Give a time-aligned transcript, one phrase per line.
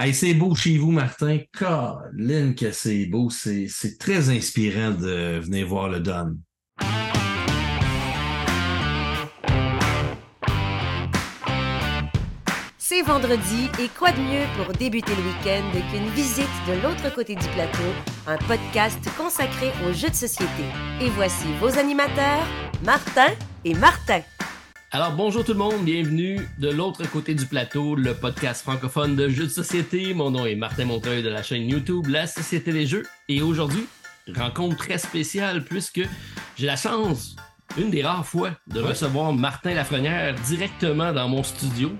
[0.00, 1.38] Hey, c'est beau chez vous, Martin.
[1.52, 3.30] Colin, que c'est beau.
[3.30, 3.66] C'est,
[3.98, 6.38] très inspirant de venir voir le Don.
[12.78, 17.34] C'est vendredi et quoi de mieux pour débuter le week-end qu'une visite de l'autre côté
[17.34, 17.90] du plateau,
[18.28, 20.62] un podcast consacré aux jeux de société.
[21.00, 22.46] Et voici vos animateurs,
[22.84, 23.32] Martin
[23.64, 24.20] et Martin.
[24.90, 29.28] Alors bonjour tout le monde, bienvenue de l'autre côté du plateau, le podcast francophone de
[29.28, 30.14] jeux de société.
[30.14, 33.02] Mon nom est Martin Montreuil de la chaîne YouTube La Société des Jeux.
[33.28, 33.86] Et aujourd'hui,
[34.34, 36.00] rencontre très spéciale puisque
[36.56, 37.36] j'ai la chance,
[37.76, 41.92] une des rares fois, de recevoir Martin Lafrenière directement dans mon studio.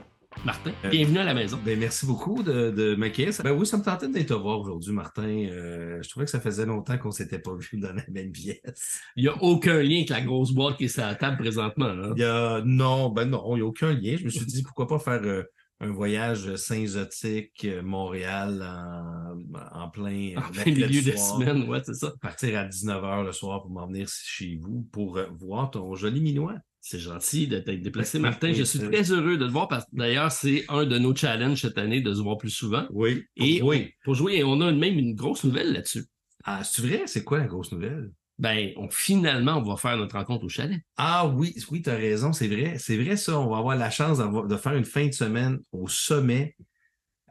[0.44, 1.58] Martin, Euh, bienvenue à la maison.
[1.64, 3.32] Ben, merci beaucoup de, de m'accueillir.
[3.42, 5.22] Ben oui, ça me tentait de te voir aujourd'hui, Martin.
[5.26, 9.00] Euh, je trouvais que ça faisait longtemps qu'on s'était pas vu dans la même pièce.
[9.16, 11.86] Il n'y a aucun lien avec la grosse boîte qui est sur la table présentement.
[11.86, 12.12] hein?
[12.16, 14.16] Il y a, non, ben non, il n'y a aucun lien.
[14.16, 15.42] Je me suis dit, pourquoi pas faire euh,
[15.80, 21.40] un voyage Saint-Zotique, euh, Montréal, en, en plein, En plein mercredi milieu de soir.
[21.40, 22.12] semaine, ouais, c'est ça.
[22.22, 26.54] Partir à 19h le soir pour m'en venir chez vous pour voir ton joli minois.
[26.90, 28.50] C'est gentil de t'être déplacé, Oui, Martin.
[28.54, 31.60] Je suis très heureux de te voir parce que d'ailleurs, c'est un de nos challenges
[31.60, 32.86] cette année de se voir plus souvent.
[32.88, 33.26] Oui.
[33.36, 33.60] Et
[34.04, 36.06] pour jouer, et on a même une grosse nouvelle là-dessus.
[36.44, 37.02] Ah, c'est vrai?
[37.04, 38.10] C'est quoi la grosse nouvelle?
[38.38, 40.80] Ben, on, finalement, on va faire notre rencontre au chalet.
[40.96, 42.76] Ah oui, oui, tu as raison, c'est vrai.
[42.78, 43.38] C'est vrai, ça.
[43.38, 46.56] On va avoir la chance de faire une fin de semaine au sommet.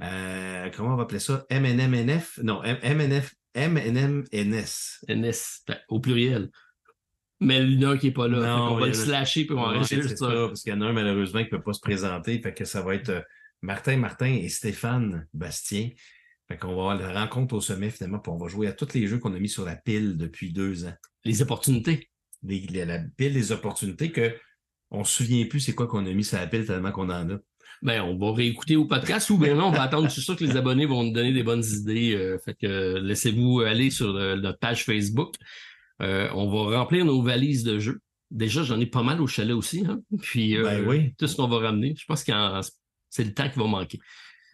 [0.01, 1.47] Euh, comment on va appeler ça?
[1.49, 2.41] MNMNF?
[2.43, 4.99] Non, MNF, MNMNS.
[5.09, 6.51] NS, ben, au pluriel.
[7.39, 8.39] Mais il y en a un qui n'est pas là.
[8.39, 10.15] Non, qu'on va le slasher puis on va c'est ça.
[10.15, 12.41] ça, parce qu'il y en a un malheureusement qui ne peut pas se présenter.
[12.41, 13.21] Fait que ça va être euh,
[13.61, 15.89] Martin Martin et Stéphane Bastien.
[16.47, 18.93] Fait qu'on va avoir la rencontre au sommet finalement, puis on va jouer à tous
[18.93, 20.93] les jeux qu'on a mis sur la pile depuis deux ans.
[21.25, 22.09] Les opportunités.
[22.43, 24.33] Les- les- la pile des opportunités que
[24.89, 27.29] on se souvient plus c'est quoi qu'on a mis sur la pile tellement qu'on en
[27.29, 27.37] a.
[27.83, 30.07] Ben, on va réécouter au podcast ou bien non, on va attendre.
[30.07, 32.15] Je suis sûr que les abonnés vont nous donner des bonnes idées.
[32.15, 35.35] euh, fait que euh, laissez-vous aller sur euh, notre page Facebook.
[36.01, 37.99] Euh, on va remplir nos valises de jeux.
[38.29, 39.85] Déjà, j'en ai pas mal au chalet aussi.
[39.87, 40.01] Hein?
[40.21, 41.13] Puis euh, Ben oui.
[41.17, 41.95] tout ce qu'on va ramener.
[41.97, 42.31] Je pense que
[43.09, 43.99] c'est le temps qui va manquer.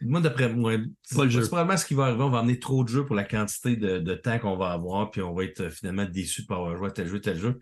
[0.02, 2.24] Moi, d'après moi, c'est Pas probablement ce qui va arriver.
[2.24, 5.10] On va amener trop de jeux pour la quantité de, de temps qu'on va avoir,
[5.12, 7.40] puis on va être euh, finalement déçu de pas avoir joué à tel jeu, tel
[7.40, 7.58] jeu.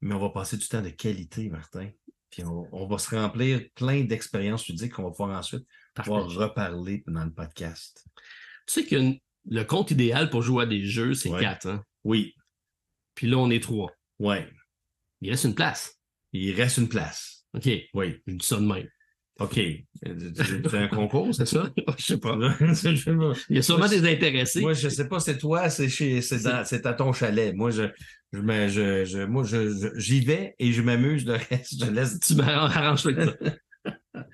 [0.00, 1.88] Mais on va passer du temps de qualité, Martin.
[2.30, 5.64] Puis on, on va se remplir plein d'expériences ludiques qu'on va pouvoir ensuite
[5.94, 8.04] pouvoir reparler dans le podcast.
[8.66, 8.96] Tu sais que
[9.50, 11.40] le compte idéal pour jouer à des jeux, c'est Ouais.
[11.40, 11.66] 4.
[11.66, 11.82] Hein?
[12.04, 12.34] Oui,
[13.18, 13.90] Puis là, on est 3.
[14.20, 14.46] ouais.
[15.20, 15.96] Il reste une place.
[16.32, 17.44] Il reste une place.
[17.52, 17.68] OK.
[17.94, 18.14] Oui.
[18.28, 18.86] Je dis ça de même.
[19.40, 19.58] OK.
[19.58, 21.68] Euh, tu fais un concours, c'est ça?
[21.98, 22.38] Je sais pas.
[22.60, 23.32] Je sais pas.
[23.50, 24.60] Il y a sûrement Moi, des intéressés.
[24.60, 27.52] Moi, je sais pas, c'est toi, c'est chez, c'est c'est à ton chalet.
[27.56, 27.88] Moi, je,
[28.32, 31.26] je, me- je, je- moi, je, je- j'y vais et je m'amuse.
[31.26, 32.20] Le reste, je laisse.
[32.20, 33.18] Tu m'arranges avec
[33.84, 34.22] ça.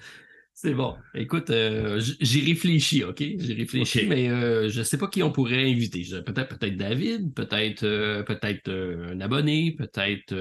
[0.56, 0.96] C'est bon.
[1.14, 3.18] Écoute, euh, j'ai réfléchi, OK?
[3.18, 6.06] J'ai réfléchi, mais euh, je sais pas qui on pourrait inviter.
[6.24, 10.32] Peut-être peut-être David, peut-être euh, peut-être un abonné, peut-être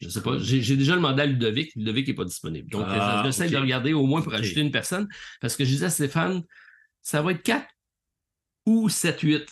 [0.00, 0.38] je sais pas.
[0.38, 1.74] J'ai déjà demandé à Ludovic.
[1.74, 2.70] Ludovic n'est pas disponible.
[2.70, 5.08] Donc, Ah, j'essaie de regarder au moins pour ajouter une personne.
[5.40, 6.42] Parce que je disais à Stéphane,
[7.02, 7.66] ça va être 4
[8.66, 9.48] ou 7, 8.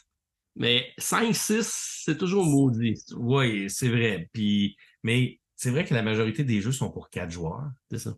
[0.54, 3.02] Mais 5, 6, c'est toujours maudit.
[3.16, 4.28] Oui, c'est vrai.
[4.32, 7.70] Puis, mais c'est vrai que la majorité des jeux sont pour quatre joueurs.
[7.90, 8.14] C'est ça.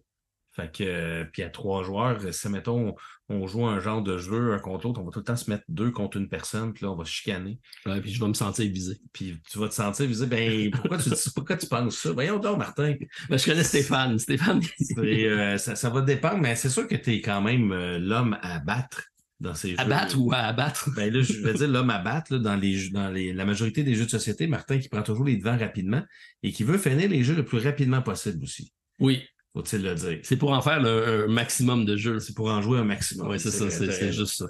[0.54, 2.94] Fait que, euh, puis à trois joueurs, si mettons, on,
[3.28, 5.50] on joue un genre de jeu un contre l'autre, on va tout le temps se
[5.50, 7.58] mettre deux contre une personne, puis là, on va se chicaner.
[7.86, 9.00] Ouais, puis je vais me sentir visé.
[9.12, 10.26] Puis tu vas te sentir visé.
[10.26, 12.12] Ben, pourquoi tu, pourquoi tu penses ça?
[12.12, 12.94] Voyons donc, Martin.
[13.28, 14.18] Ben, je connais Stéphane.
[14.18, 14.60] Stéphane,
[14.98, 18.38] euh, ça, ça va dépendre, mais c'est sûr que tu es quand même euh, l'homme
[18.42, 19.02] à battre
[19.40, 19.80] dans ces jeux.
[19.80, 20.90] abattre ou à abattre.
[20.94, 23.82] Ben là, je vais dire l'homme à battre là, dans, les, dans les, la majorité
[23.82, 26.02] des jeux de société, Martin qui prend toujours les devants rapidement
[26.42, 28.72] et qui veut finir les jeux le plus rapidement possible aussi.
[29.00, 30.18] Oui, Faut-il le dire?
[30.22, 32.18] c'est pour en faire le, un maximum de jeux.
[32.18, 33.28] C'est pour en jouer un maximum.
[33.28, 34.46] Oui, c'est ça, c'est juste ça.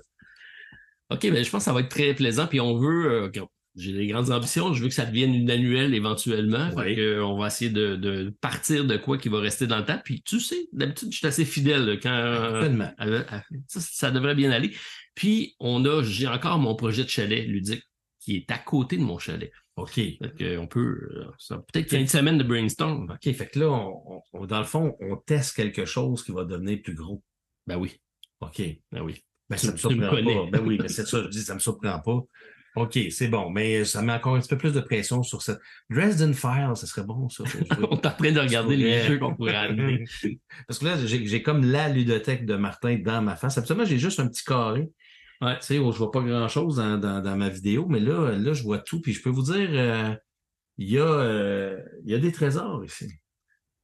[1.10, 2.46] OK, ben je pense que ça va être très plaisant.
[2.46, 3.30] Puis on veut, euh,
[3.76, 6.70] j'ai des grandes ambitions, je veux que ça devienne une annuelle éventuellement.
[6.70, 6.96] Fait Oui.
[6.96, 9.84] que, euh, on va essayer de, de partir de quoi qui va rester dans le
[9.84, 10.00] temps.
[10.02, 12.82] Puis tu sais, d'habitude, je suis assez fidèle quand euh,
[13.68, 14.74] ça, ça devrait bien aller.
[15.14, 17.82] Puis on a, j'ai encore mon projet de chalet ludique
[18.20, 19.52] qui est à côté de mon chalet.
[19.76, 19.94] OK.
[19.94, 21.08] Fait on peut,
[21.50, 23.10] euh, peut-être fin de semaine de brainstorm.
[23.10, 23.34] OK.
[23.34, 26.80] Fait que là, on, on- dans le fond, on teste quelque chose qui va devenir
[26.82, 27.22] plus gros.
[27.66, 28.00] Ben oui,
[28.40, 28.62] OK.
[28.92, 29.24] ben oui.
[29.50, 30.22] Ben, Tu- ça me surprend pas.
[30.50, 32.20] Ben oui, mais c'est ça, je dis, ça me surprend pas.
[32.76, 35.60] OK, c'est bon, mais ça met encore un petit peu plus de pression sur cette.
[35.90, 37.44] Dresden File, ça serait bon, ça.
[37.90, 40.04] on est en train de regarder les jeux qu'on pourrait amener.
[40.66, 43.58] Parce que là, j'ai comme la ludothèque de Martin dans ma face.
[43.58, 44.88] Absolument, j'ai juste un petit carré.
[45.44, 45.58] Ouais.
[45.60, 48.62] Tu sais, je vois pas grand-chose dans, dans, dans ma vidéo, mais là, là, je
[48.62, 49.00] vois tout.
[49.00, 50.14] Puis je peux vous dire, euh,
[50.78, 53.08] il y, a, euh, y a des trésors ici.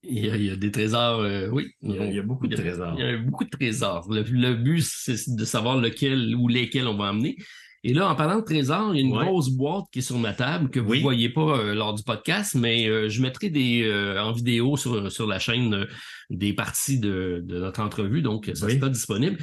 [0.02, 1.72] Il y, a, il y a des trésors, euh, oui.
[1.82, 2.94] Il y, a, il y a beaucoup de trésors.
[2.98, 4.06] Il y a beaucoup de trésors.
[4.10, 7.36] Le, le but, c'est de savoir lequel ou lesquels on va emmener.
[7.82, 9.24] Et là, en parlant de trésors, il y a une Ouais.
[9.26, 11.02] grosse boîte qui est sur ma table que vous ne Oui.
[11.02, 15.10] voyez pas euh, lors du podcast, mais euh, je mettrai des euh, en vidéo sur,
[15.12, 15.86] sur la chaîne
[16.30, 18.76] des parties de, de notre entrevue, donc ça Oui.
[18.78, 19.38] sera disponible.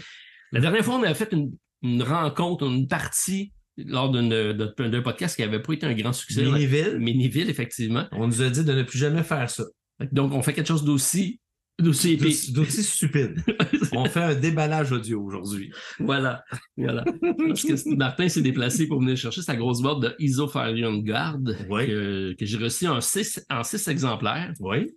[0.52, 1.52] La dernière fois, on avait fait une,
[1.84, 6.44] une rencontre, une partie lors d'un podcast qui n'avait pas été un grand succès.
[6.44, 8.08] Miniville, Miniville, effectivement.
[8.12, 9.64] on nous a dit de ne plus jamais faire ça.
[10.12, 11.40] Donc, on fait quelque chose d'aussi
[11.80, 12.54] d'aussi épique.
[12.54, 13.36] D'aussi stupide.
[13.92, 15.72] On fait un déballage audio aujourd'hui.
[16.00, 16.44] Voilà,
[16.76, 17.04] voilà.
[17.48, 21.38] Parce que Martin s'est déplacé pour venir chercher sa grosse boîte de Isofarion Guard
[21.70, 21.86] Oui.
[21.86, 24.54] que, que j'ai reçue en six, en six exemplaires.
[24.60, 24.90] Oui.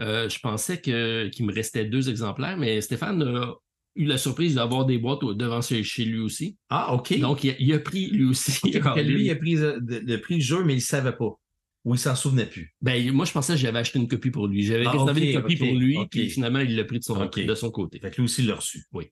[0.00, 3.54] Euh, je pensais que, qu'il me restait deux exemplaires, mais Stéphane a
[3.98, 6.56] eu la surprise d'avoir des boîtes devant chez, lui aussi.
[6.70, 7.18] Ah, OK.
[7.18, 8.52] Donc, il a, il a pris lui aussi.
[8.64, 11.38] Lui, il a pris euh, le, prix le jeu, mais il ne savait pas.
[11.84, 12.74] Ou il s'en souvenait plus.
[12.80, 14.62] Ben, moi, je pensais que j'avais acheté une copie pour lui.
[14.62, 17.24] J'avais Ah, réservé ok, une copie pour lui, puis finalement, il l'a pris de son,
[17.26, 17.98] de son côté.
[17.98, 18.84] Fait que lui aussi, il l'a reçu.
[18.92, 19.06] Oui.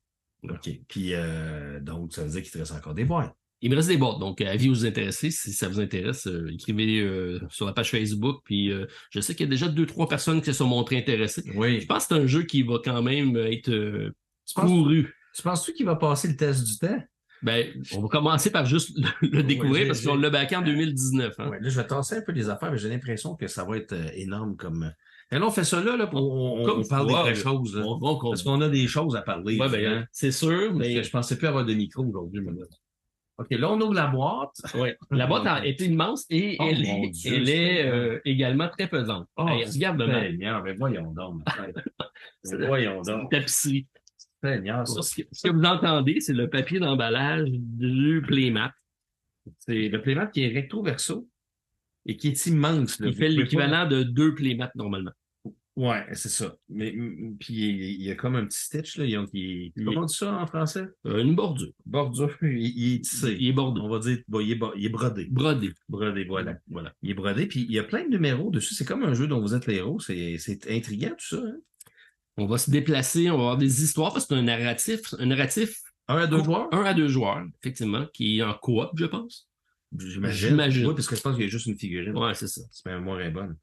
[0.44, 0.70] OK.
[0.88, 3.34] Puis, euh, donc, ça veut dire qu'il te reste encore des boîtes.
[3.62, 7.00] Il me reste des boîtes, donc avis vous intéresser, si ça vous intéresse, euh, écrivez
[7.00, 8.42] euh, sur la page Facebook.
[8.44, 10.98] Puis euh, je sais qu'il y a déjà deux, trois personnes qui se sont montrées
[10.98, 11.42] intéressées.
[11.46, 11.84] Je Oui.
[11.86, 14.12] pense que c'est un jeu qui va quand même être
[14.46, 15.14] euh, Tu penses- couru.
[15.34, 16.98] Tu penses-tu qu'il va passer le test du temps?
[17.42, 21.34] Ben, on va commencer par juste le, le découvrir parce qu'on l'a backé en 2019.
[21.38, 21.48] Hein.
[21.50, 23.76] Ouais, là, je vais tasser un peu les affaires, mais j'ai l'impression que ça va
[23.76, 24.90] être euh, énorme comme.
[25.30, 27.34] Et là, on fait ça là, là pour, on, on- Comme on parle des vraies
[27.34, 27.76] choses.
[27.76, 27.84] là.
[27.84, 29.58] On Parce qu'on a des choses à parler.
[29.58, 30.06] Ouais, ben, hein.
[30.12, 32.40] c'est sûr, Mais mais je pensais plus avoir de micro aujourd'hui.
[32.40, 32.64] mais là.
[33.38, 34.56] OK, là, on ouvre la boîte.
[34.74, 34.96] ouais.
[35.10, 38.68] la boîte a été immense et Oh, elle est, Dieu, elle est c'est- euh, également
[38.70, 39.28] très pesante.
[39.36, 40.00] Oh, Hey, regarde.
[40.08, 41.42] Seigneur, mais voyons donc.
[42.44, 43.30] voyons donc.
[43.30, 43.86] Tapisserie.
[44.54, 48.72] Seigneur, ça, Ce que, ce que vous entendez, c'est le papier d'emballage du Playmat.
[49.58, 51.28] c'est le playmat qui est recto-verso
[52.06, 53.00] et qui est immense.
[53.00, 53.08] là.
[53.08, 55.12] Il fait l'équivalent de deux Playmats normalement.
[55.76, 56.56] Ouais, c'est ça.
[56.70, 59.04] Mais mm, puis il y a comme un petit stitch là.
[59.04, 60.86] Il il- Il- Comment on dit ça en français?
[61.06, 61.70] Euh, une bordure.
[61.84, 62.34] Bordure.
[62.42, 63.36] Il, est tissé.
[63.38, 63.80] Il est bordé.
[63.82, 65.26] On va dire, bon, il, est, bo- il est brodé.
[65.30, 65.74] Brodé.
[65.90, 66.56] Brodé, voilà.
[66.68, 66.94] voilà.
[67.02, 68.74] Il est brodé, puis il y a plein de numéros dessus.
[68.74, 70.00] C'est comme un jeu dont vous êtes les héros.
[70.00, 71.42] C'est c'est intriguant, tout ça.
[71.44, 71.56] hein?
[72.38, 75.00] On va se déplacer, on va avoir des histoires parce que c'est un narratif.
[75.18, 76.68] Un narratif Un à deux joueurs?
[76.72, 79.48] un à deux joueurs, effectivement, qui est en coop, je pense.
[79.98, 80.86] J'imagine.
[80.86, 82.16] Oui, parce que je pense qu'il y a juste une figurine.
[82.16, 82.60] Ouais, c'est ça.
[82.70, 83.56] C'est même moins bonne.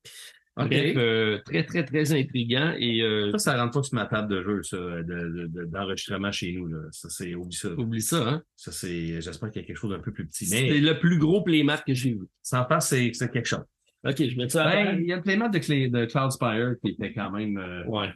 [0.55, 0.67] OK.
[0.67, 2.73] Bref, euh, très, très, très intriguant.
[2.77, 5.65] Et euh, Ça, ça rentre pas sur ma table de jeu, ça, de- de- de-
[5.65, 6.67] d'enregistrement chez nous.
[6.67, 6.79] Là.
[6.91, 7.69] Ça, c'est, oublie ça.
[7.71, 8.43] oublie ça, hein.
[8.55, 10.45] Ça, c'est, j'espère qu'il y a quelque chose d'un peu plus petit.
[10.45, 12.27] C'est Mais le plus gros Playmat que j'ai vu.
[12.43, 13.63] sans passe, c'est, c'est quelque chose.
[14.05, 16.75] OK, je mets ça à Ben, il y a le playmat de, de Cloud Spire
[16.83, 17.57] qui était quand même.
[17.57, 18.09] euh, Ouais.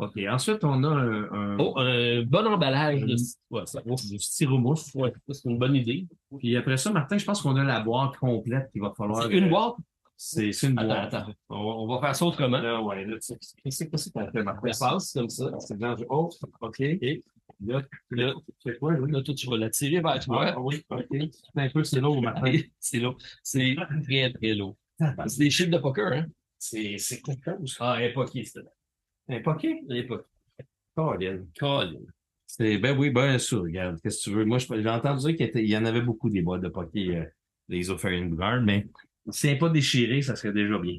[0.00, 0.18] OK.
[0.28, 1.22] Ensuite, on a un.
[1.32, 3.16] un- Oh, un bon emballage de,
[3.50, 4.94] ouais, ça, du styromousse.
[4.94, 6.06] ouais, c'est une bonne idée.
[6.38, 9.22] Puis après ça, Martin, je pense qu'on a la boîte complète qu'il va falloir.
[9.24, 9.74] C'est une euh, boîte?
[10.16, 11.14] C'est, une Attends, boîte.
[11.14, 11.32] attends.
[11.48, 12.58] On va, on va faire ça autrement.
[12.60, 14.72] Là, ouais, là, tu sais, qu'est-ce qu'on fait, Martin?
[14.72, 15.50] Ça passe comme ça.
[15.60, 16.30] C'est dans le haut.
[16.60, 16.80] OK.
[16.80, 17.22] Et
[17.66, 20.52] Là, là, c'est quoi, là, toi, tu vas la tirer vers toi.
[20.54, 21.04] Ah, oui, OK.
[21.10, 22.52] C'est un peu, c'est lourd, Martin.
[22.78, 23.18] c'est lourd.
[23.42, 24.76] C'est très, très lourd.
[25.26, 26.26] C'est des chiffres de poker, hein?
[26.58, 27.76] C'est, c'est quelque chose.
[27.80, 28.68] Ah, époqué, c'était.
[29.30, 29.82] Un poké?
[29.90, 30.24] Époqué.
[30.96, 31.44] Colin.
[31.58, 32.00] Colin.
[32.46, 34.44] C'est, ben oui, ben sûr, regarde, qu'est-ce que tu veux?
[34.44, 37.24] Moi, j'ai entendu dire qu'il était- y en avait beaucoup des boîtes de poké, euh,
[37.68, 38.88] des Opharian Guard, mais
[39.30, 40.98] si n'est pas déchiré, ça serait déjà bien.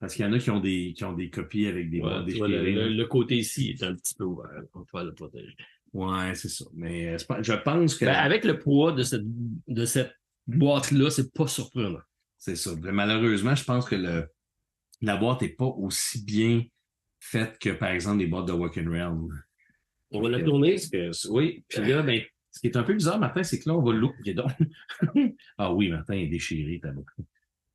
[0.00, 2.28] Parce qu'il y en a qui ont des, qui ont des copies avec des boîtes
[2.36, 2.90] vois, le, déchirées.
[2.90, 5.54] le- côté ici est un petit peu ouvert pour pouvoir le protéger.
[5.92, 6.64] Ouais, c'est ça.
[6.74, 10.12] Mais euh, c'est je pense que Ben, avec le poids de cette, de cette
[10.48, 12.00] boîte-là, c'est pas surprenant.
[12.36, 12.72] c'est ça.
[12.82, 14.26] Mais Malheureusement, je pense que le,
[15.02, 16.62] la boîte n'est pas aussi bien
[17.20, 19.28] faite que, par exemple, des boîtes de Walk and Realm.
[20.10, 20.74] On va la tourner.
[20.74, 23.68] Parce que- oui, puis là, ben, ce qui est un peu bizarre, Martin, c'est que
[23.68, 24.34] là, on va l'ouvrir.
[24.34, 24.50] donc.
[25.58, 27.24] ah oui, Martin est déchiré, t'as beaucoup.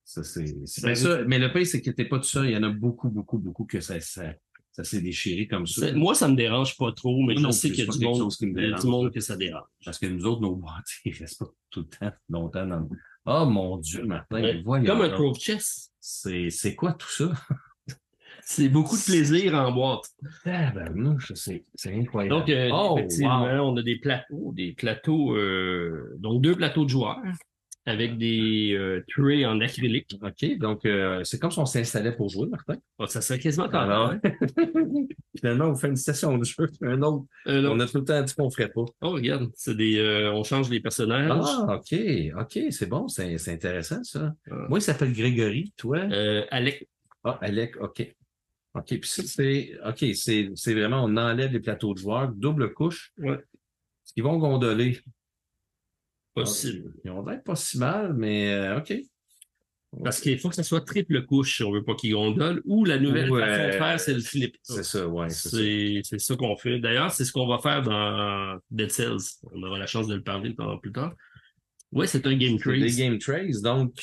[0.06, 0.46] Ça, c'est.
[0.82, 2.48] ben, ça, mais le pire, c'est que t'es pas tout seul.
[2.48, 4.34] Il y en a beaucoup, beaucoup, beaucoup que ça, ça,
[4.72, 5.92] ça s'est déchiré comme ça.
[5.94, 8.32] Moi, ça me dérange pas trop, mais non je sais qu'il y a du monde,
[8.32, 8.82] qui me il y a dérange.
[8.82, 9.68] du monde que ça dérange.
[9.84, 12.88] Parce que nous autres, nos boîtes, ils restent pas tout le temps, longtemps dans le...
[13.26, 15.10] Oh mon Dieu, Martin, voyons Comme un.
[15.10, 15.89] Trove Chess.
[16.00, 17.32] C'est, c'est quoi tout ça?
[18.42, 20.06] C'est beaucoup de plaisir en boîte.
[20.44, 22.36] Tabarnouche, c'est, c'est incroyable.
[22.36, 23.72] Donc, euh, oh, effectivement, wow.
[23.72, 27.20] on a des plateaux, des plateaux, euh, donc deux plateaux de joueurs
[27.90, 30.16] avec des euh, trays en acrylique.
[30.22, 32.76] OK, donc euh, c'est comme si on s'installait pour jouer, Martin.
[33.00, 34.14] Oh, ça serait quasiment comme Alors,
[35.36, 37.26] finalement, on fait une station de jeu, un autre.
[37.48, 37.68] Euh.
[37.68, 38.86] On a tout le temps dit qu'on ferait pas.
[39.02, 41.32] Oh, regarde, c'est des, euh, on change les personnages.
[41.44, 42.00] Ah, OK,
[42.40, 44.36] OK, c'est bon, c'est, c'est intéressant, ça.
[44.52, 44.56] Ah.
[44.70, 45.98] Moi, il s'appelle Grégory, toi?
[45.98, 46.88] Euh, Alec,
[47.24, 48.08] Ah, Alec, OK.
[48.76, 52.72] OK, puis ça, c'est, OK, c'est, c'est vraiment, on enlève les plateaux de joueurs, double
[52.72, 53.14] couche.
[53.18, 53.40] Ouais.
[54.14, 55.00] Qu'ils vont gondoler.
[56.44, 56.94] Possible.
[57.06, 58.94] Ils ont l'air pas si mal, mais euh, OK.
[60.04, 62.62] Parce qu'il faut que ça soit triple couche si on veut pas qu'il gondole.
[62.66, 63.42] Ou la nouvelle Ouais.
[63.42, 64.56] façon de faire, c'est le flip.
[64.62, 65.30] C'est ça, ouais.
[65.30, 66.18] c'est ça.
[66.20, 66.80] Ça qu'on fait.
[66.80, 69.18] D'ailleurs, c'est ce qu'on va faire dans Dead Cells.
[69.52, 71.14] On aura la chance de le parler plus tard.
[71.92, 72.98] Ouais, c'est un game C'est Des trace.
[72.98, 73.62] game trace.
[73.64, 73.94] Donc,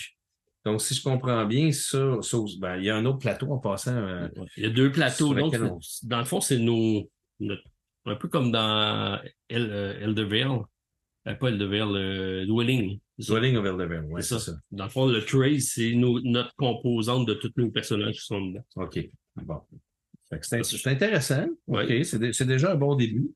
[0.65, 2.19] donc, si je comprends bien, ça,
[2.59, 3.95] ben, il y a un autre plateau en passant.
[3.95, 4.27] euh,
[4.57, 5.35] Il y a deux plateaux.
[5.35, 7.63] Donc, on- dans le fond, c'est nos, notre-
[8.07, 10.63] un peu comme dans El, euh, Eldervale.
[11.27, 12.99] Euh, pas Eldervale, euh, Dwelling.
[13.19, 14.41] Dwelling of Eldervale, ouais, C'est ça.
[14.41, 14.53] ça.
[14.71, 18.65] Dans le fond, le trace, c'est notre composante de tous nos personnages qui sont dedans.
[18.77, 19.09] OK.
[19.37, 19.61] Bon.
[20.43, 21.47] C'est intéressant.
[21.67, 21.85] Ouais.
[22.01, 22.05] OK.
[22.05, 23.31] C'est dé- c'est déjà un bon début.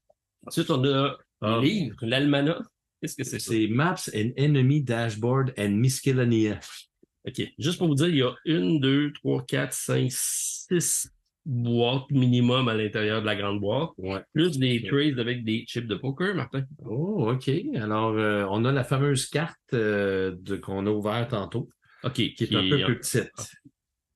[0.47, 1.57] Ensuite, on a Ah.
[1.57, 2.63] le livre, l'almanach.
[3.01, 3.53] Qu'est-ce que c'est ça?
[3.53, 6.61] C'est Maps and Enemy Dashboard and Miscellanea.
[7.27, 7.43] OK.
[7.59, 11.09] Juste pour vous dire, il y a une, deux, trois, quatre, cinq, six
[11.47, 14.23] boîtes minimum à l'intérieur de la grande boîte, Ouais.
[14.33, 16.65] plus des trays avec des chips de poker, Martin.
[16.85, 17.49] Oh, OK.
[17.77, 21.69] Alors, euh, on a la fameuse carte euh, de- qu'on a ouverte tantôt,
[22.05, 22.13] OK.
[22.13, 23.31] qui est un peu plus petite.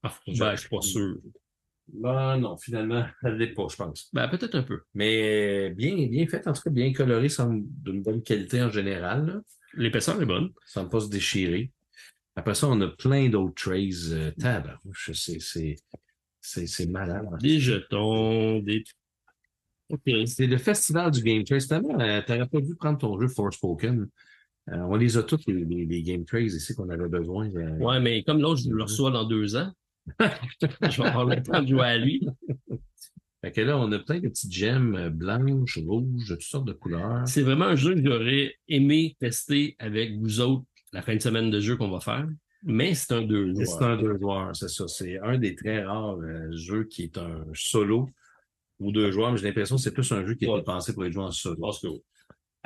[0.02, 1.16] Ah, ben, je suis pas sûr.
[1.92, 4.08] Ben non, finalement, elle l'est pas, je pense.
[4.12, 4.80] Ben, peut-être un peu.
[4.94, 9.42] Mais bien, bien faite, en tout cas, bien colorée, semble d'une bonne qualité en général.
[9.74, 10.50] L'épaisseur est bonne.
[10.66, 11.70] Ça ne pas se déchirer.
[12.36, 13.90] Après ça, on a plein d'autres trays.
[14.12, 15.76] Euh, tabarouche, c'est, c'est, c'est,
[16.44, 17.26] c'est malade.
[17.40, 18.84] Des jetons, des...
[19.88, 20.00] OK.
[20.26, 21.68] C'est le festival du Game Trace.
[21.68, 24.08] Tellement, euh, t'aurais pas dû prendre ton jeu Forspoken.
[24.70, 27.50] Euh, on les a tous, les, les, les Game Trays ici qu'on avait besoin.
[27.54, 27.76] euh.
[27.78, 29.70] Ouais, mais comme l'autre, je le reçois dans deux ans.
[30.20, 32.26] je vais avoir le temps de jouer à lui.
[33.42, 36.66] Fait que là, on a plein de petites gemmes euh, blanches, rouges, de toutes sortes
[36.66, 37.26] de couleurs.
[37.26, 41.50] C'est vraiment un jeu que j'aurais aimé tester avec vous autres la fin de semaine
[41.50, 42.26] de jeu qu'on va faire.
[42.64, 43.66] Mais c'est un deux joueurs.
[43.66, 44.88] C'est un deux joueurs, c'est ça.
[44.88, 48.08] C'est un des très rares euh, jeux qui est un solo
[48.80, 50.62] ou deux joueurs, mais j'ai l'impression que c'est plus un jeu qui a Ouais.
[50.62, 51.56] pensé pour être joué en solo.
[51.60, 51.88] Parce que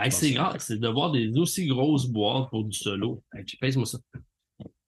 [0.01, 3.21] Hey, c'est grave, c'est de voir des aussi grosses boîtes pour du solo.
[3.35, 3.99] Hey, tu pèses-moi ça.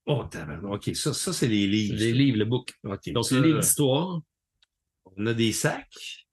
[0.07, 0.25] Oh.
[0.71, 1.97] OK, ça, ça c'est les livres.
[1.99, 2.73] Les livres, le book.
[2.85, 3.11] OK.
[3.13, 4.21] Donc, les livres d'histoire.
[5.17, 6.27] On a des sacs.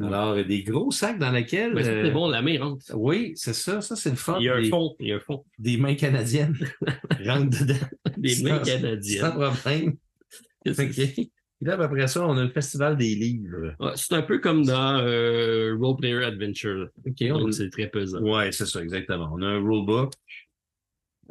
[0.00, 1.74] Alors, des gros sacs dans lesquels.
[1.74, 2.84] Mais euh, c'est bon, la main rentre.
[2.94, 3.80] Oui, c'est ça.
[3.80, 4.36] Ça, c'est le fun.
[4.40, 4.94] Il y a un fond.
[5.00, 5.44] Il y a un fond.
[5.58, 6.56] des mains canadiennes.
[7.26, 7.86] Rentre dedans.
[8.16, 9.20] Des mains canadiennes.
[9.20, 9.96] Sans problème.
[10.68, 10.98] OK.
[10.98, 13.74] Et là, après ça, on a le festival des livres.
[13.94, 16.88] C'est un peu comme dans euh, Role Player Adventure.
[17.06, 18.20] OK, on Donc, c'est très pesant.
[18.20, 19.30] Ouais, c'est ça, exactement.
[19.32, 20.12] On a un rulebook.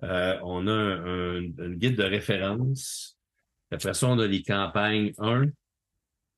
[0.04, 3.18] Euh, on a un, un- un guide de référence.
[3.72, 5.46] Après ça, on a les campagnes 1,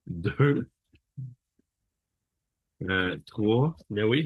[0.08, 0.68] 2,
[2.82, 4.26] euh, 3, Ben oui.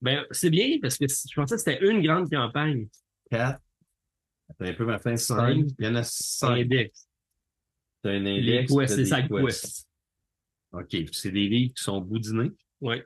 [0.00, 2.88] Ben, c'est bien parce que je pensais que c'était une grande campagne.
[3.30, 3.60] 4.
[4.50, 5.36] Attends un peu, Martin, Cinq.
[5.66, 5.66] 5.
[5.78, 6.48] Il y en a 5.
[6.58, 7.08] index.
[8.02, 8.72] T'as un Les index.
[8.72, 9.44] quests, t'as c'est ça, quests.
[9.44, 9.88] quest.
[10.72, 10.96] OK.
[11.12, 12.50] C'est des livres qui sont boudinés.
[12.80, 13.04] Ouais.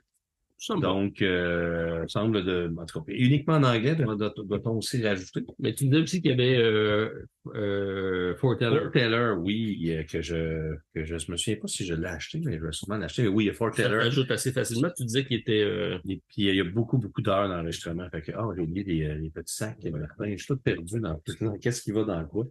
[0.71, 0.81] Me.
[0.81, 5.43] Donc, euh, semble de, en tout cas, uniquement en anglais, doit- doit- doit-on aussi rajouter?
[5.61, 7.11] Mais tu disais aussi qu'il y avait euh,
[7.55, 8.81] euh, Foreteller.
[8.83, 12.41] Fort Taylor, oui, euh, que je, que je, me souviens pas si je l'ai acheté,
[12.45, 13.23] mais je vais sûrement l'acheter.
[13.23, 14.01] Mais oui, il y a Fort Ça Taylor.
[14.03, 14.91] ajoute assez facilement.
[14.97, 15.63] Tu disais qu'il était.
[15.63, 18.09] euh, Et puis, il y a beaucoup, beaucoup d'heures d'enregistrement.
[18.11, 19.79] Fait que, ah, j'ai oublié les, les petits sacs.
[19.85, 20.31] Martin.
[20.33, 22.47] Je suis tout perdu dans, dans qu'est-ce qui va dans quoi.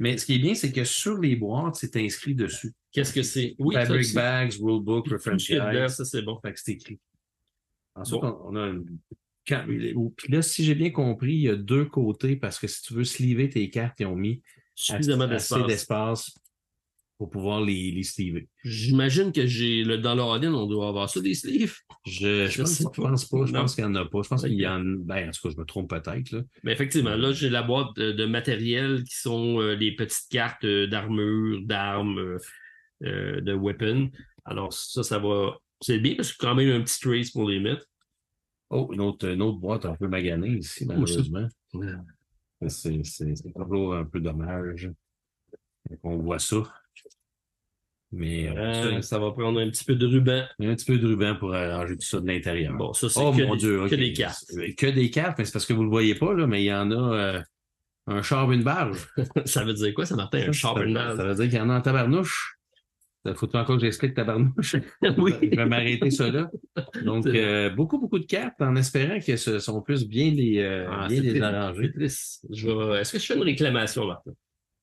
[0.00, 2.72] Mais ce qui est bien, c'est que sur les boîtes, c'est inscrit dessus.
[2.90, 3.54] Qu'est-ce que c'est?
[3.60, 5.88] Oui, Fabric bags, rulebook, reference guide.
[5.88, 6.36] ça, c'est bon.
[6.44, 6.98] Fait que c'est écrit.
[7.94, 8.38] Ensuite, Bon.
[8.44, 8.84] on, on a une...
[9.46, 12.80] Quand, puis là, si j'ai bien compris, il y a deux côtés parce que si
[12.82, 14.42] tu veux sleever tes cartes, ils ont mis
[14.74, 16.34] Suffisamment d'espace.
[17.18, 18.48] pour pouvoir les, les sleever.
[18.64, 21.76] J'imagine que j'ai le dans l'Oradine, on doit avoir ça, des sleeves.
[22.06, 23.44] Je, je, pense, sais je pense pas.
[23.46, 23.60] Je Non.
[23.60, 24.22] pense qu'il n'y en a pas.
[24.22, 26.44] Je pense qu'il y en ben, en tout cas, je me trompe peut-être.
[26.64, 30.64] Mais effectivement, là, j'ai la boîte de, de matériel qui sont euh, les petites cartes
[30.64, 32.38] euh, d'armure, d'armes, euh,
[33.04, 34.10] euh, de weapons.
[34.46, 35.58] Alors, ça, ça va.
[35.84, 37.84] C'est bien parce que quand même un petit trace pour les mettre.
[38.70, 41.46] Oh, une autre, une autre boîte un peu maganée ici, malheureusement.
[42.66, 43.02] C'est
[43.54, 44.90] toujours un peu dommage
[46.02, 46.62] qu'on voit ça.
[48.12, 50.44] Mais euh, Euh, ça, va prendre un petit peu de ruban.
[50.58, 52.74] un petit peu de ruban pour arranger tout ça de l'intérieur.
[52.74, 54.46] Bon, ça, c'est oh que, mon des, Dieu, que des cartes.
[54.78, 56.66] Que des cartes, mais c'est parce que vous ne le voyez pas, là, mais il
[56.66, 57.42] y en a euh,
[58.06, 59.08] un char, une barge.
[59.44, 60.38] ça veut dire quoi, ça, Martin?
[60.38, 61.16] Un Ça, charbonnage?
[61.16, 62.53] Ça veut dire qu'il y en a en tabarnouche.
[63.26, 64.76] Il faut encore que j'explique tabarnouche.
[65.18, 65.32] oui.
[65.42, 66.50] Je vais m'arrêter ça là.
[67.04, 70.86] Donc, euh, beaucoup, beaucoup de cartes en espérant que ce sont plus bien les, euh,
[70.90, 71.90] Ah, bien les arranger.
[71.98, 74.32] Est-ce que je fais une réclamation, Martin?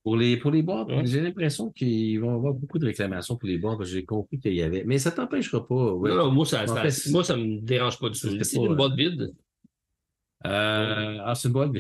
[0.04, 1.06] Pour les, pour les boîtes, Ouais.
[1.06, 4.04] j'ai l'impression qu'il va y avoir beaucoup de réclamations pour les boîtes, parce que j'ai
[4.06, 4.84] compris qu'il y avait.
[4.84, 5.94] Mais ça t'empêchera pas.
[5.94, 6.10] ouais.
[6.10, 8.30] Non, non, moi, ça, ça, fait, moi, ça me dérange pas du tout.
[8.44, 9.32] C'est une euh, boîte vide.
[10.48, 11.72] Euh, ah, c'est une boîte.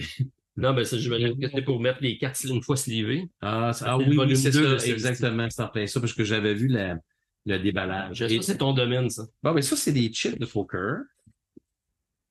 [0.61, 3.29] Non, ben, ça, j'imagine que c'est pour mettre les cartes une fois slivées.
[3.41, 4.77] Ah, ah oui, c'est ça.
[4.87, 5.49] Exactement.
[5.49, 6.97] C'est en plein ça, parce que j'avais vu la,
[7.45, 8.19] le déballage.
[8.19, 9.25] Ça, Et- c'est ton domaine, ça.
[9.43, 11.01] Bon, mais ça, c'est des chips de poker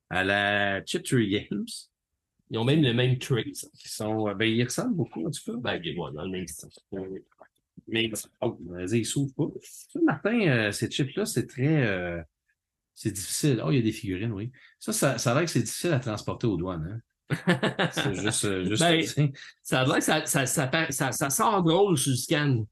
[0.09, 1.65] à la Chip Tree Games.
[2.51, 3.45] Ils ont même le même trait.
[3.45, 5.59] Qui sont, euh, ben, ils ressemblent beaucoup, en tout cas.
[5.59, 6.69] Ben, ouais, dans le même style.
[7.89, 8.11] Mais,
[8.41, 9.47] oh, vas-y, ils s'ouvrent pas.
[9.63, 12.21] Ça, Martin, euh, ces chips-là, c'est très, euh,
[12.95, 13.63] c'est difficile.
[13.65, 14.51] Oh, il y a des figurines, oui.
[14.79, 17.01] Ça, ça, ça a l'air que c'est difficile à transporter aux douanes, hein.
[17.93, 19.03] C'est juste, euh, juste, Ben,
[19.63, 22.67] Ça ça, ça, ça, ça, ça sort drôle sur le scan.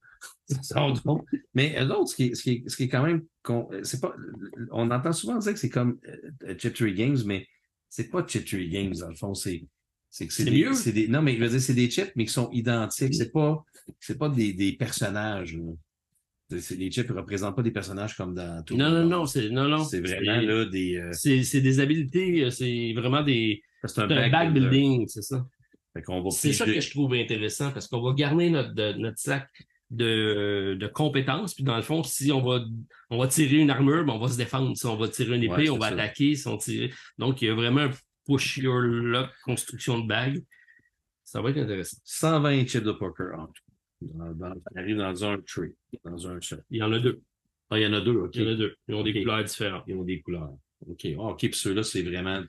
[0.49, 1.23] ça sent drôle.
[1.55, 3.69] Mais eux autres, ce qui est, ce qui est, ce qui est quand même, con-
[3.83, 4.15] c'est pas,
[4.71, 5.99] on entend souvent dire que c'est comme
[6.45, 7.47] euh, Chip Tree Games, mais
[7.89, 9.65] c'est pas Chip Tree Games, dans le fond, c'est,
[10.11, 10.93] c'est que c'est des, mieux.
[10.93, 13.15] des, non, mais je veux dire, c'est des chips, mais qui sont identiques.
[13.15, 13.65] C'est pas,
[14.01, 15.73] c'est pas des, des personnages, là.
[16.51, 18.77] Les chips ne représentent pas des personnages comme dans tout.
[18.77, 19.85] Non, non, non, c'est, non, non.
[19.85, 24.53] C'est vraiment, là, des, euh, C'est, des habiletés, euh, c'est vraiment des, c'est un back
[24.55, 25.47] building, c'est ça.
[26.31, 29.49] C'est ça que je trouve intéressant parce qu'on va garder notre, de- notre sac
[29.91, 31.55] de, de compétences.
[31.55, 32.61] Puis dans le fond, si on va,
[33.11, 34.77] on va tirer une armure, ben on va se défendre.
[34.77, 35.95] Si on va tirer une épée, Ouais, on va ça.
[35.95, 36.35] attaquer.
[36.37, 36.95] Si on tire...
[37.19, 37.91] Donc, il y a vraiment un
[38.27, 40.43] push your luck construction de bague.
[41.25, 41.97] Ça va être intéressant.
[42.05, 43.63] 120 chips de poker en tout.
[44.01, 45.75] Dans, dans, on arrive dans un tree,
[46.05, 46.39] dans un.
[46.71, 47.21] Il y en a deux.
[47.71, 48.35] Ah, il y en a deux, OK.
[48.37, 48.75] Il y en a deux.
[48.89, 49.85] Ils ont des couleurs différentes.
[49.89, 50.53] Ils ont des couleurs.
[50.89, 51.07] OK.
[51.19, 52.43] Ah, OK, puis ceux-là, c'est vraiment.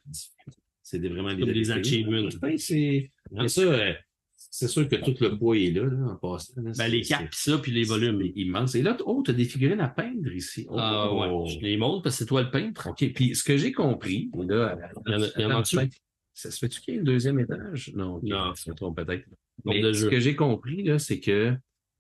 [0.83, 2.29] C'est des, vraiment des belles achievements.
[2.41, 3.11] Ben, c'est.
[3.47, 3.93] Ça, euh,
[4.35, 6.61] c'est sûr que tout le poids est là, là, en passant.
[6.61, 6.71] là.
[6.77, 8.21] Ben, les cartes, pis ça, puis les volumes.
[8.21, 8.75] C'est immense.
[8.75, 10.65] Et là, oh, tu as des figurines à peindre ici.
[10.69, 11.45] Oh, Ah ouais, oh.
[11.47, 12.87] je les montre parce que c'est toi le peintre.
[12.89, 13.11] OK.
[13.13, 14.77] Puis ce que j'ai compris, là,
[15.07, 15.75] Il y en a- il y en a en attends, dessous.
[15.77, 15.97] peut-être,
[16.33, 17.91] ça se fait-tu qu'il y a un deuxième étage?
[17.93, 18.53] Non, Non.
[18.55, 19.25] je me trompe peut-être.
[19.65, 21.55] Nombre Mais de ce que j'ai compris, là, c'est que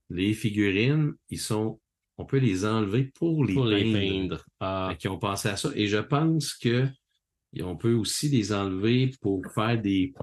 [0.09, 1.79] les figurines, ils sont,
[2.17, 4.45] on peut les enlever pour les Pour les peindre.
[4.59, 5.71] Ah, qu'ils ont pensé à ça.
[5.75, 6.87] Et je pense que
[7.61, 10.13] on peut aussi les enlever pour faire des,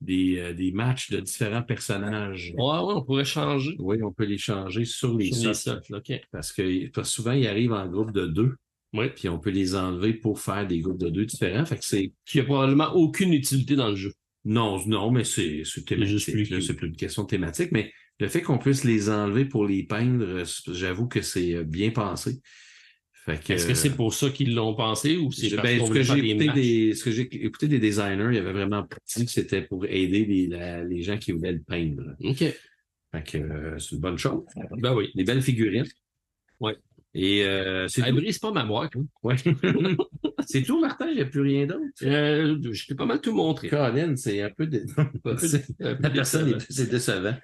[0.00, 2.52] des, euh, des matchs de différents personnages.
[2.56, 3.76] ouais, ouais, on pourrait changer.
[3.78, 7.72] Oui, on peut les changer sur les Sur les que parce que souvent, ils arrivent
[7.72, 8.54] en groupe de deux.
[8.92, 9.08] Oui.
[9.14, 11.66] Puis on peut les enlever pour faire des groupes de deux différents.
[11.66, 12.12] Fait que c'est.
[12.24, 14.12] Qui a probablement aucune utilité dans le jeu.
[14.46, 16.20] Non, non, mais c'est c'est thématique.
[16.60, 17.72] C'est plus une question thématique.
[17.72, 21.64] Mais le fait qu'on puisse les enlever pour les peindre, euh, j'avoue que c'est euh,
[21.64, 22.40] bien pensé.
[23.54, 26.46] Est-ce que c'est pour ça qu'ils l'ont pensé ou c'est ben, ce que j'ai écouté
[26.54, 28.86] des, ce que j'ai écouté des designers, il y avait vraiment
[29.16, 32.14] dit que c'était pour aider les, la- les gens qui voulaient le peindre.
[32.20, 32.38] OK.
[32.38, 34.44] Fait que euh, c'est une bonne chose.
[34.78, 35.10] Ben oui.
[35.16, 35.86] Des belles figurines.
[36.60, 36.76] Ouais.
[37.14, 38.16] Et euh, c'est Elle tout.
[38.20, 38.92] brise pas ma boîte.
[38.96, 39.04] hein.
[39.22, 39.36] Ouais.
[40.46, 41.80] c'est tout, Martin, il n'y a plus rien d'autre?
[42.02, 43.68] Euh, je t'ai pas mal tout montré.
[43.68, 44.68] Colin, c'est un peu
[45.78, 47.34] La personne est c'est décevant.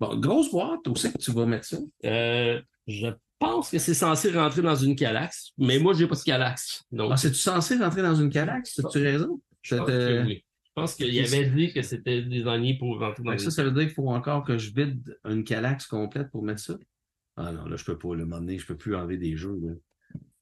[0.00, 1.78] Bon, grosse boîte, où c'est que tu vas mettre ça?
[2.04, 6.20] Euh, je pense que c'est censé rentrer dans une calax, mais moi, j'ai pas de
[6.22, 6.82] calax.
[6.90, 8.80] Donc, Ah, c'est-tu censé rentrer dans une calaxe?
[8.84, 9.40] As-tu raison?
[9.62, 9.88] je pense
[10.26, 10.44] oui.
[10.64, 13.62] Je pense qu'il avait dit que c'était désigné pour rentrer dans que une ça, ça
[13.62, 16.74] veut dire qu'il faut encore que je vide une calaxe complète pour mettre ça?
[17.36, 18.14] Ah non, là, je peux pas.
[18.14, 19.58] Le moment donné, je peux plus enlever des jeux.
[19.62, 19.72] là.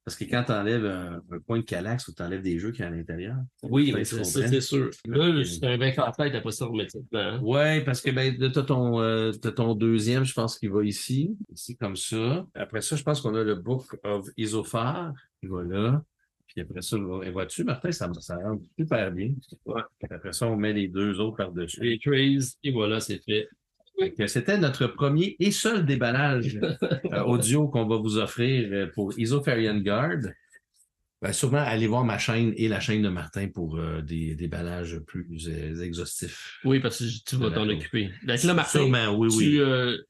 [0.04, 2.72] Parce que quand tu enlèves un, un coin de calaxe ou tu enlèves des jeux
[2.72, 3.36] qui sont à l'intérieur.
[3.62, 4.90] Oui, c'est sûr.
[5.06, 7.40] Là, c'est un en tête après ça, remettre ça dedans.
[7.42, 10.82] Ouais, parce que ben, tu as ton, euh, t'as ton deuxième, je pense qu'il va
[10.84, 11.36] ici.
[11.52, 12.46] Ici, comme ça.
[12.54, 15.12] Après ça, je pense qu'on a le Book of Isophar.
[15.42, 16.02] Il va là.
[16.46, 19.32] Puis après ça, et vois-tu, Martin, ça, ça rentre super bien.
[19.66, 19.82] Ouais.
[20.10, 21.80] Après ça, on met les deux autres par-dessus.
[21.80, 23.48] Les et voilà, c'est fait.
[24.26, 26.58] C'était notre premier et seul déballage
[27.12, 30.18] euh, audio qu'on va vous offrir euh, pour Isofarian Guard.
[31.22, 34.98] Ben, sûrement, allez voir ma chaîne et la chaîne de Martin pour euh, des déballages
[35.00, 36.58] plus euh, exhaustifs.
[36.64, 38.10] Oui, parce que tu vas t'en occuper.
[38.24, 39.44] Donc là, Martin, Sûrement, oui, oui.
[39.44, 39.56] tu,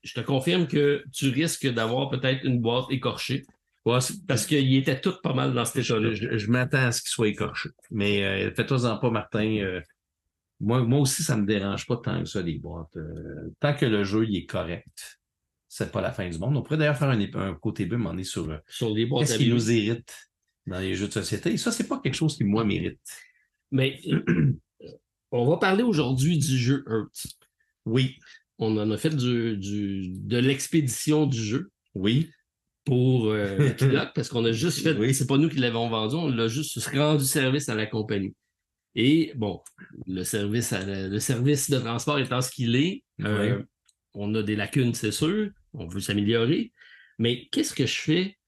[0.05, 3.45] je te confirme que tu risques d'avoir peut-être une boîte écorchée
[3.87, 6.13] Ouais, parce qu'il était tout pas mal dans cet état-là.
[6.13, 7.71] je, je- je m'attends à ce qu'il soit écorché.
[7.91, 9.81] Mais faites-en pas, Martin.
[10.61, 12.97] Moi, moi aussi, ça me dérange pas tant que ça, les boîtes.
[12.97, 15.21] Euh, tant que le jeu il est correct,
[15.69, 16.57] c'est pas la fin du monde.
[16.57, 19.07] On pourrait d'ailleurs faire un, un côté B, mais on est sur euh, Sur les
[19.07, 20.15] boîtes qu'est-ce à qui nous irrite
[20.67, 21.53] dans les jeux de société?
[21.53, 23.01] Et ça, c'est pas quelque chose qui, moi, mérite.
[23.71, 24.01] Mais
[25.31, 27.27] on va parler aujourd'hui du jeu Earth.
[27.87, 28.19] Oui,
[28.59, 32.31] On en a fait du, du, de l'expédition du jeu oui.
[32.85, 35.15] pour euh, le pilote parce qu'on a juste fait, Oui.
[35.15, 38.35] c'est pas nous qui l'avons vendu, on l'a juste rendu service à la compagnie.
[38.95, 39.61] Et bon,
[40.07, 43.63] le service, à la- le service de transport étant ce qu'il est, euh,
[44.15, 46.73] on a des lacunes, c'est sûr, on veut s'améliorer.
[47.19, 48.39] Mais qu'est-ce que je fais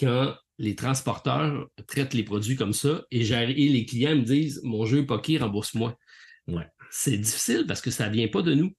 [0.00, 5.06] quand les transporteurs traitent les produits comme ça et, les clients me disent mon jeu
[5.22, 5.96] qui, rembourse-moi.
[6.46, 6.66] Ouais.
[6.90, 8.72] C'est difficile parce que ça vient pas de nous.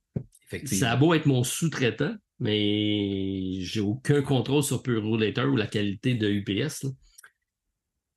[0.47, 0.79] Effectivement.
[0.79, 5.67] Ça a beau être mon sous-traitant, mais j'ai aucun contrôle sur Pure Roulator ou la
[5.67, 6.83] qualité de UPS.
[6.83, 6.89] là.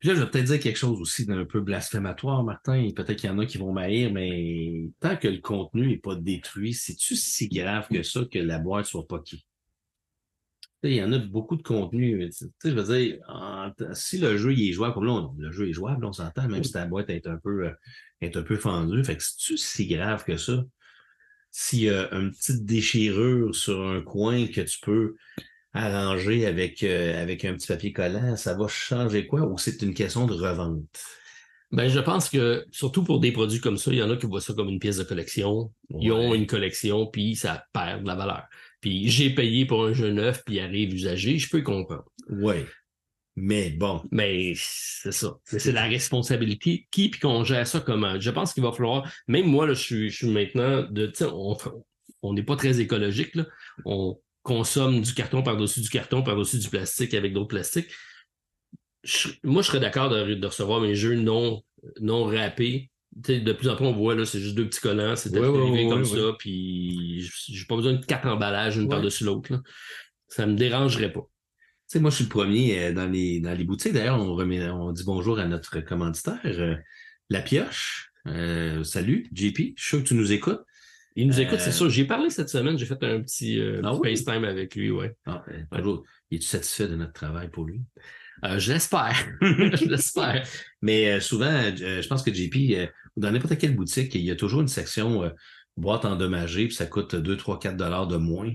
[0.02, 2.88] Là, je vais peut-être dire quelque chose aussi d'un peu blasphématoire, Martin.
[2.94, 6.14] Peut-être qu'il y en a qui vont m'haïr, mais tant que le contenu n'est pas
[6.14, 9.44] détruit, c'est-tu si grave que ça que la boîte soit qui?
[10.84, 12.30] il y en a beaucoup de contenu.
[12.64, 13.18] Je veux dire,
[13.94, 16.72] si le jeu est jouable, comme on- le jeu est jouable, on s'entend, même si
[16.72, 17.72] ta boîte est un peu, euh,
[18.20, 19.02] est un peu fendue.
[19.04, 20.64] Fait que c'est-tu si grave que ça?
[21.50, 25.16] S'il y a une petite déchirure sur un coin que tu peux
[25.78, 29.42] arranger avec, euh, avec un petit papier collant, ça va changer quoi?
[29.42, 30.84] Ou c'est une question de revente?
[31.70, 34.26] Ben, je pense que, surtout pour des produits comme ça, il y en a qui
[34.26, 35.70] voient ça comme une pièce de collection.
[36.00, 38.44] Ils ont une collection, puis ça perd de la valeur.
[38.80, 42.06] Puis j'ai payé pour un jeu neuf, puis il arrive usagé, je peux comprendre.
[42.30, 42.64] Oui.
[43.36, 44.02] Mais bon.
[44.10, 45.36] Mais c'est ça.
[45.44, 48.18] C'est la responsabilité qui, puis qu'on gère ça comment.
[48.18, 51.12] Je pense qu'il va falloir, même moi, là, je suis, je suis maintenant de,
[52.22, 53.46] on n'est pas très écologique, là.
[53.84, 57.90] On consomme du carton par-dessus du carton, par-dessus du plastique avec d'autres plastiques.
[59.04, 61.62] Je- moi, je serais d'accord de, de recevoir mes jeux non,
[62.00, 62.90] non râpés.
[63.14, 66.04] De plus en plus, on voit, là, c'est juste deux petits collants, c'est ouais, comme
[66.04, 69.61] ça, puis j'ai pas besoin de quatre emballages, une par-dessus l'autre.
[70.28, 71.22] Ça me dérangerait pas.
[71.22, 71.26] Tu
[71.87, 73.94] sais, moi, je suis le premier euh, dans les, dans les boutiques.
[73.94, 76.76] D'ailleurs, on, remet, on dit bonjour à notre commanditaire, euh,
[77.30, 78.11] La Pioche.
[78.26, 79.56] Euh, salut, JP.
[79.56, 80.61] Je suis sûr que tu nous écoutes.
[81.18, 81.90] Il nous Euh, écoute, c'est sûr.
[81.90, 84.11] J'ai parlé cette semaine, j'ai fait un petit, euh, Ah oui?
[84.16, 85.16] FaceTime avec lui, ouais.
[85.26, 86.04] Ah, euh, toujours.
[86.31, 87.81] Es-tu satisfait de notre travail pour lui?
[88.44, 89.16] Euh, je l'espère.
[89.42, 90.46] je l'espère.
[90.81, 94.31] Mais euh, souvent, euh, je pense que JP, euh, dans n'importe quelle boutique, il y
[94.31, 95.31] a toujours une section euh,
[95.76, 98.52] boîte endommagée, puis ça coûte 2, 3, 4 dollars de moins.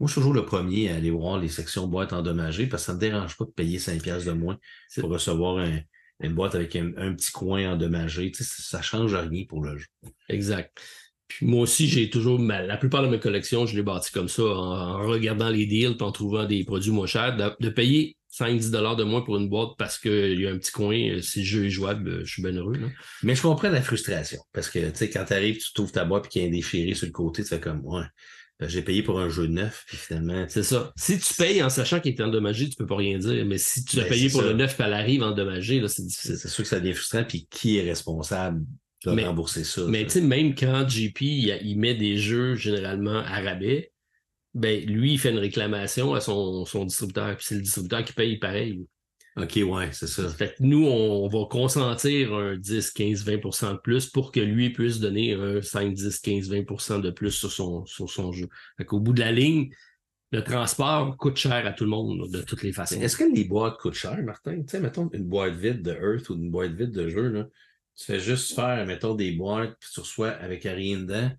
[0.00, 2.86] Moi, je suis toujours le premier à aller voir les sections boîtes endommagées parce que
[2.86, 4.56] ça ne me dérange pas de payer 5 piastres de moins
[5.00, 5.80] pour recevoir un-
[6.20, 8.30] une boîte avec un, un petit coin endommagé.
[8.30, 9.86] Tu sais, ça ne change rien pour le jeu.
[10.30, 10.78] Exact.
[11.28, 14.42] Puis moi aussi, j'ai toujours, la plupart de mes collections, je les bâtis comme ça,
[14.44, 18.16] en, en regardant les deals, puis en trouvant des produits moins chers, de, de payer
[18.38, 21.22] 5-10 dollars de moins pour une boîte parce qu'il y a un petit coin, euh,
[21.22, 22.76] si le jeu est jouable, euh, je suis bien heureux.
[22.76, 22.88] là.
[23.22, 26.04] Mais je comprends la frustration parce que, tu sais, quand tu arrives, tu trouves ta
[26.04, 28.04] boîte et qu'il y a un déchiré sur le côté, tu fais comme, ouais,
[28.60, 30.92] ben, j'ai payé pour un jeu neuf, puis finalement, C'est ça.
[30.96, 33.44] Si tu payes en sachant qu'il est endommagé, tu peux pas rien dire.
[33.46, 34.48] Mais si tu as Ben, payé pour ça.
[34.48, 36.36] le neuf, puis elle arrive endommagée, là, c'est difficile.
[36.36, 37.24] c'est sûr que ça devient frustrant.
[37.24, 38.62] Puis qui est responsable
[39.04, 39.82] de Mais- rembourser ça?
[39.88, 43.92] Mais tu sais, même quand JP il, il met des jeux généralement à rabais,
[44.54, 47.36] ben lui, il fait une réclamation à son, son distributeur.
[47.36, 48.86] Puis c'est le distributeur qui paye pareil.
[49.36, 50.26] OK, ouais, c'est ça.
[50.30, 54.70] Fait que nous, on va consentir un 10, 15, 20 de plus pour que lui
[54.70, 58.48] puisse donner un 5, 10, 15, 20 de plus sur son, sur son jeu.
[58.78, 59.68] Fait qu'au bout de la ligne,
[60.32, 62.98] le transport coûte cher à tout le monde, de toutes les façons.
[62.98, 64.56] Est-ce que les boîtes coûtent cher, Martin?
[64.56, 67.46] Tu sais, mettons une boîte vide de Earth ou une boîte vide de jeu, là.
[67.96, 71.30] Tu fais juste faire, mettons, des boîtes, puis tu reçois avec rien dedans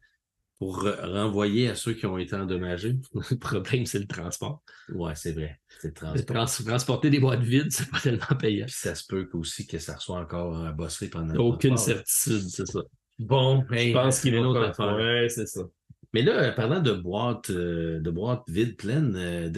[0.58, 2.96] pour re- renvoyer à ceux qui ont été endommagés.
[3.32, 4.64] Le problème, c'est le transport.
[4.90, 5.60] Ouais, c'est vrai.
[5.82, 6.26] C'est le transport.
[6.26, 8.66] trans- transporter des boîtes vides, c'est pas tellement payant.
[8.66, 12.48] Puis ça se peut aussi que ça reçoit encore en bosserie pendant le Aucune certitude,
[12.50, 12.82] c'est ça.
[13.20, 14.96] Bon, Je pense qu'il est autre affaire.
[14.96, 15.62] Ouais, c'est ça.
[16.14, 19.50] Mais là, parlant de boîtes, euh, de boîtes vides pleines euh,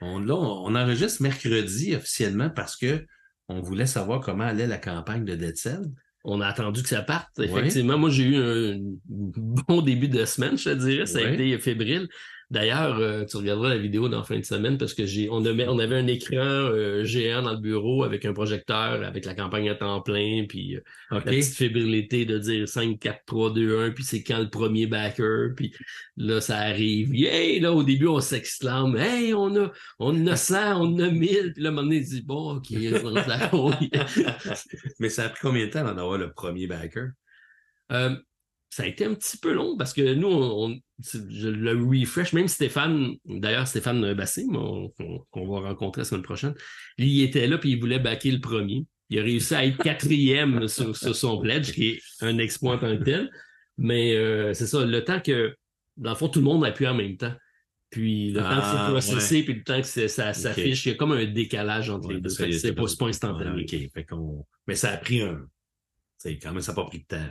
[0.00, 3.06] on, là, on, on enregistre mercredi officiellement parce que
[3.48, 5.82] on voulait savoir comment allait la campagne de Dead Cell.
[6.24, 7.38] On a attendu que ça parte.
[7.38, 11.06] Effectivement, moi, j'ai eu un bon début de semaine, je te dirais.
[11.06, 12.08] Ça a été fébrile.
[12.50, 15.44] D'ailleurs, euh, tu regarderas la vidéo dans la fin de semaine parce que j'ai, on,
[15.44, 19.34] avait, on avait un écran euh, géant dans le bureau avec un projecteur, avec la
[19.34, 20.80] campagne à temps plein, puis euh,
[21.10, 21.26] OK.
[21.26, 24.86] la petite fébrilité de dire 5, 4, 3, 2, 1, puis c'est quand le premier
[24.86, 25.74] backer, puis
[26.16, 27.14] là, ça arrive.
[27.14, 31.52] Hey, là, au début, on s'exclame, hey, on a, on a 100, on a 1000,
[31.52, 33.50] puis là, à un moment donné, il dit, bon, OK, la.
[35.00, 37.10] Mais ça a pris combien de temps d'en avoir le premier backer?
[38.70, 41.72] Ça a été un petit peu long parce que nous, on, on- c'est- je le
[41.72, 46.54] refresh, même Stéphane, d'ailleurs Stéphane Bassé, qu'on va rencontrer la semaine prochaine,
[46.98, 48.84] il était là puis il voulait backer le premier.
[49.10, 52.78] Il a réussi à être quatrième sur, sur son pledge, qui est un exploit en
[52.78, 53.30] tant que tel.
[53.78, 55.56] Mais euh, c'est ça, le temps que,
[55.96, 57.32] dans le fond, tout le monde appuie en même temps.
[57.90, 60.92] Puis le temps que Ah, c'est processé, puis le temps que ça s'affiche, il y
[60.92, 62.28] a comme un décalage entre Ouais, les deux.
[62.28, 63.62] C'est pas, pas Ouais, instantané.
[63.62, 63.90] OK.
[63.94, 64.44] Fait qu'on...
[64.66, 65.40] Mais ça a pris un.
[66.22, 67.30] Quand même, ça n'a pas pris de temps.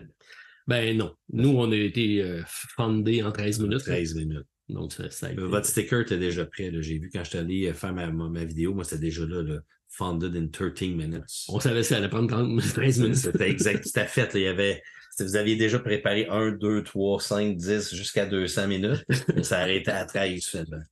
[0.67, 1.13] Ben non.
[1.31, 3.79] Nous, on a été euh, fundés en 13 minutes.
[3.83, 4.45] 13 minutes.
[4.69, 6.71] Donc, ça, ça a été- Votre sticker était déjà prêt.
[6.81, 9.41] J'ai vu quand je suis allé faire ma, ma, ma vidéo, moi, c'était déjà là,
[9.41, 11.23] là, Funded in 13 minutes.
[11.47, 13.15] On savait que ça allait prendre 30, 13 minutes.
[13.15, 14.33] C'était exact, c'était fait.
[14.33, 14.39] là.
[14.39, 14.83] Il y avait,
[15.17, 19.03] c'était- vous aviez déjà préparé 1, 2, 3, 5, 10 jusqu'à 200 minutes.
[19.43, 20.83] Ça arrêtait à 13 finalement.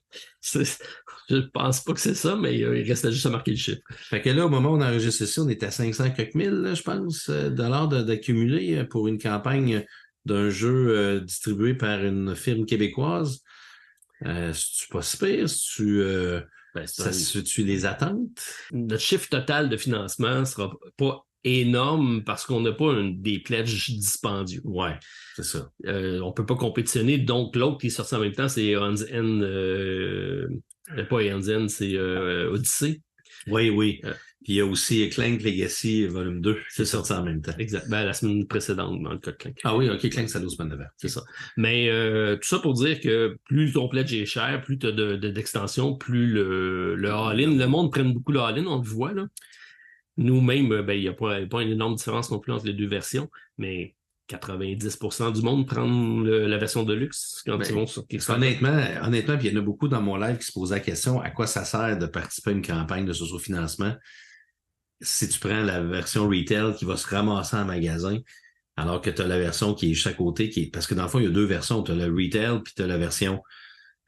[0.41, 0.79] C'est-
[1.29, 3.81] Je pense pas que c'est ça, mais euh, il restait juste à marquer le chiffre.
[3.89, 6.51] Fait que là, au moment où on enregistre ici, on est à 500 quelques mille,
[6.51, 9.83] là, je pense, euh, dollars d'accumuler euh, pour une campagne
[10.25, 13.39] d'un jeu euh, distribué par une firme québécoise.
[14.25, 15.45] Euh, C'est-tu pas si pire?
[15.49, 16.41] tu euh,
[16.75, 18.45] Ben, ça un- suit les attentes?
[18.71, 23.89] Notre chiffre total de financement sera pas énorme parce qu'on n'a pas un- des pledges
[23.91, 24.61] dispendieux.
[24.65, 24.97] Ouais,
[25.35, 25.69] c'est ça.
[25.85, 27.17] Euh, on peut pas compétitionner.
[27.17, 30.47] Donc, l'autre qui est sorti en même temps, c'est Hans N euh,
[30.97, 33.01] Euh, Pas Indian, c'est euh, Odyssey.
[33.47, 33.99] Oui, oui.
[34.43, 37.53] Puis il y a aussi Clank Legacy Volume 2 qui est sorti en même temps.
[37.57, 37.89] Exact.
[37.89, 39.57] Ben, la semaine précédente, dans le cas de Clank.
[39.63, 40.83] Ah oui, OK, Clank, ça deux semaines d'avant.
[40.97, 41.23] C'est ça.
[41.57, 44.91] Mais euh, tout ça pour dire que plus ton pledge est cher, plus tu as
[44.91, 48.87] de, de- d'extensions, plus le, le all-in, le monde prenne beaucoup le all-in, on le
[48.87, 49.13] voit.
[49.13, 49.25] là.
[50.17, 52.73] Nous-mêmes, euh, ben, il n'y a pas, pas une énorme différence non plus entre les
[52.73, 53.95] deux versions, mais
[54.29, 55.85] 90% du monde prend
[56.21, 59.55] le- la version de luxe quand Ben, ils vont sur qu'honnêtement, honnêtement, puis il y
[59.57, 61.97] en a beaucoup dans mon live qui se posaient la question à quoi ça sert
[61.99, 63.93] de participer à une campagne de sociofinancement
[65.01, 68.17] si tu prends la version retail qui va se ramasser en magasin,
[68.77, 70.71] alors que tu as la version qui est juste à côté, qui est.
[70.71, 71.83] Parce que dans le fond, il y a deux versions.
[71.83, 73.41] Tu as le retail, puis tu as la version.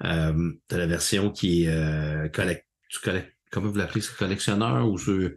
[0.05, 2.65] Euh, la version qui est euh, collect...
[2.89, 4.01] tu collect- Comment vous l'appelez?
[4.17, 5.35] Collectionneur ou c'est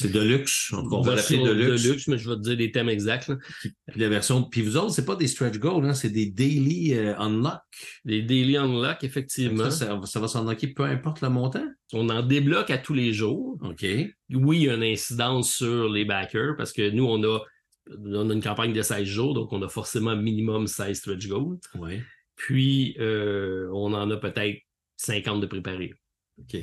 [0.00, 0.72] c'est de luxe?
[0.72, 2.08] En tout cas, on va l'appeler Version de luxe.
[2.08, 3.28] mais je vais te dire les thèmes exacts.
[3.28, 3.36] là.
[3.60, 4.42] Puis la version.
[4.44, 7.60] Puis vous autres, c'est pas des stretch goals, hein, c'est des daily euh, unlock.
[8.04, 9.70] Les Daily Unlock, Ça, effectivement.
[9.70, 11.66] ça, ça va s'en unlocker peu importe le montant?
[11.92, 13.58] On en débloque à tous les jours.
[13.62, 13.82] OK.
[13.82, 17.40] oui, il y a une incidence sur les backers parce que nous, on a,
[18.04, 21.58] on a une campagne de 16 jours, donc on a forcément minimum 16 stretch goals.
[21.74, 22.00] Oui.
[22.36, 24.58] Puis, euh, on en a peut-être
[24.96, 25.94] 50 de préparés.
[26.40, 26.62] OK.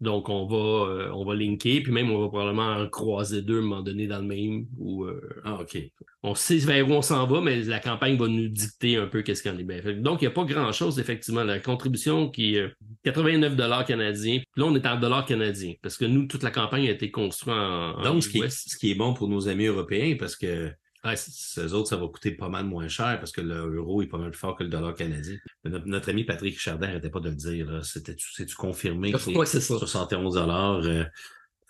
[0.00, 0.56] Donc, on va,
[0.90, 3.82] euh, on va linker, puis même, on va probablement en croiser deux à un moment
[3.82, 4.66] donné dans le même.
[4.78, 5.78] Où, euh, Ah, OK.
[6.22, 9.22] on sait vers où on s'en va, mais la campagne va nous dicter un peu
[9.22, 9.94] qu'est-ce qu'on est bien fait.
[9.94, 11.44] Donc, il n'y a pas grand-chose, effectivement.
[11.44, 12.68] La contribution qui est euh,
[13.04, 14.38] 89 canadiens.
[14.38, 17.10] Puis là, on est en dollars canadiens parce que nous, toute la campagne a été
[17.10, 18.64] construite en, en Donc, ce qui, est, US.
[18.68, 20.70] ce qui est bon pour nos amis européens, parce que
[21.14, 24.30] Ces autres, ça va coûter pas mal moins cher parce que l'euro est pas mal
[24.30, 25.36] plus fort que le dollar canadien.
[25.64, 27.70] Mais Notre, notre ami Patrick Chardin n'arrêtait pas de le dire.
[27.70, 27.82] là.
[27.82, 29.78] C'était, c'est-tu confirmé que c'est Ouais, c'est ça.
[29.78, 30.80] 71 dollars?
[30.84, 31.04] euh,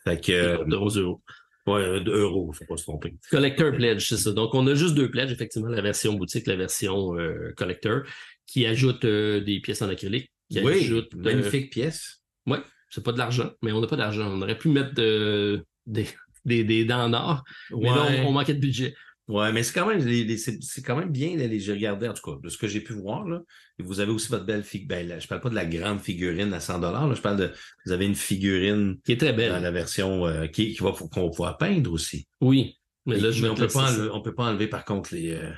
[0.05, 1.23] fait que, euh, Euros, euros.
[1.67, 3.15] ouais, euh, euros, faut pas se tromper.
[3.31, 4.33] Collector Pledge, c'est ça.
[4.33, 8.03] Donc, on a juste deux pledges, effectivement, la version boutique, la version euh, collector,
[8.47, 10.31] qui ajoute euh, des pièces en acrylique.
[10.49, 12.23] Qui Oui, ajoute, magnifique pièce.
[12.47, 14.31] ouais, c'est pas de l'argent, mais on n'a pas d'argent.
[14.33, 16.07] On aurait pu mettre des,
[16.45, 18.95] des, des dents en or, mais là, on, on manquait de budget.
[19.29, 21.73] Ouais, mais c'est quand même, les- les- c'est c'est quand même bien, là, les, j'ai
[21.73, 23.41] regardé, en tout cas, de ce que j'ai pu voir, là.
[23.79, 24.89] Et vous avez aussi votre belle figurine.
[24.89, 27.51] Ben, là, je parle pas de la grande figurine à 100 dollars, je parle de,
[27.85, 29.51] vous avez une figurine Qui est très belle.
[29.51, 32.29] dans la version, euh, qui, qui va, qu'on va pouvoir peindre aussi.
[32.41, 32.79] Oui.
[33.05, 35.13] Mais là, Mais je vais on peut pas enlever, on peut pas enlever, par contre,
[35.13, 35.51] les, euh,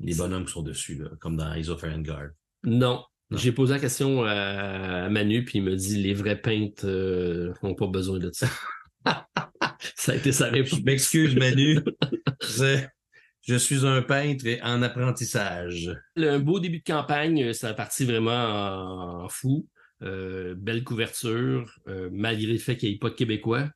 [0.00, 2.30] les bonhommes qui sont dessus, là, comme dans Eyes of Guard.
[2.64, 3.04] Non.
[3.30, 3.36] Non.
[3.36, 4.32] J'ai posé la question à,
[5.04, 8.48] à Manu, puis il me dit les vrais peintres euh, n'ont pas besoin de ça.
[9.96, 10.78] ça a été sa réponse.
[10.80, 11.78] Je m'excuse, Manu.
[12.42, 12.78] je,
[13.46, 15.90] je suis un peintre en apprentissage.
[16.16, 19.66] Le- Un beau début de campagne, euh, ça a parti vraiment en, en fou.
[20.02, 23.68] Euh, belle couverture, euh, malgré le fait qu'il n'y ait pas de Québécois.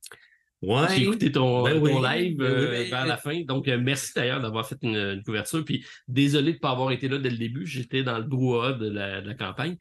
[0.63, 0.87] Ouais.
[0.95, 3.41] J'ai écouté ton, Ben ton oui, live ben euh, oui, ben- vers la fin.
[3.43, 5.65] Donc, euh, merci d'ailleurs d'avoir fait une, une couverture.
[5.65, 7.67] Puis, désolé de ne pas avoir été là dès le début.
[7.67, 9.77] J'étais dans le brouhaha de la, de la campagne.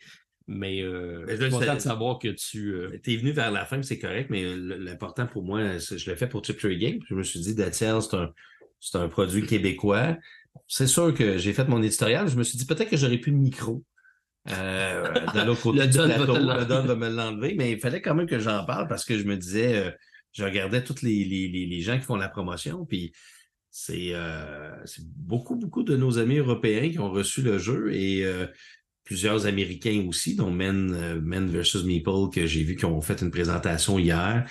[0.47, 2.73] Mais euh, je suis content de savoir que tu...
[2.73, 6.27] euh, T'es venu vers la fin, c'est correct, mais l'important pour moi, je l'ai fait
[6.27, 6.99] pour Chip Game.
[7.09, 8.31] Je me suis dit, Datiel, c'est un,
[8.79, 10.17] c'est un produit québécois.
[10.67, 12.27] C'est sûr que j'ai fait mon éditorial.
[12.27, 13.83] Je me suis dit, peut-être que j'aurais plus de micro.
[14.49, 16.59] Euh, de l'autre côté Le du Don va te plateau, l'enlever.
[16.61, 19.17] le Don va me l'enlever, mais il fallait quand même que j'en parle parce que
[19.17, 19.91] je me disais, euh,
[20.33, 23.13] je regardais tous les, les, les, les gens qui font la promotion, puis
[23.69, 28.25] c'est euh, c'est beaucoup, beaucoup de nos amis européens qui ont reçu le jeu et
[28.25, 28.47] euh,
[29.11, 33.21] plusieurs Américains aussi, dont Men, euh, Men versus Meeple, que j'ai vu qui ont fait
[33.21, 34.45] une présentation hier,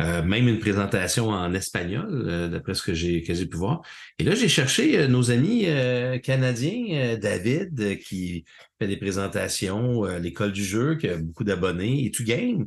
[0.00, 3.82] Euh, même une présentation en espagnol, euh, d'après ce que j'ai pu voir.
[4.18, 8.44] Et là, j'ai cherché euh, nos amis euh, canadiens, euh, David, qui
[8.80, 12.66] fait des présentations, l'école du jeu, qui a beaucoup d'abonnés, et tout game.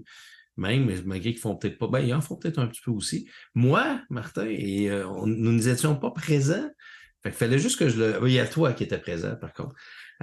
[0.56, 3.28] Même, malgré qu'ils font peut-être pas, ben, ils en font peut-être un petit peu aussi.
[3.54, 6.70] Moi, Martin, et on- nous n'étions pas présents.
[7.24, 8.28] Fait qu'il fallait juste que je le.
[8.28, 9.76] Il y a toi qui étais présent, par contre.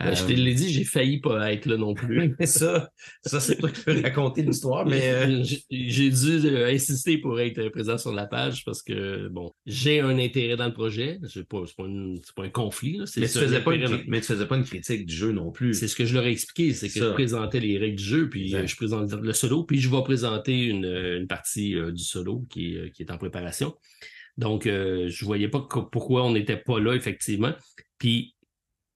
[0.02, 2.34] Ben, je Euh, te l'ai dit, j'ai failli pas être là non plus.
[2.44, 2.90] ça,
[3.24, 7.68] ça c'est toi qui peux raconter l'histoire, mais euh, J'ai- dû euh, insister pour être
[7.68, 11.18] présent sur la page parce que, bon, j'ai un intérêt dans le projet.
[11.28, 12.96] C'est pas, pas, une- c'est pas un conflit.
[12.98, 13.04] là.
[13.16, 15.74] Mais tu faisais pas une, mais tu faisais pas une critique du jeu non plus.
[15.74, 17.06] C'est ce que je leur ai expliqué, c'est que Ça.
[17.08, 20.02] je présentais les règles du jeu, puis euh, je présente le solo, puis je vais
[20.02, 23.74] présenter une, une partie euh, du solo qui, est- euh, qui est en préparation.
[24.38, 27.52] Donc, euh, je voyais pas pourquoi on n'était pas là, effectivement.
[27.98, 28.34] Puis,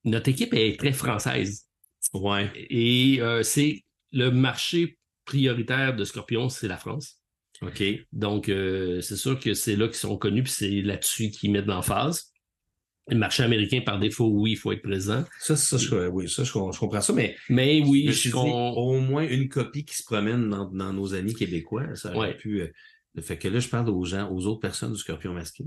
[0.04, 1.66] notre équipe est très française.
[2.12, 2.50] Ouais.
[2.70, 7.20] Et euh, c'est le marché prioritaire de Scorpion, c'est la France.
[7.62, 7.82] OK.
[8.12, 11.66] Donc, euh, c'est sûr que c'est là qu'ils sont connus, puis c'est là-dessus qu'ils mettent
[11.66, 12.32] l'emphase.
[13.08, 15.24] Le marché américain, par défaut, oui, il faut être présent.
[15.38, 18.98] Ça, ça, je, oui, ça, je, je comprends ça, mais Mais oui, je je au
[19.00, 22.36] moins une copie qui se promène dans, dans nos amis québécois, ça aurait Ouais.
[22.36, 22.60] pu.
[22.62, 22.68] euh,
[23.14, 25.64] le fait que là, je parle aux gens, aux autres personnes du Scorpion masqué.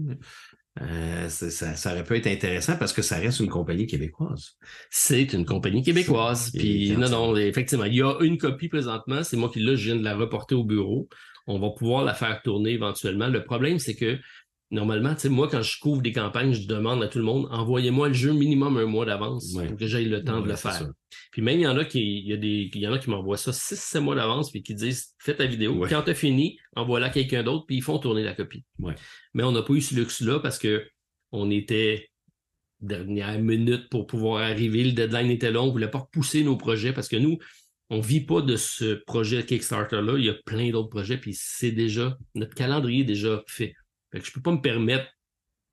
[0.82, 4.58] Euh, ça, ça, aurait pu être intéressant parce que ça reste une compagnie québécoise.
[4.90, 6.52] C'est une compagnie québécoise.
[6.52, 9.24] Puis non, non, effectivement, il y a une copie présentement.
[9.24, 11.08] C'est moi qui là, je viens de la reporter au bureau.
[11.48, 13.28] On va pouvoir la faire tourner éventuellement.
[13.28, 14.20] Le problème, c'est que
[14.72, 18.14] normalement, moi, quand je couvre des campagnes, je demande à tout le monde, envoyez-moi le
[18.14, 20.90] jeu minimum un mois d'avance pour que j'aie le temps de le faire.
[21.32, 23.00] Puis même, il y en a qui, il y a des, il y en a
[23.00, 25.86] qui m'envoient ça 6-7 mois d'avance, puis qui disent, fais ta vidéo.
[25.90, 28.66] Quand tu as fini, envoie-la à quelqu'un d'autre, puis ils font tourner la copie.
[29.34, 30.86] Mais on n'a pas eu ce luxe-là parce que
[31.32, 32.10] on était
[32.80, 34.84] dernière minute pour pouvoir arriver.
[34.84, 35.64] Le deadline était long.
[35.64, 37.38] On ne voulait pas repousser nos projets parce que nous,
[37.90, 40.18] on ne vit pas de ce projet Kickstarter-là.
[40.18, 43.74] Il y a plein d'autres projets, puis c'est déjà, notre calendrier est déjà fait.
[44.12, 45.08] Fait que je peux pas me permettre,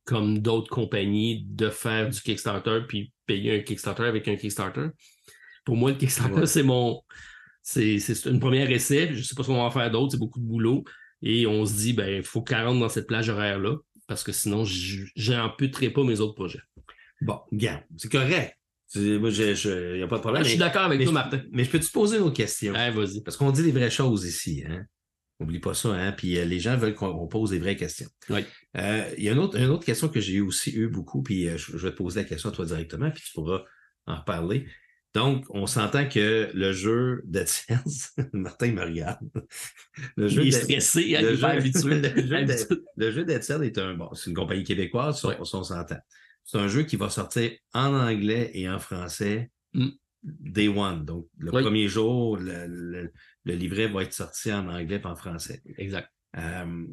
[0.04, 4.88] comme d'autres compagnies, de faire du Kickstarter puis payer un Kickstarter avec un Kickstarter.
[5.64, 7.00] Pour moi, le Kickstarter, c'est mon.
[7.62, 9.08] C'est une première essai.
[9.12, 10.84] Je ne sais pas ce qu'on va en faire d'autres, c'est beaucoup de boulot.
[11.22, 14.64] Et on se dit, ben, il faut 40 dans cette plage horaire-là, parce que sinon,
[15.16, 16.60] j'amputerai pas mes autres projets.
[17.22, 18.58] Bon, bien, c'est correct.
[18.94, 20.42] Il n'y a pas de problème.
[20.42, 21.42] Ah, je suis d'accord avec toi, Martin.
[21.50, 22.74] Mais je peux te poser une autre question?
[22.74, 23.22] vas-y.
[23.22, 24.62] Parce qu'on dit les vraies choses ici.
[24.68, 24.84] Hein?
[25.40, 26.12] N'oublie pas ça, hein?
[26.12, 28.08] Puis euh, les gens veulent qu'on pose des vraies questions.
[28.30, 28.44] Oui.
[28.76, 31.48] Euh, il y a une autre, une autre question que j'ai aussi eu beaucoup, puis
[31.48, 33.62] euh, je, vais te poser la question à toi directement, puis tu pourras
[34.06, 34.66] en reparler.
[35.12, 39.28] Donc, on s'entend que le jeu Cells, Martin me regarde.
[40.16, 42.02] Le jeu il est stressé, hein, le, jeu, habitué.
[42.96, 45.98] le, jeu Cells est un bon, c'est une compagnie québécoise, on, s'entend.
[46.44, 49.88] C'est un jeu qui va sortir en anglais et en français mm.
[50.22, 51.04] day one.
[51.04, 53.12] Donc, le premier jour, le, le
[53.52, 55.62] livret va être sorti en anglais et en français.
[55.76, 56.08] Exact.
[56.36, 56.86] Euh,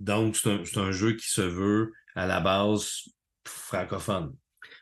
[0.00, 3.08] donc, c'est un, un, jeu qui se veut à la base
[3.44, 4.34] francophone.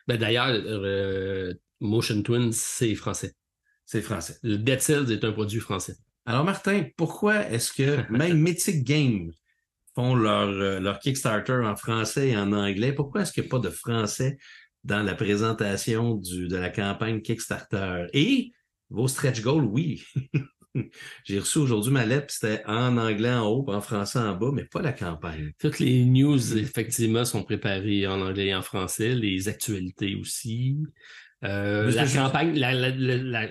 [0.07, 3.33] Ben, D'ailleurs, euh, Motion Twins, c'est français.
[3.85, 4.37] C'est français.
[4.43, 5.95] Le Dead Cells est un produit français.
[6.25, 9.31] Alors, Martin, pourquoi est-ce que même Mythic Games
[9.95, 12.93] font leur, euh, leur Kickstarter en français et en anglais?
[12.93, 14.37] Pourquoi est-ce qu'il n'y a pas de français
[14.83, 18.07] dans la présentation du, de la campagne Kickstarter?
[18.13, 18.51] Et
[18.89, 20.03] vos stretch goals, oui.
[21.23, 24.65] J'ai reçu aujourd'hui ma lettre, c'était en anglais en haut, en français en bas, mais
[24.65, 25.51] pas la campagne.
[25.59, 30.77] Toutes les news, effectivement, sont préparées en anglais et en français, les actualités aussi.
[31.43, 33.49] Euh, la campagne, la,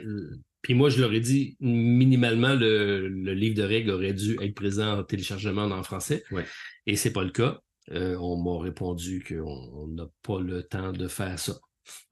[0.62, 4.98] puis moi, je leur ai dit, minimalement, le, livre de règles aurait dû être présent
[4.98, 6.22] en téléchargement en français.
[6.30, 6.44] Ouais.
[6.86, 7.60] Et c'est pas le cas.
[7.90, 11.54] Euh, on m'a répondu qu'on n'a pas le temps de faire ça.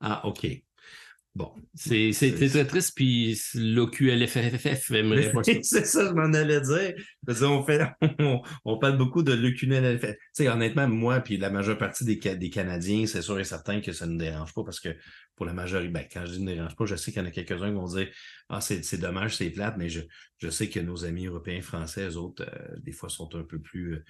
[0.00, 0.46] Ah, OK.
[1.36, 2.10] Bon, c'est
[2.50, 6.94] très triste, puis l'OQLFFF aimerait C'est ça, je m'en allais dire.
[7.42, 7.82] on, fait,
[8.64, 10.00] on, parle beaucoup de l'OQLFF.
[10.00, 13.80] Tu sais, honnêtement, moi, puis la majeure partie des, des Canadiens, c'est sûr et certain
[13.80, 14.88] que ça ne nous dérange pas parce que
[15.36, 17.28] pour la majorité, ben, quand je dis ne dérange pas, je sais qu'il y en
[17.28, 18.08] a quelques-uns qui vont dire
[18.48, 20.00] Ah, c'est dommage, c'est plate, mais je,
[20.38, 23.60] je sais que nos amis européens, français, eux autres, euh, des fois, sont un peu
[23.60, 24.04] plus euh,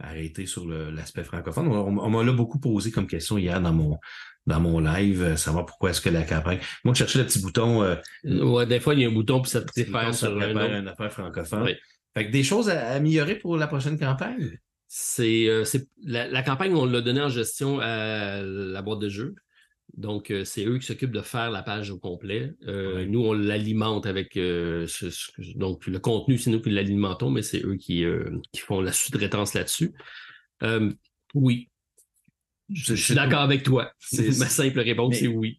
[0.00, 1.68] arrêtés sur l'aspect francophone.
[1.68, 3.98] On, on m'a beaucoup posé comme question hier dans mon,
[4.48, 6.58] dans mon live, euh, savoir pourquoi est-ce que la campagne.
[6.82, 7.82] Moi, je cherchais le petit bouton.
[7.82, 10.78] Euh, ouais, des fois, il y a un bouton puis ça te préfère sur un
[10.80, 11.68] une affaire francophone.
[12.16, 14.58] Fait que des choses à améliorer pour la prochaine campagne?
[14.88, 15.64] C'est euh,
[16.02, 19.34] la, campagne, on l'a donnée en gestion à la boîte de jeu.
[19.96, 22.54] Donc, c'est eux qui s'occupent de faire la page au complet.
[22.66, 24.38] Nous, on l'alimente avec
[25.56, 28.04] donc le contenu, c'est nous qui l'alimentons, mais c'est eux qui,
[28.52, 29.92] qui font la sous-traitance là-dessus.
[31.34, 31.68] oui,
[32.72, 33.92] je, suis d'accord avec toi.
[34.12, 35.58] Ma simple réponse, c'est oui.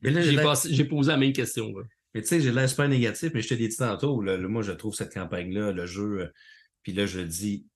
[0.69, 1.73] J'ai posé la même question.
[2.13, 4.71] Mais tu sais, j'ai l'air super négatif, mais je te l'ai dit tantôt, moi, je
[4.71, 6.27] trouve cette campagne-là, le jeu, euh,
[6.81, 7.67] puis là, je le dis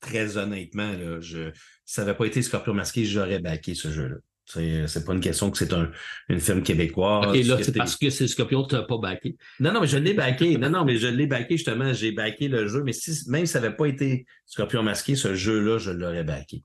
[0.00, 1.50] très honnêtement, là, je,
[1.86, 4.16] ça n'avait pas été Scorpion Masqué, j'aurais backé ce jeu-là.
[4.46, 5.90] C'est pas une question que c'est un,
[6.28, 7.34] une firme québécoise.
[7.34, 9.36] Et là, c'est parce que c'est Scorpion tu n'as pas backé.
[9.58, 10.58] Non, non, mais je l'ai backé.
[10.58, 11.94] non, non, mais je l'ai backé justement.
[11.94, 12.82] J'ai backé le jeu.
[12.84, 16.62] Mais si, même si ça n'avait pas été Scorpion Masqué, ce jeu-là, je l'aurais backé.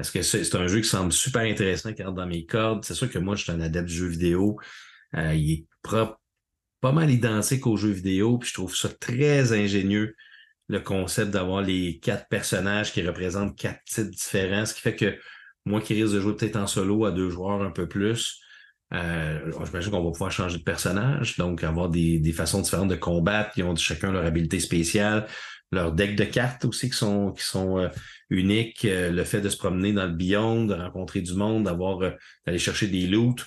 [0.00, 2.82] Parce que c'est un jeu qui semble super intéressant, qui rentre dans mes cordes.
[2.86, 4.58] C'est sûr que moi, je suis un adepte du jeu vidéo.
[5.14, 5.66] Euh, il est
[6.80, 10.16] pas mal identique aux jeux vidéo, puis je trouve ça très ingénieux,
[10.68, 15.18] le concept d'avoir les quatre personnages qui représentent quatre titres différents, ce qui fait que
[15.66, 18.40] moi qui risque de jouer peut-être en solo à deux joueurs un peu plus,
[18.94, 22.96] euh, j'imagine qu'on va pouvoir changer de personnage, donc avoir des, des façons différentes de
[22.96, 25.26] combattre, qui ont chacun leur habilité spéciale,
[25.72, 27.88] leur deck de cartes aussi qui sont qui sont euh,
[28.28, 32.00] uniques, euh, le fait de se promener dans le beyond, de rencontrer du monde, d'avoir
[32.02, 32.10] euh,
[32.46, 33.44] d'aller chercher des loots.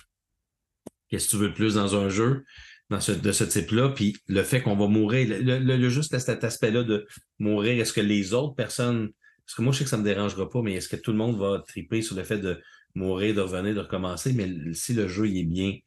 [1.09, 2.43] Qu'est-ce que tu veux plus dans un jeu
[2.89, 6.43] dans ce, de ce type-là, puis le fait qu'on va mourir, le, le, juste cet
[6.43, 7.07] aspect-là de
[7.39, 9.09] mourir, est-ce que les autres personnes,
[9.45, 11.17] parce que moi je sais que ça me dérangera pas, mais est-ce que tout le
[11.17, 12.61] monde va triper sur le fait de
[12.93, 15.77] mourir, de revenir, de recommencer, mais si le jeu il est bien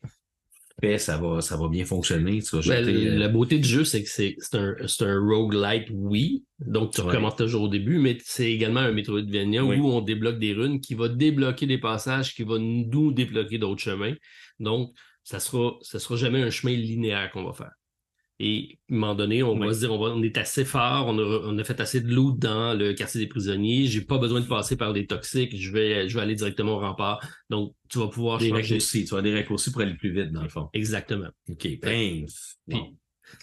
[0.99, 2.43] ça va, ça va bien fonctionner.
[2.43, 5.19] Tu vas Ben, jeter, euh, La beauté du jeu, c'est que c'est un, c'est un
[5.19, 6.45] roguelite, oui.
[6.59, 7.07] Donc, tu Ouais.
[7.09, 9.77] recommences toujours au début, mais c'est également un Metroidvania Oui.
[9.79, 13.81] où on débloque des runes qui va débloquer des passages, qui va nous débloquer d'autres
[13.83, 14.15] chemins.
[14.61, 14.93] Donc,
[15.25, 17.73] ça sera, ça sera jamais un chemin linéaire qu'on va faire.
[18.39, 21.07] Et à un moment donné, on va se dire, on, va- on est assez fort,
[21.07, 24.19] on a, on a fait assez de loot dans le quartier des prisonniers, j'ai pas
[24.19, 27.27] besoin de passer par des toxiques, je vais, je vais aller directement au rempart.
[27.49, 28.63] Donc, tu vas pouvoir des changer.
[28.63, 29.05] raccourcis.
[29.07, 30.69] Tu vas des raccourcis pour aller plus vite, dans le fond.
[30.75, 31.29] Exactement.
[31.49, 31.67] OK.
[31.81, 32.27] Ben,
[32.67, 32.95] bon.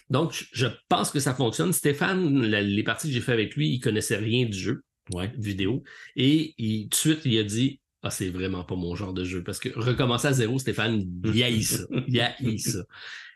[0.10, 1.74] Donc, je- je pense que ça fonctionne.
[1.74, 5.32] Stéphane, la- les parties que j'ai fait avec lui, il connaissait rien du jeu Ouais.
[5.38, 5.84] vidéo.
[6.16, 9.24] Et il- tout de suite, il a dit Ah, c'est vraiment pas mon genre de
[9.24, 9.44] jeu.
[9.44, 11.86] Parce que recommencer à zéro, Stéphane, il haït ça.
[12.10, 12.84] Il haït ça.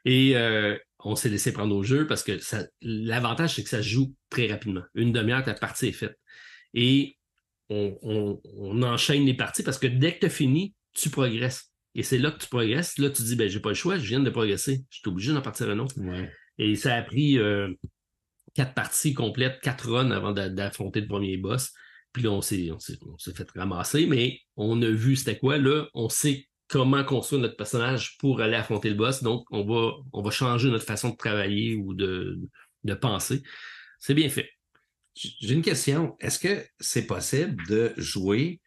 [0.03, 3.81] Et euh, on s'est laissé prendre au jeu parce que ça- l'avantage, c'est que ça
[3.81, 4.83] joue très rapidement.
[4.95, 6.17] Une demi-heure, la partie est faite.
[6.73, 7.17] Et
[7.69, 11.71] on, on- on enchaîne les parties parce que dès que tu as fini, tu progresses.
[11.95, 12.97] Et c'est là que tu progresses.
[12.97, 14.83] Là, tu dis, ben, j'ai pas le choix, je viens de progresser.
[14.89, 15.95] Je suis obligé d'en partir un autre.
[15.99, 16.31] Ouais.
[16.57, 17.71] Et ça a pris euh,
[18.53, 21.71] quatre parties complètes, quatre runs avant d'a- d'affronter le premier boss.
[22.13, 25.37] Puis là, on s'est, on s'est, on s'est fait ramasser, mais on a vu c'était
[25.37, 25.57] quoi.
[25.57, 29.23] Là, on sait comment construire notre personnage pour aller affronter le boss.
[29.23, 29.63] Donc, on
[30.21, 32.39] va, changer notre façon de travailler ou de,
[33.01, 33.43] penser.
[33.99, 34.49] C'est bien fait.
[35.15, 36.15] J'ai une question.
[36.19, 38.61] Est-ce que c'est possible de jouer?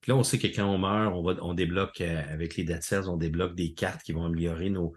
[0.00, 3.08] Puis là, on sait que quand on meurt, on, débloque euh, avec les dead cells,
[3.08, 4.94] on débloque des cartes qui vont améliorer nos.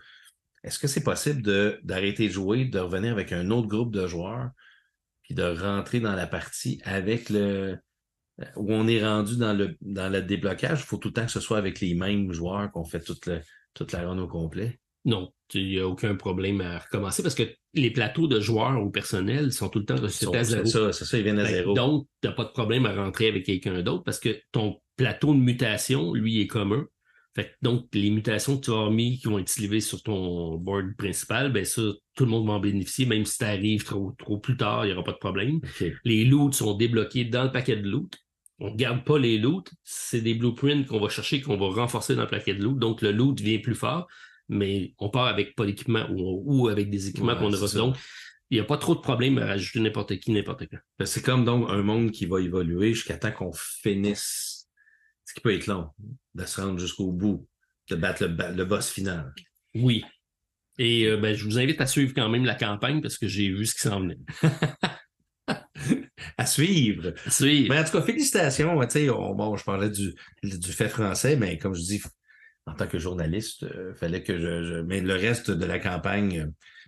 [0.63, 1.41] Est-ce que c'est possible
[1.83, 4.51] d'arrêter de jouer, de revenir avec un autre groupe de joueurs,
[5.23, 7.77] puis de rentrer dans la partie avec le.
[8.55, 10.81] Où on est rendu dans le, dans le déblocage?
[10.81, 13.25] Il faut tout le temps que ce soit avec les mêmes joueurs qu'on fait toute,
[13.25, 13.41] le,
[13.73, 14.79] toute la run au complet.
[15.05, 18.89] Non, il n'y a aucun problème à recommencer parce que les plateaux de joueurs ou
[18.89, 21.49] personnel sont tout le temps resetés à C'est ça, c'est ça, ils viennent à que
[21.49, 21.73] zéro.
[21.73, 25.33] Donc, tu n'as pas de problème à rentrer avec quelqu'un d'autre parce que ton plateau
[25.33, 26.85] de mutation, lui, est commun.
[27.35, 30.55] Fait que donc, les mutations que tu as mis qui vont être slivées sur ton
[30.57, 31.81] board principal, ben ça,
[32.15, 34.89] tout le monde va en bénéficier, même si tu arrives trop, trop plus tard, il
[34.89, 35.59] n'y aura pas de problème.
[36.05, 38.15] Les loots sont débloqués dans le paquet de loot.
[38.59, 42.15] On ne garde pas les loots, c'est des blueprints qu'on va chercher, qu'on va renforcer
[42.15, 42.77] dans le paquet de loot.
[42.77, 44.07] Donc, le loot vient plus fort,
[44.49, 47.61] mais on part avec pas d'équipement ou, ou avec des équipements Ouais, qu'on a c'est
[47.63, 47.73] reçus.
[47.75, 47.79] ça.
[47.79, 47.97] Donc,
[48.49, 50.77] il n'y a pas trop de problème à rajouter n'importe qui, n'importe quand.
[50.99, 54.67] Ben, C'est comme donc un monde qui va évoluer jusqu'à temps qu'on finisse.
[55.25, 55.89] Ce qui peut être long,
[56.35, 57.47] de se rendre jusqu'au bout,
[57.89, 59.33] de battre le, ba- le boss final.
[59.73, 60.03] Oui.
[60.77, 63.49] Et euh, ben, je vous invite à suivre quand même la campagne parce que j'ai
[63.49, 64.17] vu ce qui s'en venait.
[66.43, 67.13] À suivre.
[67.29, 67.73] Suivre.
[67.73, 68.77] Mais en tout cas, félicitations.
[68.77, 70.13] On- bon, je parlais du,
[70.43, 72.01] du fait français, mais comme je dis,
[72.65, 76.39] en tant que journaliste, il fallait que je, je- Mais le reste de la campagne,
[76.39, 76.47] euh,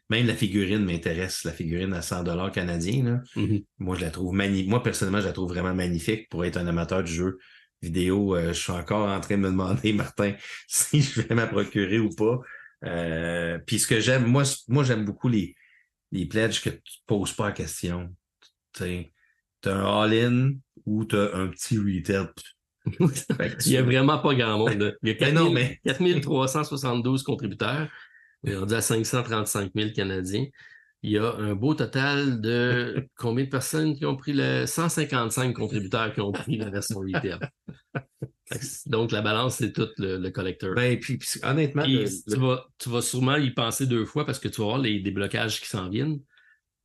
[0.09, 3.03] même la figurine m'intéresse, la figurine à 100 dollars canadiens.
[3.03, 3.21] Là.
[3.35, 3.61] Mhm.
[3.79, 4.69] Moi, je la trouve magnifique.
[4.69, 7.37] Moi, personnellement, je la trouve vraiment magnifique pour être un amateur du jeu
[7.81, 8.35] vidéo.
[8.35, 10.33] euh, je suis encore en train de me demander, Martin,
[10.67, 12.39] si je vais m'en procurer ou pas.
[12.85, 15.55] Euh, Puis ce que j'aime, moi, moi j'aime beaucoup les,
[16.11, 18.13] les pledges que tu ne poses pas la question.
[18.73, 19.11] Tu
[19.69, 20.53] as un all-in
[20.85, 22.27] ou tu as un petit retail.
[22.99, 24.95] Il n'y a vraiment pas grand monde.
[25.01, 27.87] Il y a Ben 4 non, mais- 4372 contributeurs.
[28.43, 30.45] On est rendu à 535 000 Canadiens.
[31.01, 35.53] Il y a un beau total de combien de personnes qui ont pris le 155
[35.55, 37.39] contributeurs qui ont pris la version retail.
[38.85, 40.75] Donc, la balance, c'est tout le, le collecteur.
[40.75, 44.25] Ben, puis, puis honnêtement, le- tu, le- vas, tu vas sûrement y penser deux fois
[44.25, 46.19] parce que tu vas voir les déblocages qui s'en viennent.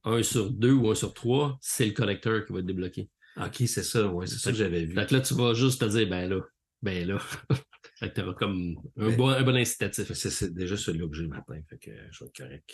[0.05, 3.11] Un sur deux ou un sur trois, c'est le collecteur qui va être débloqué.
[3.37, 4.95] OK, c'est ça, ouais, c'est ça que j'avais vu.
[4.95, 6.41] Fait que là, tu vas juste te dire, ben là,
[6.83, 7.19] ben là.
[7.99, 10.13] fait que tu comme un, Ben- bon, un bon incitatif.
[10.13, 12.71] C'est déjà celui-là que j'ai le matin, fait que je vais être correct.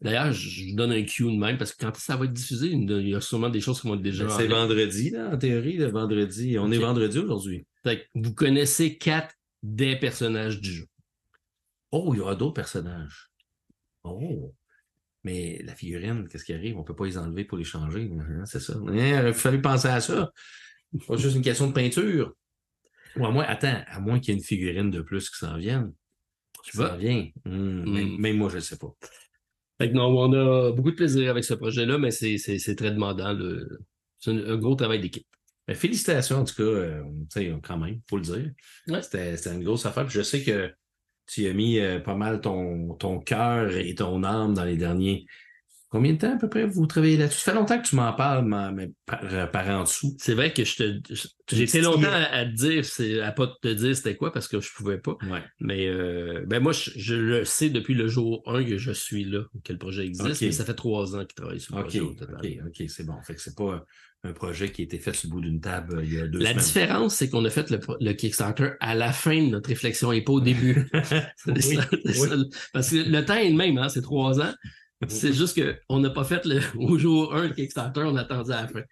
[0.00, 2.68] D'ailleurs, je vous donne un cue de même parce que quand ça va être diffusé,
[2.68, 5.30] il y a sûrement des choses qui vont être déjà Ben, en C'est vendredi, là,
[5.30, 6.56] en théorie, le vendredi.
[6.58, 7.66] On est vendredi aujourd'hui.
[7.82, 10.86] Fait que vous connaissez quatre des personnages du jeu.
[11.90, 13.30] Oh, il y aura d'autres personnages.
[14.04, 14.54] Oh.
[15.24, 16.78] Mais la figurine, qu'est-ce qui arrive?
[16.78, 18.10] On peut pas les enlever pour les changer.
[18.18, 18.74] hein, C'est ça.
[18.74, 20.30] Hein, Il aurait fallu penser à ça.
[21.06, 22.34] Pas juste une question de peinture.
[23.16, 25.56] Ou à moins, attends, à moins qu'il y ait une figurine de plus qui s'en
[25.58, 25.92] vienne.
[26.64, 27.28] Tu s'en vient.
[27.46, 28.16] Hum, Hmm.
[28.20, 28.88] même, moi, je ne sais pas.
[29.80, 33.32] Fait que non, on a beaucoup de plaisir avec ce projet-là, mais c'est très demandant.
[33.32, 33.80] le-
[34.18, 35.26] C'est un, un gros travail d'équipe.
[35.66, 37.02] Ben, félicitations, en tout cas, euh,
[37.62, 38.50] quand même, faut le dire.
[38.88, 39.02] Ouais.
[39.02, 40.04] C'était c'était une grosse affaire.
[40.06, 40.72] Puis je sais que
[41.28, 45.26] tu as mis euh, pas mal ton, ton cœur et ton âme dans les derniers
[45.90, 47.40] Combien de temps à peu près vous travaillez là-dessus?
[47.40, 50.14] Ça fait longtemps que tu m'en parles, ma- mais par, euh, par en dessous.
[50.18, 53.68] C'est vrai que je te, été longtemps à, à te dire, c'est, à pas te
[53.68, 55.16] dire c'était quoi parce que je pouvais pas.
[55.30, 55.42] Ouais.
[55.60, 59.24] Mais euh, ben moi, je, je le sais depuis le jour 1 que je suis
[59.24, 61.86] là, que le projet existe, mais ça fait trois ans qu'il travaille sur le OK,
[61.86, 62.36] projet au total.
[62.36, 63.22] OK, OK, c'est bon.
[63.22, 63.82] Fait que c'est pas
[64.24, 66.26] un, projet qui a été fait sur le bout d'une table euh, il y a
[66.26, 66.64] deux La semaines.
[66.64, 70.22] différence, c'est qu'on a fait le, le Kickstarter à la fin de notre réflexion et
[70.22, 70.88] pas au début.
[71.46, 72.50] Oui, ça, oui.
[72.72, 74.52] Parce que le temps est le même, hein, c'est trois ans.
[75.06, 78.62] C'est juste qu'on n'a pas fait le, au jour 1 le Kickstarter, on attendait à
[78.62, 78.82] la fin.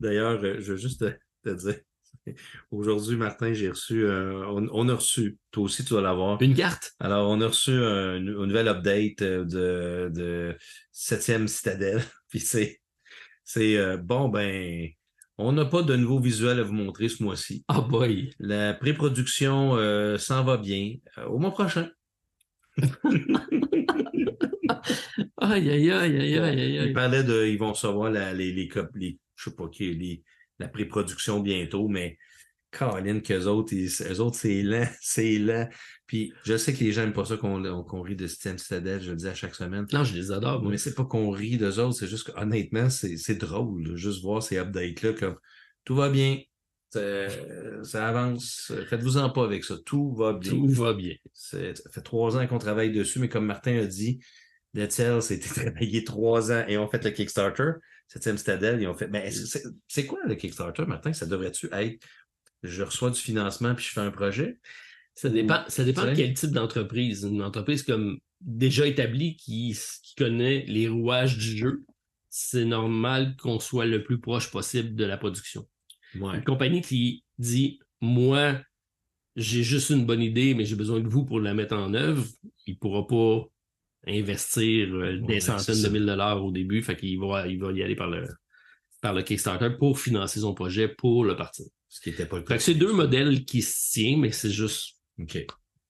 [0.00, 1.80] D'ailleurs, euh, je veux juste te, te dire,
[2.70, 6.40] aujourd'hui, Martin, j'ai reçu, euh, on, on a reçu, toi aussi tu vas l'avoir.
[6.42, 6.92] Une carte?
[7.00, 10.56] Alors, on a reçu un, une nouvelle update de, de
[10.94, 12.02] 7e Citadelle.
[12.28, 12.80] Puis c'est,
[13.48, 14.90] c'est euh, bon, ben,
[15.38, 17.64] on n'a pas de nouveaux visuels à vous montrer ce mois-ci.
[17.74, 18.30] Oh boy.
[18.38, 20.96] La pré-production euh, s'en va bien.
[21.16, 21.88] Euh, au mois prochain.
[25.40, 26.92] Aïe, aïe, aïe, aïe, aïe, aïe, Ils aïe.
[26.92, 30.22] parlaient de, ils vont recevoir la, les, les, les, je sais pas qui, les,
[30.58, 32.18] la pré-production bientôt, mais
[32.70, 35.68] Caroline, qu'eux autres, ils, eux autres, c'est lent, c'est lent.
[36.06, 39.10] Puis je sais que les gens n'aiment pas ça qu'on rit de Système Citadel, je
[39.10, 39.86] le dis à chaque semaine.
[39.92, 40.62] Non, je les adore.
[40.62, 44.22] Mais c'est pas qu'on rit d'eux autres, c'est juste que honnêtement, c'est drôle, là, juste
[44.22, 45.36] voir ces updates-là, comme
[45.84, 46.40] tout va bien,
[46.90, 50.52] ça, avance, faites-vous-en pas avec ça, tout va bien.
[50.52, 51.14] Tout va bien.
[51.32, 51.58] Ça
[51.90, 54.20] fait trois ans qu'on travaille dessus, mais comme Martin a dit,
[54.74, 57.72] Dead Cells, c'était travaillé trois ans et on fait le Kickstarter.
[58.06, 59.08] Septième Citadel, ils ont fait.
[59.08, 59.30] Mais
[59.86, 61.12] c'est quoi le Kickstarter, Martin?
[61.12, 62.02] Ça devrait-tu être
[62.62, 64.58] je reçois du financement puis je fais un projet?
[65.14, 67.24] Ça dépend, ça dépend de quel type d'entreprise.
[67.24, 71.84] Une entreprise comme déjà établie qui, qui connaît les rouages du jeu,
[72.30, 75.66] c'est normal qu'on soit le plus proche possible de la production.
[76.14, 76.36] Ouais.
[76.36, 78.60] Une compagnie qui dit Moi,
[79.34, 82.24] j'ai juste une bonne idée, mais j'ai besoin de vous pour la mettre en œuvre,
[82.66, 83.44] il ne pourra pas
[84.06, 86.82] investir euh, des Ouais, centaines de mille dollars au début.
[86.82, 88.26] Fait qu'il va, il va y aller par le,
[89.00, 91.66] par le Kickstarter pour financer son projet pour le partir.
[91.88, 94.96] Ce qui n'était pas le que c'est deux modèles qui se tiennent, mais c'est juste.
[95.18, 95.44] OK.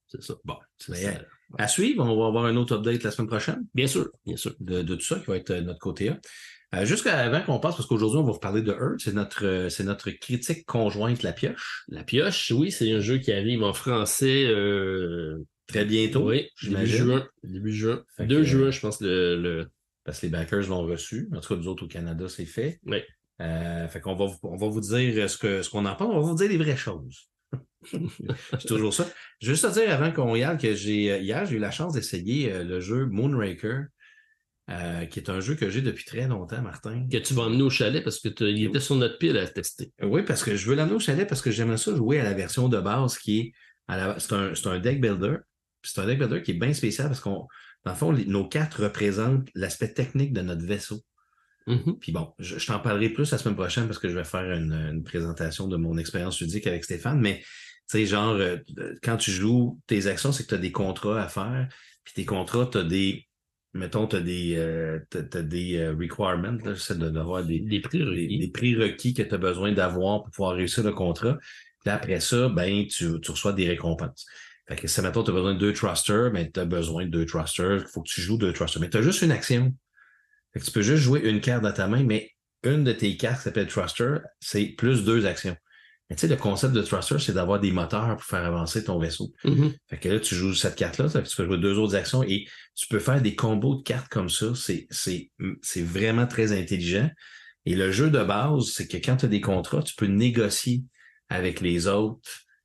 [0.07, 0.35] C'est ça.
[0.45, 0.57] Bon.
[0.79, 1.21] c'est Mais, ça.
[1.59, 4.55] À suivre, on va avoir un autre update la semaine prochaine Bien sûr, bien sûr.
[4.61, 6.19] de, de tout ça qui va être euh, notre côté A.
[6.75, 9.45] Euh, Jusqu'à avant qu'on passe, parce qu'aujourd'hui, on va vous parler de Earth, c'est notre,
[9.47, 11.85] euh, c'est notre critique conjointe La Pioche.
[11.89, 14.45] La pioche, oui, c'est un jeu qui arrive en français.
[14.47, 17.29] Euh, Très bientôt, oui, début juin.
[17.43, 18.03] Début juin.
[18.17, 19.69] Fait que- 2 juin, je pense, le, le-
[20.05, 21.29] parce que les backers l'ont reçu.
[21.35, 22.81] En tout cas, nous autres au Canada, c'est fait.
[22.87, 22.99] Oui.
[23.41, 26.09] Euh, fait qu'on va, on va vous dire ce que ce qu'on en pense.
[26.13, 27.29] On va vous dire les vraies choses.
[27.85, 29.07] c'est toujours ça.
[29.41, 31.61] Je veux juste te dire avant qu'on y aille que j'ai euh, hier, j'ai eu
[31.61, 33.85] la chance d'essayer euh, le jeu Moonraker,
[34.71, 37.07] euh, qui est un jeu que j'ai depuis très longtemps, Martin.
[37.11, 39.93] que tu vas emmener au chalet parce que il était sur notre pile à tester.
[40.03, 42.35] Oui, parce que je veux l'amener au chalet parce que j'aimerais ça jouer à la
[42.35, 43.53] version de base qui est
[43.87, 45.37] à la- c'est un, c'est un deck builder.
[45.83, 47.47] C'est un deck builder qui est bien spécial parce qu'on,
[47.85, 51.01] dans le fond, les- nos cartes représentent l'aspect technique de notre vaisseau.
[51.69, 51.99] Mhm.
[52.01, 54.51] Puis bon, je, je t'en parlerai plus la semaine prochaine parce que je vais faire
[54.53, 57.21] une, une présentation de mon expérience ludique avec Stéphane.
[57.21, 57.45] Mais tu
[57.99, 58.57] sais, genre, euh,
[59.03, 61.69] quand tu joues tes actions, c'est que tu as des contrats à faire.
[62.05, 63.27] Puis tes contrats, tu as des.
[63.75, 64.99] Mettons, tu as des, euh,
[65.43, 68.39] des euh, requirements, de- d'avoir des, Des prix des, requis.
[68.39, 71.37] des prérequis que tu as besoin d'avoir pour pouvoir réussir le contrat.
[71.85, 74.25] Puis après ça, ben, tu, tu reçois des récompenses.
[74.67, 77.11] Fait que si, mettons, tu as besoin de deux trusters, ben, tu as besoin de
[77.11, 77.83] deux trusters.
[77.83, 78.81] Il faut que tu joues deux trusters.
[78.81, 79.75] Mais tu as juste une action.
[80.53, 82.31] Fait que tu peux juste jouer une carte dans ta main, mais
[82.65, 85.57] une de tes cartes qui s'appelle Truster, c'est plus deux actions.
[86.11, 88.99] Mais tu sais, le concept de Truster, c'est d'avoir des moteurs pour faire avancer ton
[88.99, 89.31] vaisseau.
[89.45, 89.75] Mhm.
[89.89, 92.87] Fait que là, tu joues cette carte-là, tu peux jouer deux autres actions et tu
[92.89, 94.55] peux faire des combos de cartes comme ça.
[94.55, 95.31] C'est, c'est,
[95.63, 97.11] c'est vraiment très intelligent.
[97.67, 100.83] Et le jeu de base, c'est que quand tu as des contrats, tu peux négocier
[101.29, 102.23] avec les autres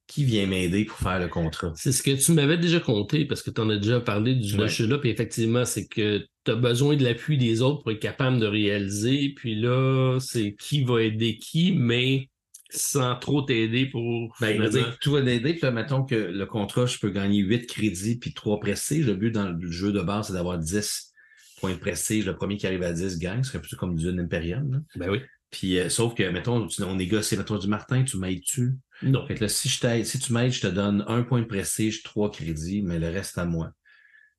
[0.07, 1.73] qui vient m'aider pour faire le contrat.
[1.75, 4.55] C'est ce que tu m'avais déjà compté parce que tu en as déjà parlé du
[4.57, 4.69] Ouais.
[4.88, 8.39] là puis effectivement, c'est que tu as besoin de l'appui des autres pour être capable
[8.39, 9.29] de réaliser.
[9.35, 12.29] Puis là, c'est qui va aider qui, mais
[12.69, 14.35] sans trop t'aider pour.
[14.41, 15.53] Ben, finalement- dire tout va aider.
[15.53, 19.05] Puis là, mettons que le contrat, je peux gagner 8 crédits puis 3 prestiges.
[19.05, 21.13] Le but dans le jeu de base, c'est d'avoir 10
[21.59, 22.25] points de prestige.
[22.25, 23.43] Le premier qui arrive à 10 gagne.
[23.43, 24.71] Ce serait plutôt comme du Dune Imperium.
[24.71, 24.79] là.
[24.95, 25.19] Ben oui.
[25.51, 27.37] Puis, euh, sauf que, mettons, on négocie.
[27.37, 28.71] Mettons, du Martin, tu m'aides-tu?
[29.03, 29.27] Non.
[29.27, 31.45] Fait que là, si je t'aide, si tu m'aides, je te donne un point de
[31.45, 33.69] prestige, trois crédits, mais le reste à moi.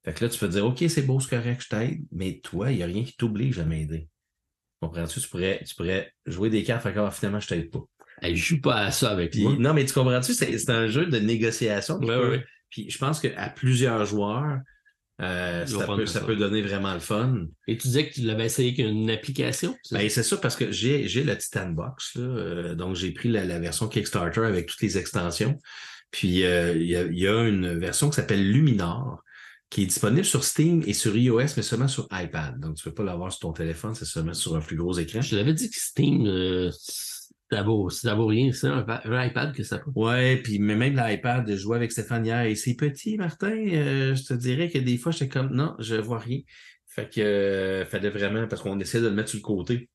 [0.05, 2.71] Fait que là, tu peux dire, OK, c'est beau, c'est correct, je t'aide, mais toi,
[2.71, 4.09] il n'y a rien qui t'oblige à m'aider.
[4.81, 5.21] Comprends-tu?
[5.21, 7.81] Tu pourrais, tu pourrais jouer des cartes, fait que ah, finalement, je t'aide pas.
[8.21, 9.57] Elle joue pas à ça avec Puis, moi.
[9.59, 10.35] non, mais tu comprends-tu?
[10.35, 11.99] C'est, c'est un jeu de négociation.
[11.99, 12.45] Ouais, ouais.
[12.71, 14.59] Puis je pense qu'à plusieurs joueurs,
[15.23, 16.21] euh, ça, peut, ça.
[16.21, 17.47] ça peut donner vraiment le fun.
[17.67, 19.77] Et tu disais que tu l'avais essayé avec une application?
[19.85, 23.13] c'est Ben, c'est ça parce que j'ai, j'ai le Titan Box, là, euh, donc j'ai
[23.13, 25.59] pris la, la version Kickstarter avec toutes les extensions.
[26.11, 29.23] Puis euh, il y, a, y a une version qui s'appelle Luminar.
[29.71, 32.61] Qui est disponible sur Steam et sur iOS, mais seulement sur iPad.
[32.61, 34.97] Donc, tu ne peux pas l'avoir sur ton téléphone, c'est seulement sur un plus gros
[34.99, 35.21] écran.
[35.21, 36.71] Je l'avais dit que Steam, euh,
[37.51, 39.93] ça vaut, ça vaut rien, c'est un, un, iPad que ça coûte.
[39.97, 43.51] Ouais, puis mais même l'iPad, je jouais avec Stéphane hier et c'est petit, Martin.
[43.51, 46.41] euh, je te dirais que des fois, j'étais comme non, je vois rien.
[46.87, 49.91] Fait que euh, fallait vraiment, parce qu'on essaie de le mettre sur le côté.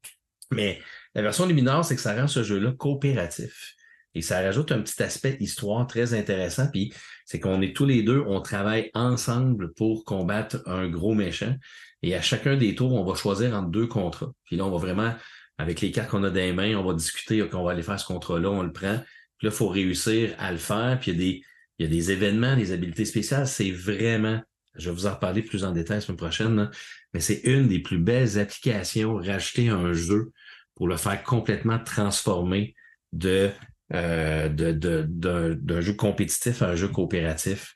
[0.52, 0.80] Mais
[1.16, 3.76] la version Luminar, c'est que ça rend ce jeu-là coopératif.
[4.16, 6.68] Et ça rajoute un petit aspect histoire très intéressant.
[6.72, 6.94] Puis
[7.26, 11.56] c'est qu'on est tous les deux, on travaille ensemble pour combattre un gros méchant.
[12.02, 14.32] Et à chacun des tours, on va choisir entre deux contrats.
[14.46, 15.14] Puis là, on va vraiment,
[15.58, 18.00] avec les cartes qu'on a dans les mains, on va discuter qu'on va aller faire
[18.00, 18.98] ce contrat-là, on le prend.
[19.38, 20.98] Puis là, il faut réussir à le faire.
[21.00, 21.44] Puis il y a des,
[21.78, 23.48] il y a des événements, des habiletés spéciales.
[23.48, 24.42] C'est vraiment,
[24.76, 26.72] je vais vous en reparler plus en détail la semaine prochaine, là,
[27.14, 30.32] mais c'est une des plus belles applications à un jeu
[30.76, 32.76] pour le faire complètement transformer
[33.12, 33.50] de
[33.94, 37.76] euh, de, de, d'un, d'un jeu compétitif à un jeu coopératif.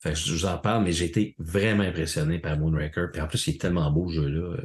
[0.00, 3.08] Fait que je vous en parle, mais j'ai été vraiment impressionné par Moonraker.
[3.12, 4.56] Puis en plus, il est tellement beau, ce jeu-là.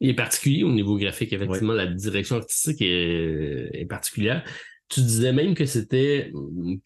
[0.00, 1.72] Il est particulier au niveau graphique, effectivement.
[1.72, 4.44] La direction artistique est, est, particulière.
[4.88, 6.32] Tu disais même que c'était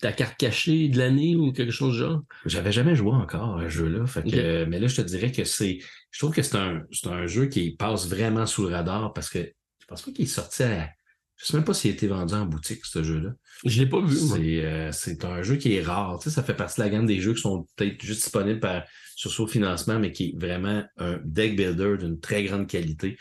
[0.01, 2.23] ta carte cachée de l'année ou quelque chose de genre?
[2.47, 4.07] J'avais jamais joué encore à ce jeu-là.
[4.07, 4.67] Fait que, okay.
[4.69, 5.79] Mais là, je te dirais que c'est.
[6.11, 9.31] Je trouve que c'est un, c'est un jeu qui passe vraiment sous le radar parce
[9.31, 10.89] que je pense pas qu'il est sorti à.
[11.43, 13.31] Je sais même pas s'il a été vendu en boutique, ce jeu-là.
[13.65, 14.17] Je l'ai pas vu.
[14.17, 16.19] C'est, euh, c'est un jeu qui est rare.
[16.21, 18.61] Tu sais, ça fait partie de la gamme des jeux qui sont peut-être juste disponibles
[18.61, 18.85] par,
[19.17, 23.19] sur son financement, mais qui est vraiment un deck builder d'une très grande qualité,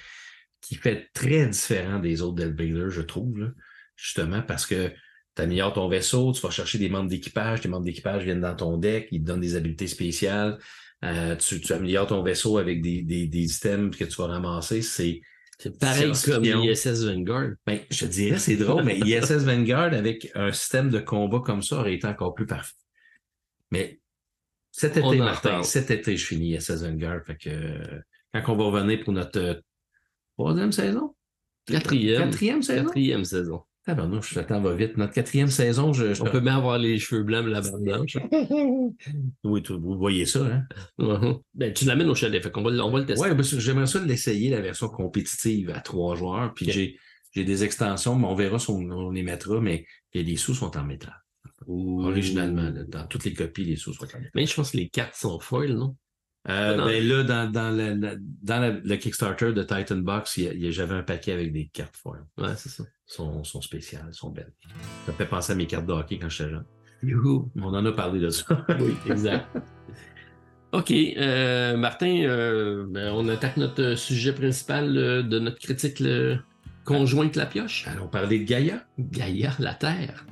[0.62, 3.48] qui fait très différent des autres deck builders, je trouve, là,
[3.96, 4.90] justement parce que
[5.36, 8.56] tu améliores ton vaisseau, tu vas chercher des membres d'équipage, tes membres d'équipage viennent dans
[8.56, 10.60] ton deck, ils te donnent des habiletés spéciales,
[11.04, 14.84] euh, tu, tu améliores ton vaisseau avec des, des, des items que tu vas ramasser,
[14.84, 15.22] c'est c'est
[15.70, 17.52] pareil comme ISS Vanguard.
[17.66, 21.78] Ben, je dirais, c'est drôle, mais ISS Vanguard avec un système de combat comme ça
[21.78, 22.74] aurait été encore plus parfait.
[23.72, 24.00] Mais
[24.72, 27.24] cet été, Martin, cet été, je finis ISS Vanguard.
[27.26, 28.02] Fait que
[28.34, 29.54] quand on va revenir pour notre euh,
[30.38, 31.16] troisième saison?
[31.66, 32.24] Quatrième.
[32.24, 32.86] Quatrième saison?
[32.86, 33.64] Quatrième saison.
[33.88, 34.96] Ah ben non, je le temps va vite.
[34.98, 36.14] Notre quatrième saison, je.
[36.14, 38.16] je on peut bien avoir les cheveux blancs, la barbe blanche.
[39.44, 40.64] oui, tu, vous voyez ça, hein?
[41.00, 41.42] Uh -huh.
[41.56, 43.32] Ben, tu l'amènes au chalet, fait qu'on va, on va le tester.
[43.32, 46.54] Oui, j'aimerais ça l'essayer, la version compétitive à trois joueurs.
[46.54, 46.74] Puis okay.
[46.74, 47.00] j'ai,
[47.32, 50.78] j'ai des extensions, mais on verra si on, on les mettra, mais les sous sont
[50.78, 51.16] en métal.
[51.66, 52.04] Ouh.
[52.04, 54.32] Originalement, là, dans toutes les copies, les sous sont en métal.
[54.36, 55.96] Mais je pense que les cartes sont foil, non?
[56.50, 56.86] Euh, non.
[56.86, 60.40] Ben là, dans, dans, le, dans le, le Kickstarter de Titan Box,
[60.70, 62.26] j'avais un paquet avec des cartes foil.
[62.38, 62.84] Ouais, c'est ça.
[63.06, 64.54] Sont, sont spéciales, sont belles.
[65.06, 66.66] Ça me fait penser à mes cartes de hockey quand j'étais jeune.
[67.04, 67.52] Youhou.
[67.56, 68.66] On en a parlé de ça.
[68.80, 69.48] oui, exact.
[70.72, 70.92] OK.
[70.92, 76.40] Euh, Martin, euh, ben on attaque notre sujet principal de notre critique le
[76.86, 77.86] conjointe La Pioche.
[77.88, 78.84] Allons parler de Gaïa.
[78.98, 80.26] Gaïa, la Terre.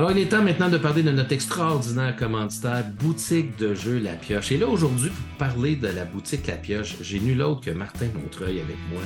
[0.00, 4.14] Alors, il est temps maintenant de parler de notre extraordinaire commanditaire, Boutique de jeux La
[4.14, 4.50] Pioche.
[4.50, 8.06] Et là, aujourd'hui, pour parler de la boutique La Pioche, j'ai nul autre que Martin
[8.14, 9.02] Montreuil avec moi.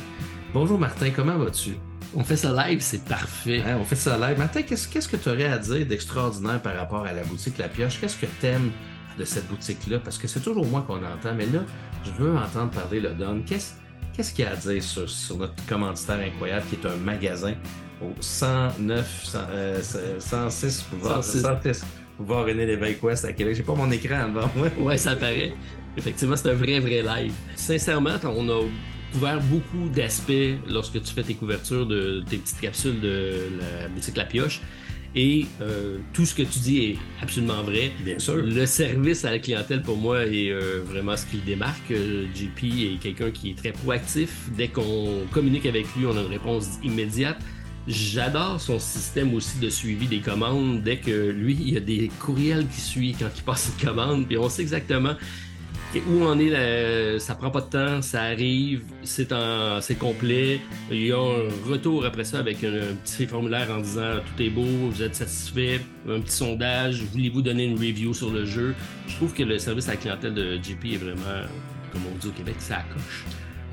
[0.53, 1.71] Bonjour Martin, comment vas-tu?
[2.15, 3.61] On fait ça live, c'est parfait.
[3.67, 4.39] Hein, on fait ça live.
[4.39, 7.67] Martin, qu'est-ce, qu'est-ce que tu aurais à dire d'extraordinaire par rapport à la boutique La
[7.67, 7.99] Pioche?
[8.01, 8.71] Qu'est-ce que tu aimes
[9.19, 9.99] de cette boutique-là?
[9.99, 11.65] Parce que c'est toujours moi qu'on entend, mais là,
[12.05, 13.43] je veux entendre parler le Don.
[13.45, 13.73] Qu'est-ce,
[14.15, 17.55] qu'est-ce qu'il y a à dire sur, sur notre commanditaire incroyable qui est un magasin
[18.03, 19.83] au 109, 100, euh,
[20.19, 21.85] 106 pouvoir, 106
[22.17, 23.57] pouvoir René Lévesque Ouest à Québec.
[23.57, 24.69] J'ai pas mon écran devant moi.
[24.79, 25.53] Ouais, ça paraît.
[25.97, 27.33] Effectivement, c'est un vrai, vrai live.
[27.55, 28.63] Sincèrement, on a
[29.13, 34.17] couvert beaucoup d'aspects lorsque tu fais tes couvertures de tes petites capsules de la boutique
[34.17, 34.61] La Pioche.
[35.17, 37.93] Et euh, tout ce que tu dis est absolument vrai.
[38.05, 38.37] Bien sûr.
[38.37, 41.91] Le service à la clientèle, pour moi, est euh, vraiment ce qui le démarque.
[41.93, 44.49] Euh, JP est quelqu'un qui est très proactif.
[44.57, 47.39] Dès qu'on communique avec lui, on a une réponse immédiate.
[47.87, 50.83] J'adore son système aussi de suivi des commandes.
[50.83, 54.27] Dès que lui, il y a des courriels qui suivent quand il passe une commande,
[54.27, 55.15] puis on sait exactement
[56.03, 57.19] où on est.
[57.19, 60.61] Ça prend pas de temps, ça arrive, c'est complet.
[60.91, 64.51] Il y a un retour après ça avec un, petit formulaire en disant tout est
[64.51, 68.75] beau, vous êtes satisfait, un petit sondage, voulez-vous donner une review sur le jeu?
[69.09, 71.47] Je trouve que le service à la clientèle de JP est vraiment,
[71.93, 73.25] comme on dit au Québec, ça coche.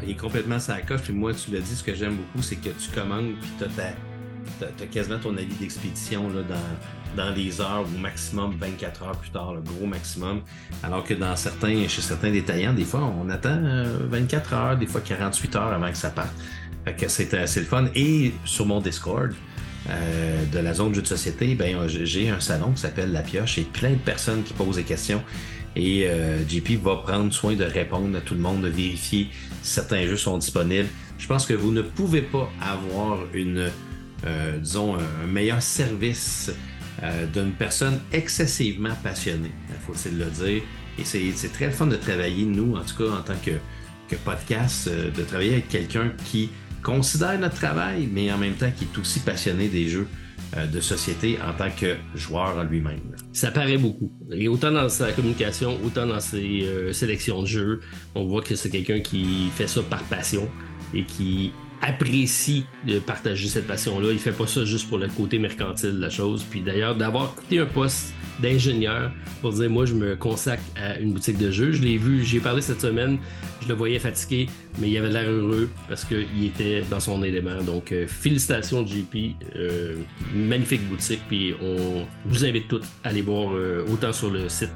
[0.04, 1.02] Il est complètement sa coche.
[1.02, 4.64] Puis moi, tu l'as dit, ce que j'aime beaucoup, c'est que tu commandes, puis tu
[4.64, 6.56] as, quasiment ton avis d'expédition dans,
[7.16, 10.42] dans les heures ou maximum 24 heures plus tard, le gros maximum.
[10.84, 13.60] Alors que dans certains, chez certains détaillants, des fois, on attend
[14.10, 16.34] 24 heures, des fois 48 heures avant que ça parte.
[16.86, 17.86] Fait que c'est assez le fun.
[17.96, 19.34] Et sur mon Discord,
[19.90, 23.22] euh, de la zone de jeux de société, ben, j'ai un salon qui s'appelle La
[23.22, 25.24] Pioche et plein de personnes qui posent des questions.
[25.76, 29.70] Et euh, JP va prendre soin de répondre à tout le monde, de vérifier si
[29.70, 30.90] certains jeux sont disponibles.
[31.18, 33.70] Je pense que vous ne pouvez pas avoir une,
[34.26, 36.52] euh, disons, un meilleur service
[37.04, 39.52] euh, d'une personne excessivement passionnée,
[39.88, 40.62] faut-il le dire.
[41.00, 43.52] Et c'est très fun de travailler, nous, en tout cas, en tant que,
[44.26, 46.50] podcast, euh, de travailler avec quelqu'un qui
[46.84, 50.06] considère notre travail, mais en même temps qui est aussi passionné des jeux
[50.58, 53.00] euh, de société en tant que joueur lui-même.
[53.32, 54.12] Ça paraît beaucoup.
[54.32, 57.82] Et autant dans sa communication, autant dans ses sélections de jeux,
[58.14, 60.50] on voit que c'est quelqu'un qui fait ça par passion
[60.94, 64.12] et qui apprécie de partager cette passion-là.
[64.12, 66.46] Il fait pas ça juste pour le côté mercantile de la chose.
[66.50, 69.12] Puis d'ailleurs, d'avoir quitté un poste d'ingénieur
[69.42, 71.72] pour dire moi je me consacre à une boutique de jeux.
[71.72, 73.18] Je l'ai vu, j'ai parlé cette semaine,
[73.62, 74.48] je le voyais fatigué,
[74.80, 77.62] mais il avait l'air heureux parce qu'il était dans son élément.
[77.64, 79.96] Donc euh, félicitations JP, euh,
[80.34, 84.70] magnifique boutique, puis on vous invite tous à aller voir euh, autant sur le site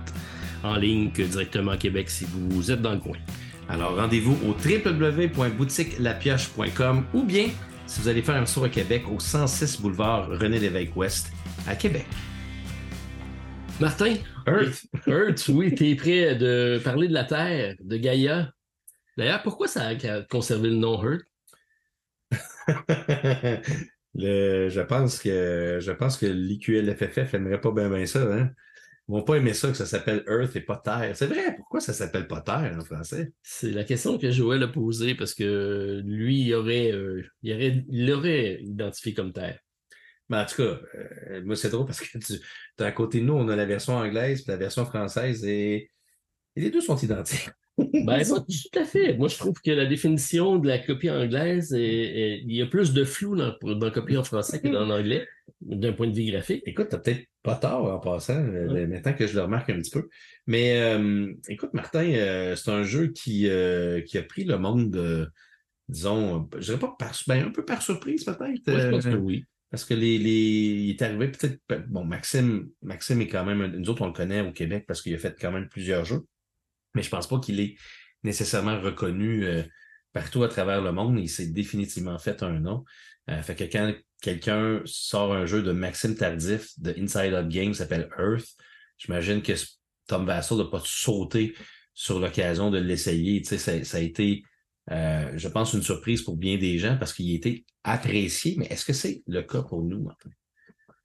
[0.63, 3.17] en ligne que directement à Québec si vous êtes dans le coin.
[3.67, 7.49] Alors rendez-vous au www.boutiquelapioche.com ou bien
[7.87, 11.33] si vous allez faire un tour à Québec au 106 boulevard René Lévesque Ouest
[11.67, 12.05] à Québec.
[13.79, 14.85] Martin, Earth.
[15.07, 18.51] Earth, oui, tu es prêt de parler de la Terre, de Gaïa.
[19.17, 19.95] D'ailleurs, pourquoi ça a
[20.29, 21.25] conservé le nom Earth?
[24.15, 28.21] je pense que je pense que l'IQLFFF n'aimerait pas bien, bien ça.
[28.21, 28.51] Hein?
[29.07, 31.11] Ils vont pas aimer ça que ça s'appelle Earth et pas Terre.
[31.15, 33.31] C'est vrai, pourquoi ça s'appelle pas Terre en français?
[33.43, 38.59] C'est la question que Joël a posée parce que lui, il aurait, euh, il aurait,
[38.59, 39.59] il identifié comme Terre.
[40.29, 42.39] Mais en tout cas, euh, moi, c'est drôle parce que tu,
[42.79, 45.91] à côté de nous, on a la version anglaise et la version française et,
[46.55, 47.49] les deux sont identiques.
[47.77, 49.13] ben, tout à fait.
[49.17, 52.93] Moi, je trouve que la définition de la copie anglaise, est, il y a plus
[52.93, 55.27] de flou dans, dans la copie en français que dans l'anglais,
[55.65, 56.63] d'un point de vue graphique.
[56.65, 59.91] Écoute, t'as peut-être pas tort en passant, euh, maintenant que je le remarque un petit
[59.91, 60.07] peu.
[60.47, 62.05] Mais euh, écoute, Martin,
[62.55, 63.49] c'est un jeu qui,
[64.05, 65.31] qui a pris le monde,
[65.89, 68.61] disons, je dirais pas par, ben, un peu par surprise peut-être.
[68.65, 69.43] je pense que oui.
[69.71, 70.31] Parce que les, les...
[70.31, 71.59] il est arrivé peut-être.
[71.89, 73.65] Bon, Maxime, Maxime est quand même.
[73.65, 76.21] Nous autres, on le connaît au Québec parce qu'il a fait quand même plusieurs jeux.
[76.93, 77.75] Mais je pense pas qu'il est
[78.23, 79.63] nécessairement reconnu euh,
[80.13, 81.19] partout à travers le monde.
[81.19, 82.85] Il s'est définitivement fait un nom.
[83.29, 83.93] Euh, fait que quand
[84.25, 88.57] quelqu'un sort un jeu de Maxime Tardif de Inside Out Games s'appelle Earth,
[88.97, 89.53] j'imagine que
[90.07, 91.55] Tom Vassal n'a pas sauté
[91.93, 93.43] sur l'occasion de l'essayer.
[93.43, 94.43] Ça a été
[94.91, 98.55] euh, je pense, une surprise pour bien des gens parce qu'il était apprécié.
[98.57, 100.29] Mais est-ce que c'est le cas pour nous, Martin?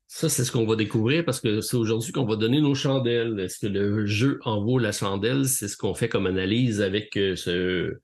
[0.07, 3.39] Ça, c'est ce qu'on va découvrir parce que c'est aujourd'hui qu'on va donner nos chandelles.
[3.39, 5.47] Est-ce que le jeu en vaut la chandelle?
[5.47, 8.01] C'est ce qu'on fait comme analyse avec euh, ce,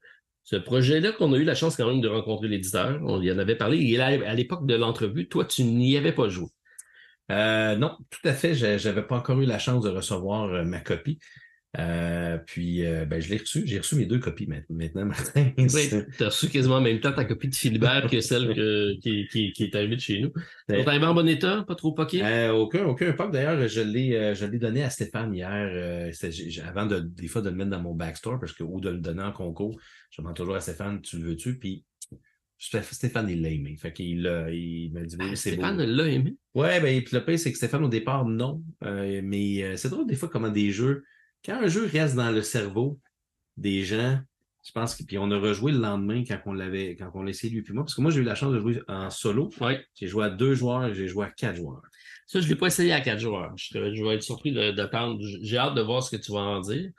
[0.47, 3.01] ce projet-là qu'on a eu la chance quand même de rencontrer l'éditeur.
[3.03, 3.79] On y en avait parlé.
[3.79, 6.47] Et à l'époque de l'entrevue, toi, tu n'y avais pas joué.
[7.33, 8.55] Euh, non, tout à fait.
[8.55, 11.19] J'avais pas encore eu la chance de recevoir ma copie.
[11.79, 13.63] Euh, puis, euh, ben, je l'ai reçu.
[13.67, 15.53] J'ai reçu mes deux copies maintenant, Martin.
[15.59, 18.55] Oui, tu as reçu quasiment en même temps ta copie de Philibert que celle
[19.01, 20.33] qui, qui, qui, est arrivée de chez nous.
[20.69, 22.25] Tu es en bon état, pas trop poqué?
[22.25, 23.31] Euh, aucun, aucun pop.
[23.31, 26.11] D'ailleurs, je l'ai, je l'ai donné à Stéphane hier,
[26.67, 28.99] avant de, des fois de le mettre dans mon backstore, parce que, ou de le
[28.99, 29.79] donner en concours,
[30.11, 31.59] je demande toujours à Stéphane, tu le veux-tu?
[31.59, 31.85] Puis,
[32.59, 33.77] Stéphane, il l'a aimé.
[33.79, 34.21] Fait qu'il
[34.51, 36.37] il m'a dit, ah, Stéphane l'a aimé?
[36.55, 38.63] Ouais, ben, le pire, c'est que Stéphane, au départ, non.
[38.81, 41.05] mais c'est drôle, des fois, comment des jeux,
[41.47, 42.99] quand un jeu reste dans le cerveau
[43.57, 44.19] des gens,
[44.67, 47.31] je pense que puis on a rejoué le lendemain quand on l'avait, quand on l'a
[47.31, 49.51] essayé lui puis moi, parce que moi j'ai eu la chance de jouer en solo.
[49.95, 51.83] J'ai joué à deux joueurs, j'ai joué à quatre joueurs.
[52.27, 53.53] Ça, je ne l'ai pas essayé à quatre joueurs.
[53.57, 55.21] Je, vais être surpris d'attendre.
[55.43, 56.91] J'ai hâte de voir ce que tu vas en dire.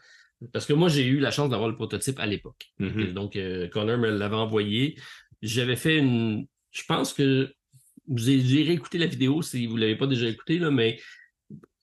[0.53, 2.67] Parce que moi, j'ai eu la chance d'avoir le prototype à l'époque.
[2.79, 3.13] Mm-hmm.
[3.13, 4.97] Donc, euh, Connor me l'avait envoyé.
[5.41, 6.47] J'avais fait une.
[6.71, 7.51] Je pense que
[8.07, 10.97] vous avez réécouté la vidéo si vous ne l'avez pas déjà écouté, là, mais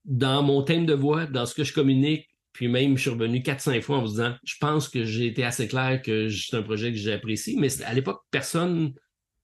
[0.05, 3.41] dans mon thème de voix, dans ce que je communique, puis même, je suis revenu
[3.41, 6.63] 4-5 fois en vous disant, je pense que j'ai été assez clair que c'est un
[6.63, 8.95] projet que j'apprécie, mais à l'époque, personne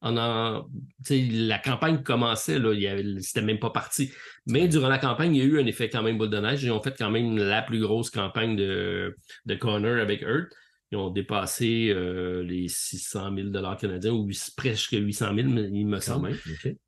[0.01, 0.65] en a,
[1.11, 2.73] la campagne commençait, là,
[3.21, 4.13] c'était même pas parti.
[4.47, 6.63] Mais durant la campagne, il y a eu un effet quand même boule de neige.
[6.63, 10.49] Ils ont fait quand même la plus grosse campagne de, de Connor avec Earth.
[10.93, 16.37] Ils ont dépassé euh, les 600 000 canadiens ou presque 800 000, il me semble.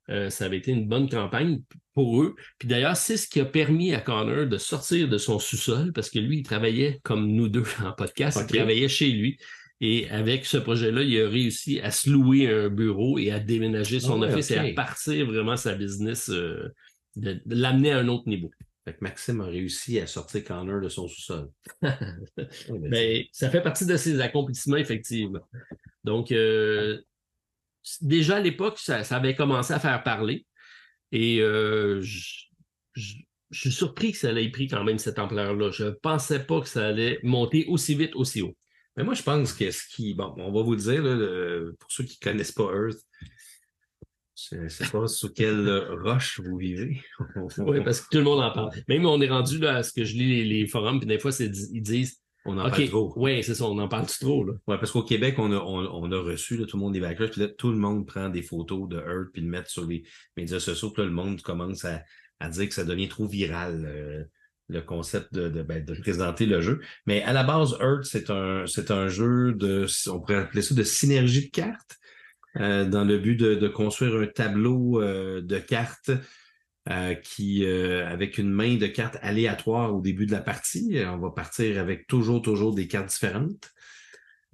[0.09, 1.61] Euh, ça avait été une bonne campagne
[1.93, 2.35] pour eux.
[2.59, 6.09] Puis d'ailleurs, c'est ce qui a permis à Connor de sortir de son sous-sol parce
[6.09, 9.37] que lui, il travaillait comme nous deux en podcast, il travaillait chez lui.
[9.79, 13.99] Et avec ce projet-là, il a réussi à se louer un bureau et à déménager
[13.99, 16.73] son ah office et à partir vraiment sa business, euh,
[17.15, 18.51] de l'amener à un autre niveau.
[18.85, 21.49] Fait que Maxime a réussi à sortir Connor de son sous-sol.
[21.81, 25.47] Ben, ben, ça fait partie de ses accomplissements, effectivement.
[26.03, 27.01] Donc, euh,
[28.01, 30.45] déjà à l'époque, ça, avait commencé à faire parler.
[31.11, 32.47] Et euh, je,
[33.51, 35.71] suis surpris que ça ait pris quand même cette ampleur-là.
[35.71, 38.57] Je ne pensais pas que ça allait monter aussi vite, aussi haut.
[38.97, 40.13] Mais moi, je pense que ce qui.
[40.13, 41.03] Bon, on va vous dire,
[41.79, 42.99] pour ceux qui ne connaissent pas Earth,
[44.35, 45.69] Je ne sais pas sur quelle
[46.03, 47.01] roche vous vivez.
[47.59, 48.71] Oui, parce que tout le monde en parle.
[48.87, 51.19] Même on est rendu là à ce que je lis les, les forums, puis des
[51.19, 53.13] fois, ils disent on en parle trop.
[53.15, 54.43] Oui, c'est ça, on en parle trop.
[54.43, 54.53] Là?
[54.67, 56.99] Ouais, parce qu'au Québec, on a, on, on a reçu là, tout le monde des
[56.99, 59.85] backlash, puis là, tout le monde prend des photos de Earth puis le mettre sur
[59.85, 60.03] les
[60.35, 62.03] médias sociaux, puis là, le monde commence à,
[62.39, 64.23] à dire que ça devient trop viral, euh,
[64.67, 66.81] le concept de, de, ben, de présenter le jeu.
[67.05, 70.75] Mais à la base, Earth, c'est un, c'est un jeu de, on pourrait appeler ça
[70.75, 71.97] de synergie de cartes,
[72.59, 76.11] euh, dans le but de, construire un tableau euh, de cartes
[76.89, 81.31] euh, qui, avec une main de cartes aléatoire au début de la partie, on va
[81.31, 83.71] partir avec toujours, toujours des cartes différentes.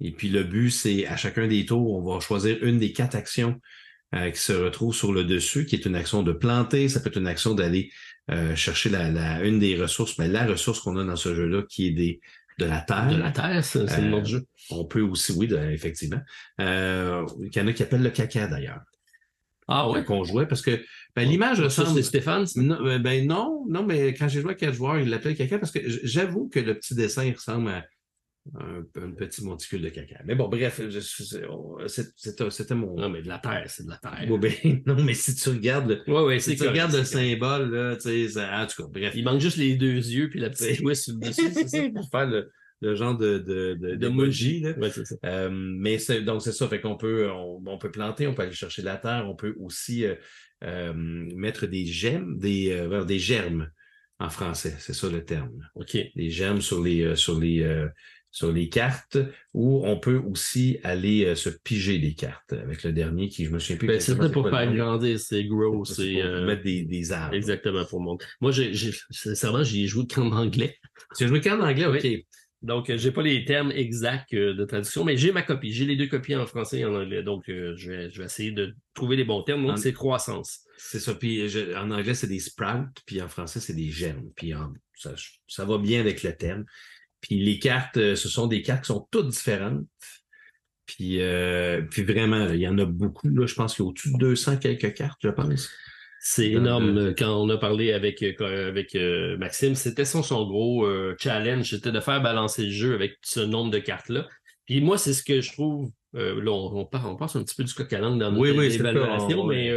[0.00, 3.16] Et puis le but, c'est à chacun des tours, on va choisir une des quatre
[3.16, 3.60] actions
[4.12, 7.18] qui se retrouvent sur le dessus, qui est une action de planter, ça peut être
[7.18, 7.92] une action d'aller
[8.56, 11.88] chercher la, la, une des ressources, mais la ressource qu'on a dans ce jeu-là, qui
[11.88, 12.20] est des
[12.58, 13.08] de la terre.
[13.08, 14.44] De la terre, c'est, le nom Euh, du jeu.
[14.70, 16.20] On peut aussi, oui, de- effectivement.
[16.60, 18.80] Euh, il y en a qui appellent le caca d'ailleurs.
[19.68, 20.04] Ah ouais?
[20.04, 20.82] Qu'on jouait parce que
[21.14, 21.96] ben, l'image Ça, ressemble.
[21.96, 22.44] c'est Stéphane.
[22.56, 25.58] Non, euh, ben non, non, mais quand j'ai joué à quatre joueurs, il l'appelait caca
[25.58, 27.84] parce que j'avoue que le petit dessin ressemble à
[28.58, 30.20] un, un petit monticule de caca.
[30.24, 30.80] Mais bon, bref,
[32.48, 32.96] c'était mon.
[32.96, 34.26] Non, mais de la terre, c'est de la terre.
[34.38, 37.70] Ben, non, mais si tu regardes le, Ouais, ouais, si tu correct, regardes le symbole,
[37.70, 39.12] là, tu sais, ça- en tout cas, bref.
[39.14, 41.78] Il manque juste les deux yeux puis la petite twist sur le dessus, c'est ça?
[41.94, 44.72] pour faire le, le genre de, de, de, De d'emoji, là.
[44.78, 45.16] Ouais, c'est ça.
[45.24, 48.42] Euh, mais c'est, donc c'est ça, fait qu'on peut, on, on peut planter, on peut
[48.42, 50.14] aller chercher de la terre, on peut aussi euh,
[50.64, 53.70] euh, mettre des gemmes, des, des germes
[54.18, 55.66] en français, c'est ça le terme.
[55.74, 55.96] OK.
[56.14, 57.62] Des germes sur les, sur les,
[58.32, 59.18] sur les cartes,
[59.54, 63.50] ou on peut aussi aller euh, se piger des cartes avec le dernier qui, je
[63.50, 63.88] me souviens plus.
[63.88, 64.76] Ben, c'était pour quoi le faire nom.
[64.76, 66.22] grandir, c'est gros, C'est c'est...
[66.22, 67.34] euh, mettre des, des arbres.
[67.34, 68.16] Exactement, pour mon.
[68.40, 70.76] Moi, j'ai, j'ai, sincèrement, j'y ai joué qu'en anglais.
[71.16, 72.24] Tu as joué qu'en anglais, ok.
[72.62, 75.72] Donc, euh, j'ai pas les termes exacts de traduction, mais j'ai ma copie.
[75.72, 77.22] J'ai les deux copies en français et en anglais.
[77.22, 79.62] Donc, euh, je, vais, je vais essayer de trouver les bons termes.
[79.62, 80.60] Donc, En- c'est croissance.
[80.76, 81.14] C'est ça.
[81.14, 84.30] Puis je- en anglais, c'est des sprouts, puis en français, c'est des germes.
[84.36, 85.14] Puis en- ça,
[85.48, 86.64] ça va bien avec le terme.
[87.20, 89.84] Puis les cartes, euh, ce sont des cartes qui sont toutes différentes.
[90.86, 93.28] Puis, euh, puis vraiment, il y en a beaucoup.
[93.28, 95.70] Là, je pense qu'il y a au-dessus de 200 quelques cartes, je pense.
[96.22, 96.98] C'est énorme.
[96.98, 100.86] Euh, Quand on a parlé avec, euh, avec euh, Maxime, c'était son, son gros
[101.18, 104.28] challenge, c'était de faire balancer le jeu avec ce nombre de cartes-là.
[104.66, 105.90] Puis moi, c'est ce que je trouve.
[106.16, 108.30] euh, là, on, on, part- on passe un petit peu du coq à l'âne dans
[108.32, 109.70] notre Oui, oui, c'est évaluation, mais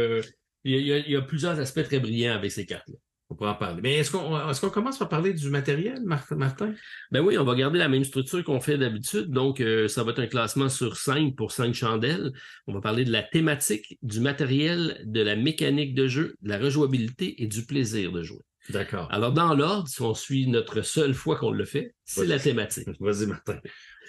[0.64, 2.96] y a- il y a plusieurs aspects très brillants avec ces cartes-là.
[3.34, 3.80] On pourra en parler.
[3.82, 6.72] Mais est-ce qu'on commence par parler du matériel, Mar- Martin?
[7.10, 9.28] Ben oui, on va garder la même structure qu'on fait d'habitude.
[9.32, 12.30] Donc, euh, ça va être un classement sur 5 pour 5 chandelles.
[12.68, 16.58] On va parler de la thématique, du matériel, de la mécanique de jeu, de la
[16.58, 18.42] rejouabilité et du plaisir de jouer.
[18.70, 19.08] D'accord.
[19.10, 22.86] Alors, dans l'ordre, si on suit notre seule fois qu'on le fait, c'est la thématique.
[23.00, 23.58] Vas-y, Martin.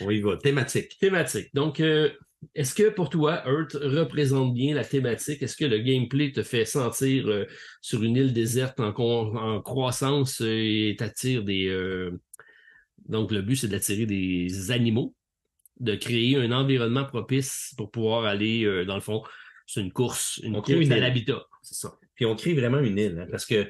[0.01, 0.37] On y va.
[0.37, 0.99] Thématique.
[0.99, 1.49] Thématique.
[1.55, 2.11] Donc, euh,
[2.53, 5.41] est-ce que pour toi, Earth représente bien la thématique?
[5.41, 7.45] Est-ce que le gameplay te fait sentir euh,
[7.81, 10.45] sur une île déserte en, croissance euh,
[10.91, 11.67] et t'attire des...
[11.67, 12.11] euh,
[13.09, 15.15] Donc, le but, c'est d'attirer des animaux,
[15.79, 19.23] de créer un environnement propice pour pouvoir aller, euh, dans le fond,
[19.65, 21.43] sur une course, une On crée course une à l'habitat.
[21.63, 21.97] C'est ça.
[22.15, 23.67] Puis on crée vraiment une île, hein, parce que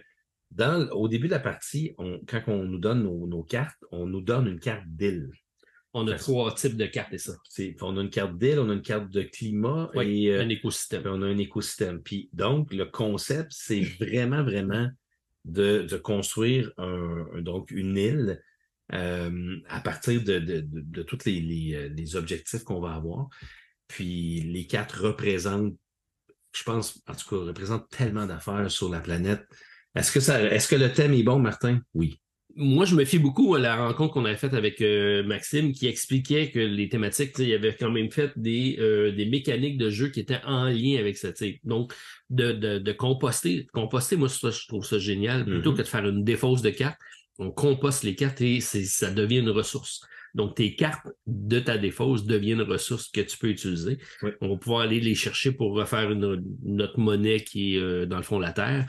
[0.51, 4.05] dans, au début de la partie, on- quand on nous donne nos, nos cartes, on
[4.05, 5.29] nous donne une carte d'île.
[5.97, 7.33] On a trois types de cartes et ça.
[7.49, 10.41] C'est- On a une carte d'île, on a une carte de climat Oui, et euh,
[10.41, 11.03] un écosystème.
[11.05, 12.01] on a un écosystème.
[12.01, 14.89] Puis donc, le concept, c'est vraiment, vraiment
[15.45, 18.41] de, de construire un, donc une île
[18.93, 22.93] euh, à partir de, de, de, de tous les, les, euh, les objectifs qu'on va
[22.93, 23.29] avoir.
[23.87, 25.77] Puis les cartes représentent,
[26.53, 29.43] je pense, en tout cas, représentent tellement d'affaires sur la planète.
[29.95, 31.79] Est-ce que ça, est-ce que le thème est bon, Martin?
[31.93, 32.19] Oui.
[32.55, 35.87] Moi, je me fie beaucoup à la rencontre qu'on avait faite avec euh, Maxime qui
[35.87, 40.07] expliquait que les thématiques, il avait quand même fait des, euh, des mécaniques de jeu
[40.09, 41.31] qui étaient en lien avec ça.
[41.33, 41.59] tu sais.
[41.63, 41.93] Donc,
[42.29, 43.67] de, de, de composter.
[43.73, 45.45] Composter, moi, ça, je trouve ça génial.
[45.45, 45.77] Plutôt Mhm.
[45.77, 46.99] que de faire une défausse de cartes,
[47.39, 49.99] on composte les cartes et ça devient une ressource.
[50.33, 53.97] Donc, tes cartes de ta défausse deviennent une ressource que tu peux utiliser.
[54.21, 54.31] Oui.
[54.41, 58.17] On va pouvoir aller les chercher pour refaire une, notre monnaie qui est, euh, dans
[58.17, 58.85] le fond, la Terre.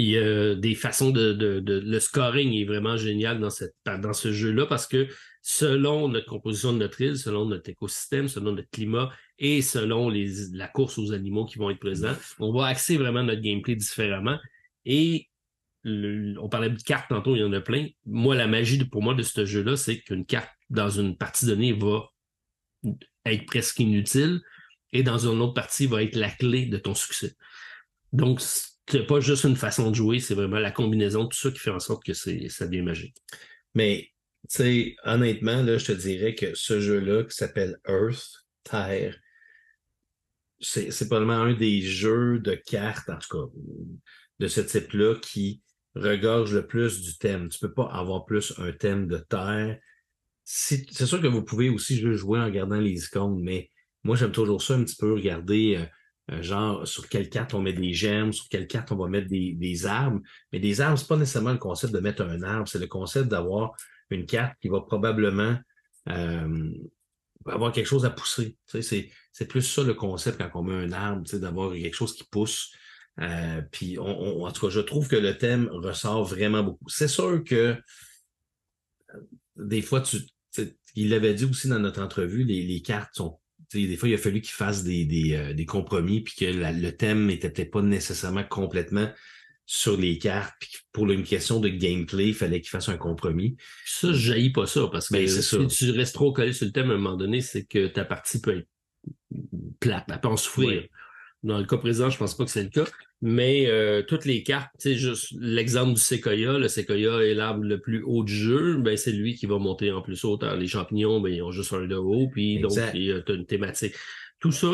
[0.00, 4.32] Il y a des façons de, le scoring est vraiment génial dans cette dans ce
[4.32, 5.06] jeu-là parce que
[5.42, 10.10] selon notre composition de notre île, selon notre écosystème, selon notre climat et selon
[10.54, 14.38] la course aux animaux qui vont être présents, on va axer vraiment notre gameplay différemment.
[14.86, 15.28] Et
[15.84, 17.86] on parlait de cartes tantôt, il y en a plein.
[18.06, 21.74] Moi, la magie pour moi de ce jeu-là, c'est qu'une carte dans une partie donnée
[21.74, 22.08] va
[23.26, 24.40] être presque inutile
[24.94, 27.34] et dans une autre partie va être la clé de ton succès.
[28.14, 28.40] Donc,
[28.90, 31.58] c'est pas juste une façon de jouer, c'est vraiment la combinaison de tout ça qui
[31.58, 33.16] fait en sorte que c'est, ça devient magique.
[33.74, 34.10] Mais,
[34.48, 39.16] tu sais, honnêtement, là, je te dirais que ce jeu-là, qui s'appelle Earth, Terre,
[40.60, 43.52] c'est probablement un des jeux de cartes, en tout cas,
[44.40, 45.62] de ce type-là, qui
[45.94, 47.48] regorge le plus du thème.
[47.48, 49.78] Tu peux pas avoir plus un thème de terre.
[50.44, 53.70] C'est sûr que vous pouvez aussi jouer en regardant les icônes, mais
[54.02, 55.86] moi, j'aime toujours ça un petit peu, regarder euh,
[56.40, 59.52] genre sur quelle carte on met des gemmes, sur quelle carte on va mettre des,
[59.52, 60.20] des arbres.
[60.52, 63.28] Mais des arbres, c'est pas nécessairement le concept de mettre un arbre, c'est le concept
[63.28, 63.74] d'avoir
[64.10, 65.56] une carte qui va probablement
[66.08, 66.72] euh,
[67.46, 68.56] avoir quelque chose à pousser.
[68.68, 72.24] Tu c'est, plus ça le concept quand on met un arbre, d'avoir quelque chose qui
[72.24, 72.72] pousse.
[73.20, 76.88] Euh, puis en tout cas, je trouve que le thème ressort vraiment beaucoup.
[76.88, 77.76] C'est sûr que
[79.14, 79.20] euh,
[79.56, 80.18] des fois, tu,
[80.94, 83.39] il l'avait dit aussi dans notre entrevue, les, les cartes sont.
[83.72, 86.72] Des fois, il a fallu qu'ils fassent des, des, euh, des compromis, puis que la-
[86.72, 89.08] le thème n'était peut-être pas nécessairement complètement
[89.64, 93.56] sur les cartes, puis pour une question de gameplay, il fallait qu'ils fassent un compromis.
[93.86, 96.72] Ça, je jaillis pas ça, parce que Ben, si tu restes trop collé sur le
[96.72, 98.68] thème à un moment donné, c'est que ta partie peut être
[99.78, 100.68] plate, elle peut en souffrir.
[100.68, 100.88] Oui.
[101.44, 102.84] Dans le cas présent, je pense pas que c'est le cas,
[103.22, 107.64] mais euh, toutes les cartes, tu sais, juste l'exemple du séquoia, le séquoia est l'arbre
[107.64, 110.38] le plus haut du jeu, ben c'est lui qui va monter en plus haut.
[110.58, 112.92] Les champignons, ben ils ont juste un de haut, puis donc Exact.
[112.94, 113.94] il y a une thématique.
[114.38, 114.72] Tout ça,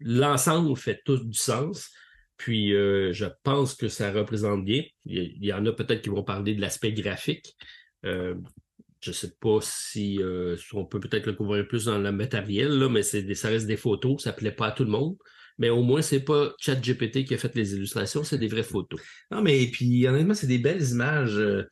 [0.00, 1.90] l'ensemble fait tout du sens.
[2.36, 4.82] Puis euh, je pense que ça représente bien.
[5.04, 7.54] Il y, en a peut-être qui vont parler de l'aspect graphique.
[8.06, 8.34] Euh,
[9.02, 12.88] je sais pas si, euh, on peut peut-être le couvrir plus dans le matériel, là,
[12.88, 15.16] mais c'est des- ça reste des photos, ça plaît pas à tout le monde.
[15.60, 19.00] Mais au moins, c'est pas ChatGPT qui a fait les illustrations, c'est des vraies photos.
[19.30, 21.36] Non, mais puis honnêtement, c'est des belles images.
[21.38, 21.68] euh,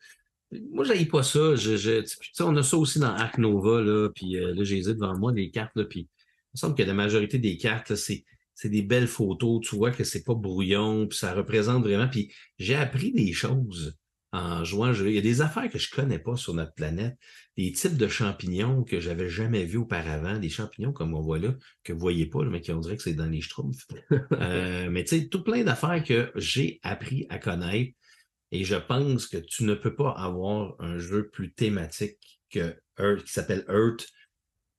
[0.71, 1.55] moi, j'aille pas ça.
[1.55, 2.03] Je, je,
[2.41, 5.51] on a ça aussi dans Arc Nova, là, puis euh, là, j'ai devant moi, les
[5.51, 8.23] cartes, là, puis il me semble que la majorité des cartes, c'est,
[8.55, 9.61] c'est des belles photos.
[9.67, 12.07] Tu vois que c'est pas brouillon, puis ça représente vraiment.
[12.07, 13.95] Puis j'ai appris des choses
[14.31, 14.93] en jouant.
[14.93, 17.15] Je- Il y a des affaires que je connais pas sur notre planète,
[17.57, 21.55] des types de champignons que j'avais jamais vus auparavant, des champignons comme on voit là,
[21.83, 23.87] que vous voyez pas, mais qui on dirait que c'est dans les schtroumpfs.
[24.33, 27.93] Euh, mais tu sais, tout plein d'affaires que j'ai appris à connaître.
[28.51, 33.23] Et je pense que tu ne peux pas avoir un jeu plus thématique que Earth,
[33.25, 34.07] qui s'appelle Earth,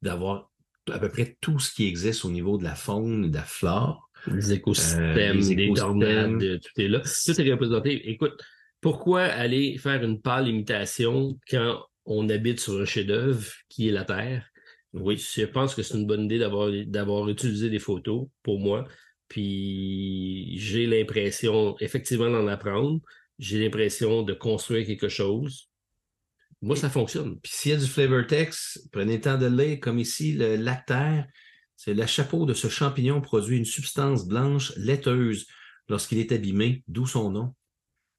[0.03, 0.51] d'avoir
[0.91, 3.45] à peu près tout ce qui existe au niveau de la faune et de la
[3.45, 4.11] flore.
[4.27, 5.75] Les écosystèmes, Euh, les des écosystèmes.
[5.77, 7.01] tornades, euh, tout est là.
[7.25, 8.11] Tout est représenté.
[8.11, 8.43] Écoute,
[8.81, 14.05] pourquoi aller faire une pâle imitation quand on habite sur un chef-d'œuvre qui est la
[14.05, 14.47] Terre?
[14.93, 18.85] Oui, je pense que c'est une bonne idée d'avoir d'avoir utilisé des photos pour moi.
[19.29, 23.01] Puis j'ai l'impression effectivement d'en apprendre.
[23.39, 25.71] J'ai l'impression de construire quelque chose.
[26.63, 27.39] Moi, ça fonctionne.
[27.41, 30.33] Puis s'il y a du flavor text, prenez le temps de le lire, comme ici,
[30.33, 31.27] le lactaire.
[31.77, 35.47] C'est le chapeau de ce champignon produit une substance blanche laiteuse
[35.89, 37.55] lorsqu'il est abîmé, d'où son nom?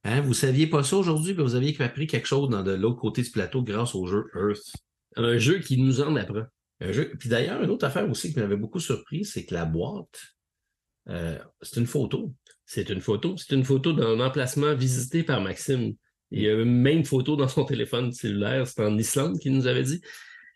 [0.04, 2.99] Hein, vous saviez pas ça aujourd'hui, mais vous aviez appris quelque chose dans de l'autre
[2.99, 4.74] côté du plateau grâce au jeu Earth.
[5.16, 6.45] Un jeu qui nous en apprend.
[6.80, 10.20] Puis d'ailleurs, une autre affaire aussi qui m'avait beaucoup surpris, c'est que la boîte,
[11.10, 12.34] euh, c'est une photo.
[12.66, 13.36] C'est une photo.
[13.38, 15.93] C'est une photo d'un emplacement visité par Maxime.
[16.32, 18.66] Il y a même une photo dans son téléphone cellulaire.
[18.66, 20.02] C'est en Islande qu'il nous avait dit.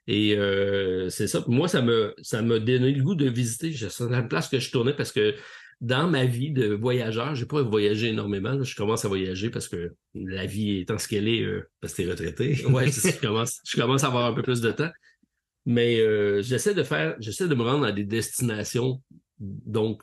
[0.07, 1.43] Et euh, c'est ça.
[1.47, 1.83] Moi, ça
[2.21, 3.73] ça m'a donné le goût de visiter.
[3.73, 5.35] C'est la place que je tournais parce que
[5.82, 8.51] dans ma vie de voyageur, j'ai pas voyagé énormément.
[8.51, 8.63] là.
[8.63, 12.03] Je commence à voyager parce que la vie étant ce qu'elle est, euh, Parce que
[12.03, 12.65] t'es retraité.
[12.69, 14.91] ouais, c'est ça, je commence, je commence à avoir un peu plus de temps.
[15.65, 19.01] Mais euh, j'essaie de faire, j'essaie de me rendre à des destinations.
[19.38, 20.01] Donc,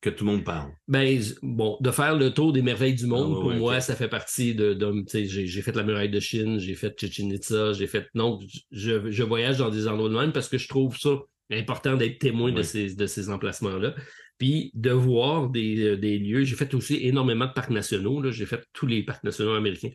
[0.00, 0.72] que tout le monde parle.
[0.88, 3.80] ben, bon, de faire le tour des merveilles du monde, Ah ouais, pour ouais, moi,
[3.80, 4.76] ça fait partie de,
[5.06, 8.40] j'ai, fait la muraille de Chine, j'ai fait Chichen Itza, j'ai fait, non,
[8.72, 11.10] je, je voyage dans des endroits de même parce que je trouve ça
[11.50, 13.94] important d'être témoin de ces, de ces emplacements-là.
[14.38, 16.44] Puis de voir des, euh, des lieux.
[16.44, 18.30] J'ai fait aussi énormément de parcs nationaux, là.
[18.30, 19.92] J'ai fait tous les parcs nationaux américains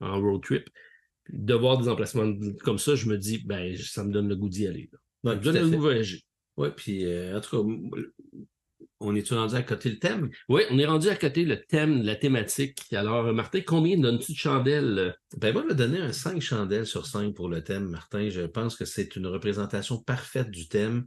[0.00, 0.68] en road trip.
[1.28, 2.32] De voir des emplacements
[2.64, 4.98] comme ça, je me dis, ben, ça me donne le goût d'y aller, là.
[5.24, 6.22] Ça me donne le goût voyager.
[6.56, 8.38] Oui, puis euh, en tout cas,
[9.02, 10.30] on est-tu rendu à côté le thème?
[10.48, 12.80] Oui, on est rendu à côté le thème, la thématique.
[12.92, 15.14] Alors, Martin, combien donnes-tu de chandelles?
[15.36, 18.28] Ben moi, je vais donner un 5 chandelles sur 5 pour le thème, Martin.
[18.28, 21.06] Je pense que c'est une représentation parfaite du thème.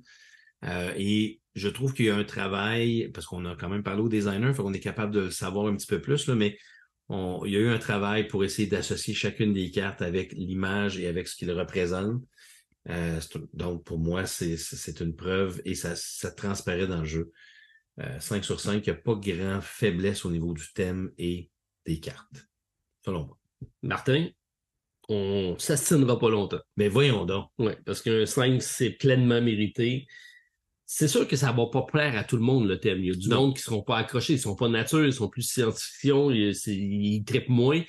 [0.63, 4.01] Euh, et je trouve qu'il y a un travail, parce qu'on a quand même parlé
[4.01, 6.57] au designer, fait qu'on est capable de le savoir un petit peu plus, là, mais
[7.09, 10.97] on- il y a eu un travail pour essayer d'associer chacune des cartes avec l'image
[10.99, 12.23] et avec ce qu'il représente.
[12.89, 13.19] Euh,
[13.53, 17.31] donc, pour moi, c'est une preuve et ça, ça transparaît dans le jeu.
[17.99, 21.49] Euh, 5 sur 5, il n'y a pas grand faiblesse au niveau du thème et
[21.85, 22.47] des cartes,
[23.03, 23.37] selon moi.
[23.81, 24.27] Martin,
[25.07, 26.59] on s'astinera pas longtemps.
[26.77, 27.49] Mais voyons donc.
[27.57, 30.05] Oui, parce qu'un 5, c'est pleinement mérité.
[30.87, 32.99] C'est sûr que ça va pas plaire à tout le monde, le thème.
[32.99, 33.37] Il y a du Non.
[33.47, 37.23] monde qui seront pas accrochés, ils sont pas nature, ils sont plus science-fiction, ils, ils
[37.25, 37.81] trippent moins.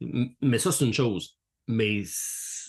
[0.00, 1.38] Mais ça, c'est une chose.
[1.66, 2.02] Mais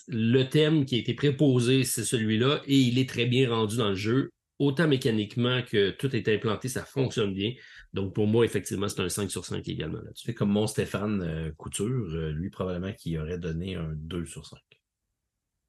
[0.08, 3.90] le thème qui a été préposé, c'est celui-là, et il est très bien rendu dans
[3.90, 4.30] le jeu.
[4.58, 7.52] autant mécaniquement que tout est implanté, ça fonctionne bien.
[7.92, 10.24] Donc, pour moi, effectivement, c'est un 5 sur 5 également là-dessus.
[10.26, 14.44] C'est comme mon Stéphane euh, Couture, euh, lui, probablement, qui aurait donné un 2 sur
[14.44, 14.58] 5.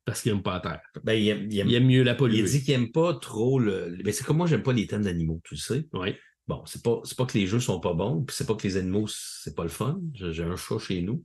[0.09, 0.81] Parce qu'il n'aime pas la terre.
[1.03, 2.39] Ben, il, aime, il, aime, Il aime mieux la polluer.
[2.39, 3.95] il dit qu'il n'aime pas trop le.
[4.03, 5.85] Ben, c'est comme moi, j'aime pas les thèmes d'animaux, tu le sais.
[5.93, 6.15] Oui.
[6.47, 8.63] Bon, c'est pas, c'est pas que les jeux sont pas bons, puis c'est pas que
[8.63, 10.01] les animaux, c'est pas le fun.
[10.15, 11.23] J'ai un chat chez nous.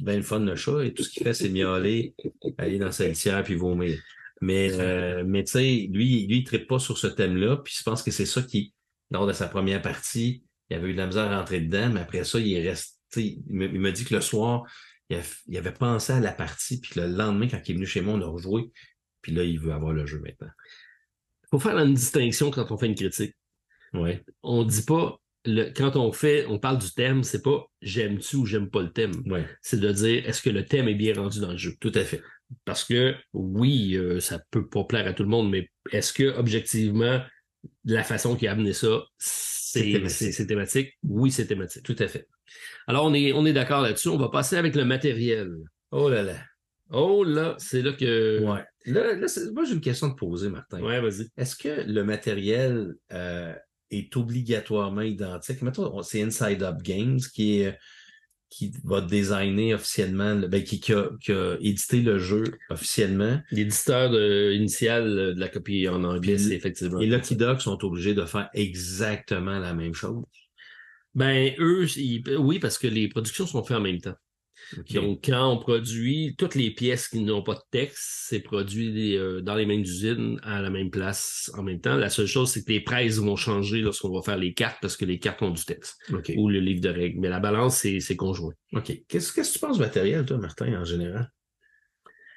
[0.00, 2.16] Ben, le fun, le chat, et tout ce qu'il fait, c'est miauler,
[2.58, 4.02] aller dans sa litière, puis vomir.
[4.40, 7.84] Mais, euh, mais tu sais, lui, lui, il trippe pas sur ce thème-là, puis je
[7.84, 8.74] pense que c'est ça qui,
[9.12, 12.00] lors de sa première partie, il avait eu de la misère à rentrer dedans, mais
[12.00, 14.64] après ça, il est resté, il me, il me dit que le soir,
[15.10, 17.86] il, a- il avait pensé à la partie, puis le lendemain, quand il est venu
[17.86, 18.70] chez moi, on a rejoué,
[19.22, 20.50] puis là, il veut avoir le jeu maintenant.
[21.44, 23.34] Il faut faire une distinction quand on fait une critique.
[23.92, 28.36] Ouais, On dit pas, le, quand on fait, on parle du thème, c'est pas j'aime-tu
[28.36, 29.12] ou j'aime pas le thème.
[29.26, 31.74] ouais, C'est de dire est-ce que le thème est bien rendu dans le jeu?
[31.80, 32.22] tout à fait.
[32.64, 36.24] Parce que oui, euh, ça peut pas plaire à tout le monde, mais est-ce que
[36.36, 37.22] objectivement,
[37.84, 40.32] la façon qu'il a amené ça, thématique.
[40.32, 40.98] c'est thématique?
[41.04, 41.82] Oui, c'est thématique.
[41.82, 42.26] Tout à fait.
[42.86, 44.08] Alors, on est, on est d'accord là-dessus.
[44.08, 45.54] On va passer avec le matériel.
[45.90, 46.36] Oh là là.
[46.90, 48.40] Oh là, c'est là que.
[48.44, 48.64] Ouais.
[48.86, 50.80] Là, là, c'est- moi, j'ai une question à te poser, Martin.
[50.82, 51.28] Ouais, vas-y.
[51.36, 53.54] Est-ce que le matériel euh,
[53.90, 55.62] est obligatoirement identique?
[55.62, 57.78] Mettons, on- c'est Inside Up Games qui est
[58.50, 63.40] qui va designer officiellement, le- ben, qui, qui a, qui a édité le jeu officiellement.
[63.50, 67.00] L'éditeur de- initial de la copie en anglais, c'est effectivement.
[67.00, 70.22] Et Lucky Dog sont obligés de faire exactement la même chose.
[71.14, 74.14] Ben, eux, ils- oui, parce que les productions sont faites en même temps.
[75.02, 77.98] Donc, quand on produit toutes les pièces qui n'ont pas de texte,
[78.28, 81.96] c'est produit euh, dans les mêmes usines, à la même place, en même temps.
[81.96, 84.96] La seule chose, c'est que les prises vont changer lorsqu'on va faire les cartes, parce
[84.96, 85.96] que les cartes ont du texte,
[86.38, 87.20] ou le livre de règles.
[87.20, 88.54] Mais la balance, c'est c'est conjoint.
[88.72, 89.02] OK.
[89.06, 91.30] Qu'est-ce qu'est-ce que tu penses du matériel, toi, Martin, en général?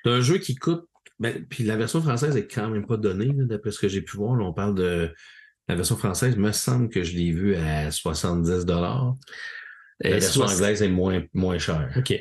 [0.03, 0.83] C'est un jeu qui coûte.
[1.19, 4.01] Ben, puis la version française est quand même pas donnée, là, d'après ce que j'ai
[4.01, 4.35] pu voir.
[4.35, 5.11] Là, on parle de.
[5.67, 9.15] La version française, me semble que je l'ai vue à 70 La
[10.01, 11.91] version anglaise est moins, moins chère.
[11.97, 12.13] OK.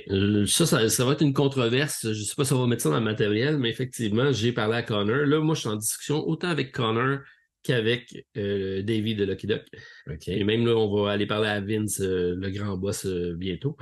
[0.46, 2.12] Ça, ça, ça va être une controverse.
[2.12, 4.76] Je sais pas si on va mettre ça dans le matériel, mais effectivement, j'ai parlé
[4.76, 5.26] à Connor.
[5.26, 7.20] Là, moi, je suis en discussion autant avec Connor
[7.62, 9.64] qu'avec euh, Davey de Lucky Duck.
[10.10, 10.28] OK.
[10.28, 13.76] Et même là, on va aller parler à Vince, euh, le grand boss, euh, bientôt.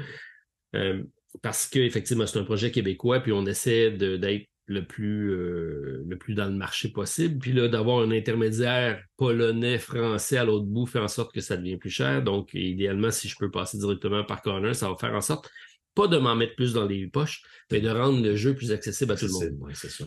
[0.74, 1.02] Euh,
[1.42, 6.16] parce que effectivement, c'est un projet québécois, puis on essaie d'être le plus euh, le
[6.16, 7.38] plus dans le marché possible.
[7.38, 11.56] Puis là, d'avoir un intermédiaire polonais, français à l'autre bout fait en sorte que ça
[11.56, 12.22] devient plus cher.
[12.22, 15.50] Donc, idéalement, si je peux passer directement par Connor, ça va faire en sorte
[15.94, 19.12] pas de m'en mettre plus dans les poches, mais de rendre le jeu plus accessible
[19.12, 19.58] à tout le monde.
[19.60, 20.04] ouais, c'est ça.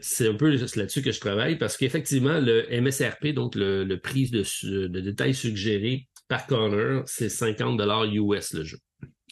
[0.00, 4.28] C'est un peu là-dessus que je travaille parce qu'effectivement, le MSRP, donc le, le prix
[4.30, 4.42] de,
[4.88, 7.80] de détail suggéré par Connor, c'est 50
[8.12, 8.78] US le jeu.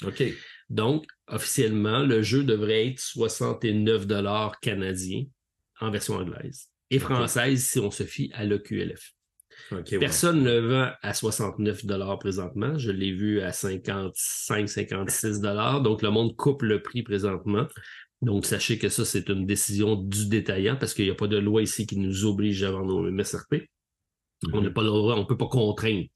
[0.04, 0.22] OK.
[0.70, 4.06] Donc, officiellement, le jeu devrait être 69
[4.60, 5.24] canadiens
[5.80, 9.14] en version anglaise et française si on se fie à l'EQLF.
[9.98, 11.86] Personne ne le vend à 69
[12.18, 12.76] présentement.
[12.78, 17.66] Je l'ai vu à 55-56 Donc, le monde coupe le prix présentement.
[18.22, 21.38] Donc, sachez que ça, c'est une décision du détaillant parce qu'il n'y a pas de
[21.38, 23.68] loi ici qui nous oblige à vendre nos MSRP.
[24.52, 26.06] On n'a pas le droit, on peut pas contraindre.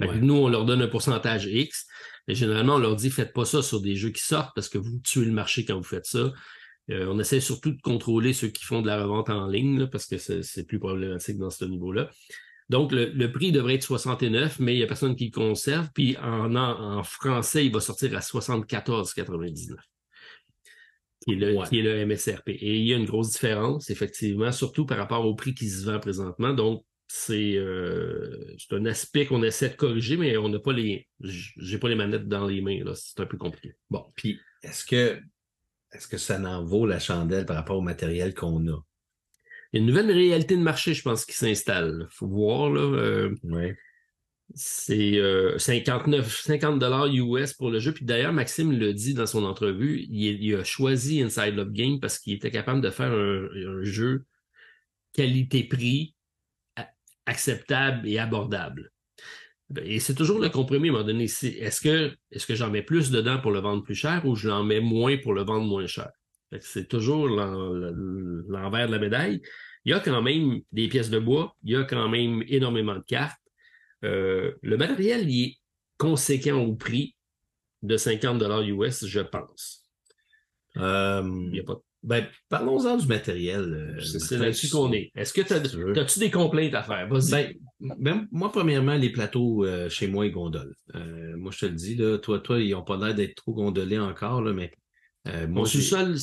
[0.00, 0.18] Ouais.
[0.18, 1.86] Nous, on leur donne un pourcentage X.
[2.26, 4.78] Mais généralement, on leur dit, faites pas ça sur des jeux qui sortent parce que
[4.78, 6.32] vous tuez le marché quand vous faites ça.
[6.90, 9.86] Euh, on essaie surtout de contrôler ceux qui font de la revente en ligne là,
[9.86, 12.10] parce que c'est c'est plus problématique dans ce niveau-là.
[12.70, 15.88] Donc, le, le prix devrait être 69, mais il n'y a personne qui le conserve.
[15.94, 19.76] Puis en, en, en français, il va sortir à 74,99.
[21.26, 21.66] Qui est, le, Ouais.
[21.68, 22.50] qui est le MSRP.
[22.50, 25.84] Et il y a une grosse différence, effectivement, surtout par rapport au prix qui se
[25.84, 26.52] vend présentement.
[26.52, 31.08] Donc, c'est euh, c'est un aspect qu'on essaie de corriger, mais on n'a pas les.
[31.20, 32.92] J'ai pas les manettes dans les mains, là.
[32.94, 33.74] C'est un peu compliqué.
[33.90, 35.18] Bon, puis est-ce que
[35.92, 38.78] est-ce que ça n'en vaut la chandelle par rapport au matériel qu'on a?
[39.72, 42.06] Il y a une nouvelle réalité de marché, je pense, qui s'installe.
[42.10, 42.80] faut voir, là.
[42.80, 43.34] euh.
[44.54, 47.92] C'est euh, 59, 50 dollars US pour le jeu.
[47.92, 52.00] Puis d'ailleurs, Maxime le dit dans son entrevue, il, il a choisi Inside Love Game
[52.00, 54.24] parce qu'il était capable de faire un, un jeu
[55.12, 56.14] qualité-prix
[57.28, 58.90] acceptable et abordable.
[59.82, 61.24] Et c'est toujours le compromis à un moment donné.
[61.24, 64.48] Est-ce que, est-ce que j'en mets plus dedans pour le vendre plus cher ou je
[64.48, 66.10] l'en mets moins pour le vendre moins cher?
[66.60, 67.72] C'est toujours l'en-
[68.48, 69.42] l'envers de la médaille.
[69.84, 72.94] Il y a quand même des pièces de bois, il y a quand même énormément
[72.94, 73.38] de cartes.
[74.04, 75.56] Euh, le matériel il est
[75.98, 77.14] conséquent au prix
[77.82, 79.84] de 50 US, je pense.
[80.78, 81.76] Euh, Il y a pas...
[82.02, 83.96] ben, parlons-en du matériel.
[83.98, 85.10] euh, C'est là-dessus qu'on est.
[85.16, 87.08] Est-ce que tu as, tu des complaintes à faire?
[87.08, 90.74] Ben, ben, moi, premièrement, les plateaux euh, chez moi, ils gondolent.
[90.94, 93.52] Euh, moi, je te le dis, là, toi, toi, ils n'ont pas l'air d'être trop
[93.52, 94.70] gondolés encore, là, mais
[95.48, 96.16] Mon sous-sol,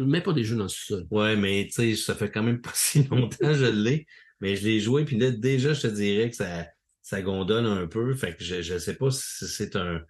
[0.00, 1.06] mets pas des jeux dans le sous-sol.
[1.10, 4.06] Ouais, mais tu sais, ça fait quand même pas si longtemps que je l'ai.
[4.40, 6.66] Mais je l'ai joué, puis là, déjà, je te dirais que ça,
[7.00, 8.12] ça gondole un peu.
[8.14, 10.02] Fait que je ne sais pas si c'est un,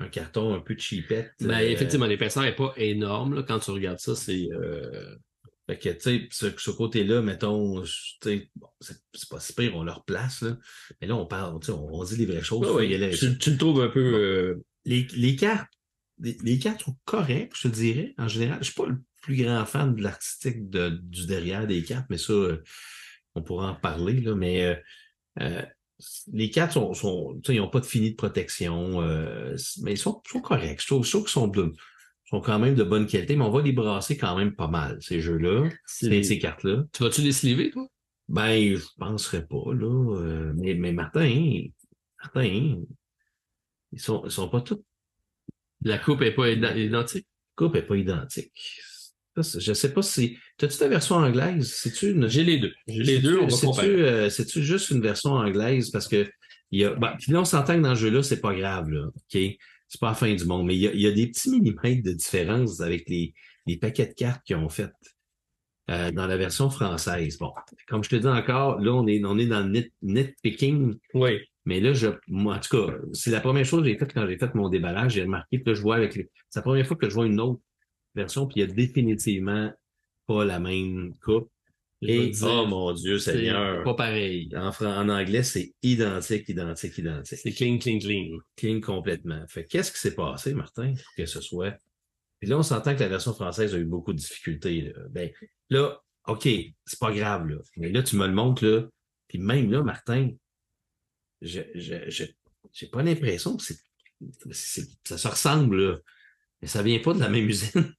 [0.00, 1.32] un carton un peu cheapette.
[1.40, 3.34] Ben, euh, effectivement, l'épaisseur n'est pas énorme.
[3.34, 3.42] là.
[3.42, 4.48] Quand tu regardes ça, c'est.
[4.52, 5.14] euh,
[5.68, 7.90] Fait que, tu sais, ce, ce côté-là, mettons, tu
[8.22, 10.56] sais, bon, c'est pas si pire, on leur place, là.
[11.00, 12.68] Mais là, on parle, on, on dit les vraies choses.
[12.70, 13.26] ouais, ouais, ça.
[13.28, 14.00] tu, tu le trouves un peu.
[14.00, 15.70] euh, les, les cartes,
[16.18, 18.58] les, les cartes sont correctes, je te dirais, en général.
[18.60, 22.18] Je suis pas le plus grand fan de l'artistique de, du derrière des cartes, mais
[22.18, 22.32] ça,
[23.34, 24.80] on pourra en parler, là, mais
[25.40, 25.62] euh,
[26.32, 29.92] les cartes sont, sont tu sais, ils n'ont pas de fini de protection, euh, mais
[29.92, 30.80] ils sont, sont corrects.
[30.82, 31.72] Je trouve, je trouve qu'ils sont, de-
[32.26, 34.98] sont quand même de bonne qualité, mais on va les brasser quand même pas mal,
[35.00, 36.84] ces jeux-là, ces, ces cartes-là.
[36.92, 37.86] Tu vas-tu les sliver, toi?
[38.28, 40.16] Ben, je penserais pas, là.
[40.18, 41.64] euh, mais, mais Martin,
[42.22, 42.76] Martin,
[43.92, 44.82] ils sont, ils sont pas tous
[45.82, 47.26] La coupe n'est pas id- identique.
[47.56, 48.80] coupe est pas identique.
[49.42, 50.36] C'est- je sais pas si.
[50.58, 51.72] T'as-tu ta version anglaise?
[51.72, 52.28] C'est-tu une?
[52.28, 52.72] J'ai les deux.
[52.86, 53.88] J'ai les deux, on va c'est-tu, comparer.
[53.88, 55.90] euh, C'est-tu juste une version anglaise?
[55.90, 56.28] Parce que
[56.70, 56.94] il y a.
[56.94, 59.06] Ben, puis là, on s'entend que dans ce jeu-là, c'est pas grave, là.
[59.06, 59.40] OK?
[59.88, 60.66] C'est pas la fin du monde.
[60.66, 63.34] Mais il y a, il y a des petits millimètres de différence avec les,
[63.66, 64.90] les paquets de cartes qu'ils ont fait
[65.90, 67.38] euh, dans la version française.
[67.38, 67.52] Bon,
[67.88, 70.96] comme je te dis encore, là, on est, on est dans le net, nitpicking.
[71.14, 71.40] Oui.
[71.64, 74.26] Mais là, je, moi, en tout cas, c'est la première chose que j'ai faite quand
[74.28, 75.14] j'ai fait mon déballage.
[75.14, 76.30] J'ai remarqué que là, je vois avec les...
[76.48, 77.60] C'est la première fois que je vois une autre
[78.14, 79.72] version, puis il y a définitivement
[80.26, 81.50] pas la même coupe.
[82.02, 84.50] Et, oh mon Dieu C'est Seigneur, pas pareil.
[84.56, 87.38] en, en anglais, c'est identique, identique, identique.
[87.38, 88.38] C'est clean, clean, clean.
[88.56, 89.44] Clean complètement.
[89.48, 91.76] Fait que qu'est-ce qui s'est passé, Martin, pour que ce soit?
[92.38, 94.80] Puis là, on s'entend que la version française a eu beaucoup de difficultés.
[94.80, 94.92] Là.
[95.10, 95.30] Ben,
[95.68, 96.48] là, OK,
[96.86, 97.58] c'est pas grave, là.
[97.76, 98.88] Mais là, tu me le montres, là.
[99.28, 100.30] Puis même là, Martin,
[101.42, 102.24] je, je, je-
[102.72, 103.76] j'ai pas l'impression que c'est,
[104.52, 105.98] c'est- ça se ressemble, là.
[106.62, 107.92] Mais ça vient pas de la même usine.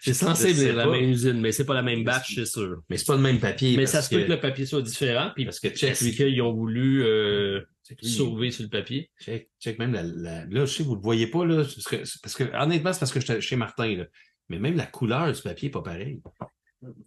[0.00, 2.82] C'est censé de la même usine, mais c'est pas la même batch, c'est sûr.
[2.88, 3.76] Mais c'est pas le même papier.
[3.76, 6.42] Mais ça se peut que, le papier soit différent, puis parce que check, lui, qu'ils
[6.42, 7.60] ont voulu euh,
[8.02, 9.10] lui, sauver sur le papier?
[9.20, 11.96] check, check même la, la- là, je sais, vous le voyez pas, là, parce que,
[12.22, 14.04] parce que honnêtement, c'est parce que j'étais chez Martin, là.
[14.48, 16.20] Mais même la couleur du papier est pas pareil.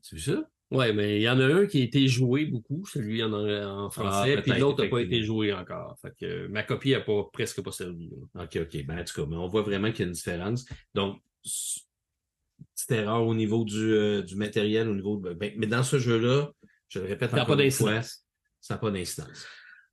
[0.08, 0.50] Tu vu ça?
[0.72, 3.90] Ouais, mais il y en a un qui a été joué beaucoup, celui en, en
[3.92, 5.96] français, Ah, puis peut-être, l'autre n'a pas été joué encore.
[6.02, 8.10] Fait que euh, ma copie n'a pas, presque pas servi.
[8.34, 8.44] là.
[8.44, 8.86] OK, OK.
[8.86, 10.66] Ben, en tout cas, mais on voit vraiment qu'il y a une différence.
[10.96, 15.84] Donc, petite erreur au niveau du, euh, du matériel, au niveau de, ben, mais dans
[15.84, 16.52] ce jeu-là,
[16.90, 18.26] je le répète Ça n'a encore pas une fois, d'incidence.
[18.62, 19.48] ça n'a pas d'incidence.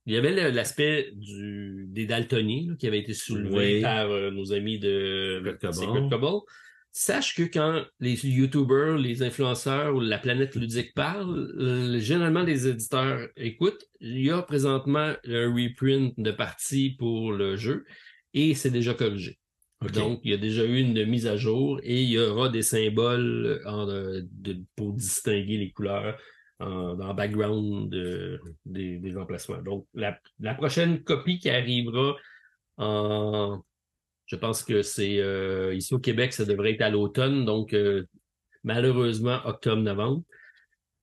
[0.05, 3.81] Il y avait l'aspect du des daltoniens là, qui avait été soulevé Oui.
[3.81, 5.41] par euh, nos amis de.
[5.71, 6.41] Secret Cobble.
[6.95, 12.67] Sache que quand les YouTubers, les influenceurs ou la planète ludique parlent, euh, généralement les
[12.67, 13.83] éditeurs écoutent.
[13.99, 17.85] Il y a présentement un reprint de partie pour le jeu
[18.35, 19.39] et c'est déjà corrigé.
[19.91, 22.61] Donc, il y a déjà eu une mise à jour et il y aura des
[22.61, 26.19] symboles euh, de- pour distinguer les couleurs
[26.59, 29.61] en- dans le background de- des, emplacements.
[29.61, 30.17] Donc, la,
[30.55, 32.15] prochaine copie qui arrivera
[32.77, 33.61] en.
[34.25, 37.45] Je pense que c'est euh, ici au Québec, ça devrait être à l'automne.
[37.45, 38.05] Donc, euh,
[38.63, 40.23] malheureusement, octobre-novembre.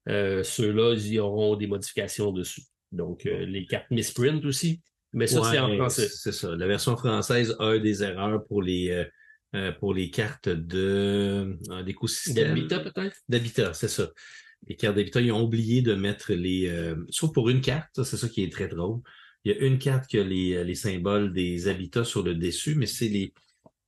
[0.08, 2.62] Euh, Ceux-là, ils auront des modifications dessus.
[2.92, 4.80] Donc, euh, les cartes misprint aussi.
[5.12, 6.08] Mais ça, c'est en français.
[6.08, 6.54] C'est ça.
[6.54, 9.04] La version française a des erreurs pour les, euh,
[9.56, 12.54] euh, pour les cartes de, euh, d'écosystème.
[12.54, 13.16] D'Habitat, peut-être?
[13.28, 14.10] D'habitat, c'est ça.
[14.68, 16.68] Les cartes d'habitat, ils ont oublié de mettre les.
[16.68, 19.00] Euh, sauf pour une carte, c'est ça qui est très drôle.
[19.44, 22.34] Il y a une carte qui a les, euh, les symboles des habitats sur le
[22.34, 23.32] dessus, mais c'est les.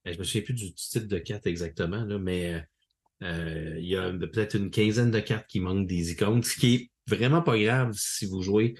[0.05, 2.61] Je me souviens plus du type de carte exactement, là, mais
[3.21, 6.91] il y a peut-être une quinzaine de cartes qui manquent des icônes, ce qui est
[7.07, 8.75] vraiment pas grave si vous jouez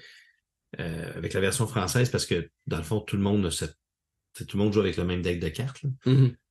[0.79, 3.49] euh, avec la version française, parce que dans le fond, tout le monde
[4.35, 5.83] Tout le joue avec le même deck de cartes.
[5.83, 5.89] là.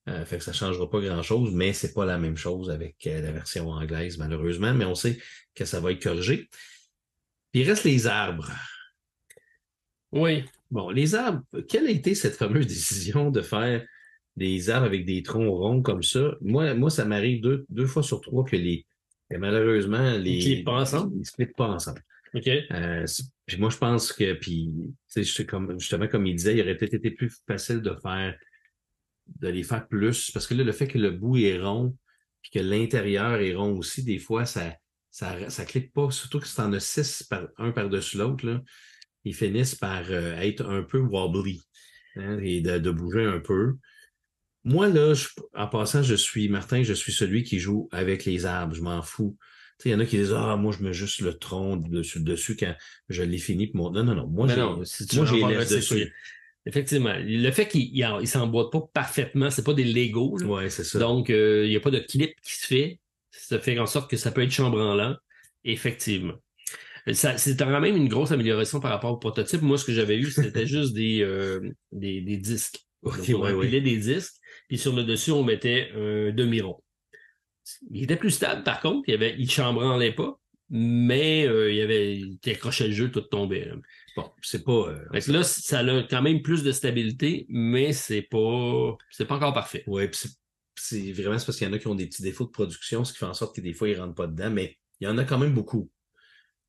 [0.09, 3.23] Euh, fait que ça changera pas grand-chose, mais c'est pas la même chose avec euh,
[3.23, 5.19] la version anglaise, malheureusement, mais on sait
[5.55, 6.49] que ça va être corrigé.
[7.53, 8.51] Puis il reste les arbres.
[10.11, 10.44] Oui.
[10.73, 13.85] Bon, les arbres, quelle a été cette fameuse décision de faire
[14.36, 16.35] des arbres avec des troncs ronds comme ça?
[16.40, 18.85] Moi, moi ça m'arrive deux, deux fois sur trois que les
[19.39, 20.32] malheureusement, les.
[20.32, 21.16] Ils cliquent pas ensemble?
[21.19, 22.03] Ils se cliquent pas ensemble.
[22.35, 22.49] OK.
[22.49, 23.07] Euh,
[23.59, 24.70] moi, je pense que, puis,
[25.49, 28.37] comme, justement, comme il disait, il aurait peut-être été plus facile de faire,
[29.27, 31.97] de les faire plus, parce que là, le fait que le bout est rond,
[32.43, 34.77] puis que l'intérieur est rond aussi, des fois, ça,
[35.11, 38.62] ça, clique pas, surtout que si t'en as six un par-dessus l'autre,
[39.24, 41.61] ils finissent par euh, être un peu wobbly,
[42.16, 43.77] hein, et de, bouger un peu.
[44.65, 45.15] Moi, là,
[45.55, 49.03] en passant, je suis, Martin, je suis celui qui joue avec les arbres, je m'en
[49.03, 49.37] fous.
[49.84, 52.56] Il y en a qui disent, ah, moi, je mets juste le tronc dessus, dessus
[52.56, 52.74] quand
[53.09, 53.70] je l'ai fini.
[53.74, 53.90] Mon...
[53.90, 54.26] Non, non, non.
[54.26, 56.12] Moi, j'ai- si c'est dessus.
[56.64, 57.14] Effectivement.
[57.18, 60.42] Le fait qu'il ne s'emboîte pas parfaitement, c'est pas des Legos.
[60.44, 60.98] Ouais, c'est ça.
[60.98, 63.00] Donc, euh, il n'y a pas de clip qui se fait.
[63.30, 65.16] Ça fait en sorte que ça peut être chambranlant.
[65.64, 66.34] Effectivement.
[67.12, 69.60] C'était quand même une grosse amélioration par rapport au prototype.
[69.62, 71.60] Moi, ce que j'avais eu, c'était juste des, euh,
[71.90, 72.78] des, des disques.
[73.02, 74.34] Ok, Donc, on ouais, des disques,
[74.68, 76.80] puis sur le dessus, on mettait un demi-rond.
[77.90, 79.09] Il était plus stable, par contre.
[79.09, 80.39] Il, avait, il chambranlait pas,
[80.70, 83.66] mais euh, il avait, il accrochait le jeu, tout tombait.
[83.66, 83.74] là.
[84.16, 84.72] Bon, c'est pas.
[84.89, 89.55] euh, là, ça a quand même plus de stabilité, mais c'est pas, c'est pas encore
[89.55, 89.84] parfait.
[89.86, 90.28] Puis
[90.76, 93.12] c'est- vraiment parce qu'il y en a qui ont des petits défauts de production, ce
[93.12, 95.18] qui fait en sorte que des fois, ils rentrent pas dedans, mais il y en
[95.18, 95.90] a quand même beaucoup.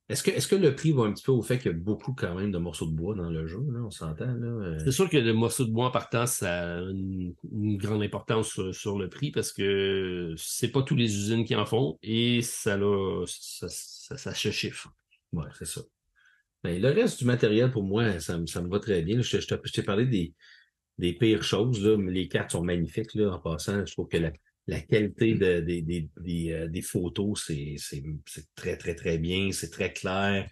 [0.09, 1.77] Est-ce que, est-ce que le prix va un petit peu au fait qu'il y a
[1.77, 4.47] beaucoup quand même de morceaux de bois dans le jeu, là, on s'entend, là?
[4.47, 8.03] euh, C'est sûr que le morceau de bois en partant, ça a une, une grande
[8.03, 11.97] importance sur, sur le prix parce que c'est pas toutes les usines qui en font
[12.03, 14.89] et ça, l'a- ça, ça, ça se chiffre.
[15.31, 15.81] Ouais, c'est ça.
[16.63, 19.21] Ben, le reste du matériel, pour moi, ça, me- ça me va très bien.
[19.21, 19.37] Je,
[19.71, 20.33] t'ai parlé des,
[20.97, 21.81] des pires choses.
[21.83, 21.97] Là.
[21.97, 23.15] mais Les cartes sont magnifiques.
[23.15, 24.31] Là, en passant, je trouve que la,
[24.67, 27.75] la qualité de- des, des, des, euh, des photos, c'est,
[28.55, 29.51] très, très, très bien.
[29.51, 30.47] C'est très clair.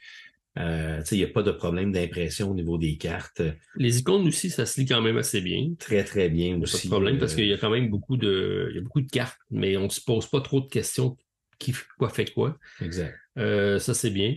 [0.59, 3.41] Euh, il n'y a pas de problème d'impression au niveau des cartes.
[3.75, 5.73] Les icônes aussi, ça se lit quand même assez bien.
[5.79, 6.73] Très, très bien aussi.
[6.77, 8.81] pas de problème parce Euh, qu'il y a quand même beaucoup de, il y a
[8.81, 11.17] beaucoup de cartes, mais on ne se pose pas trop de questions
[11.57, 12.57] qui fait quoi fait quoi.
[12.81, 13.15] Exact.
[13.37, 14.35] Euh, ça, c'est bien.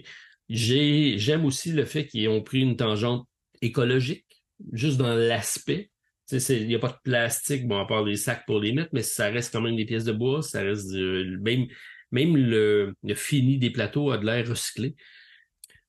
[0.48, 3.26] J'ai, j'aime aussi le fait qu'ils ont pris une tangente
[3.60, 4.26] écologique,
[4.72, 5.90] juste dans l'aspect.
[6.32, 9.02] Il n'y a pas de plastique, bon, à part les sacs pour les mettre, mais
[9.02, 11.66] ça reste quand même des pièces de bois, ça reste du- même,
[12.12, 14.96] même le, le fini des plateaux a de l'air recyclé.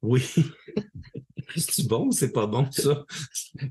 [0.02, 0.22] Oui.
[1.56, 3.06] c'est bon ou c'est pas bon, ça?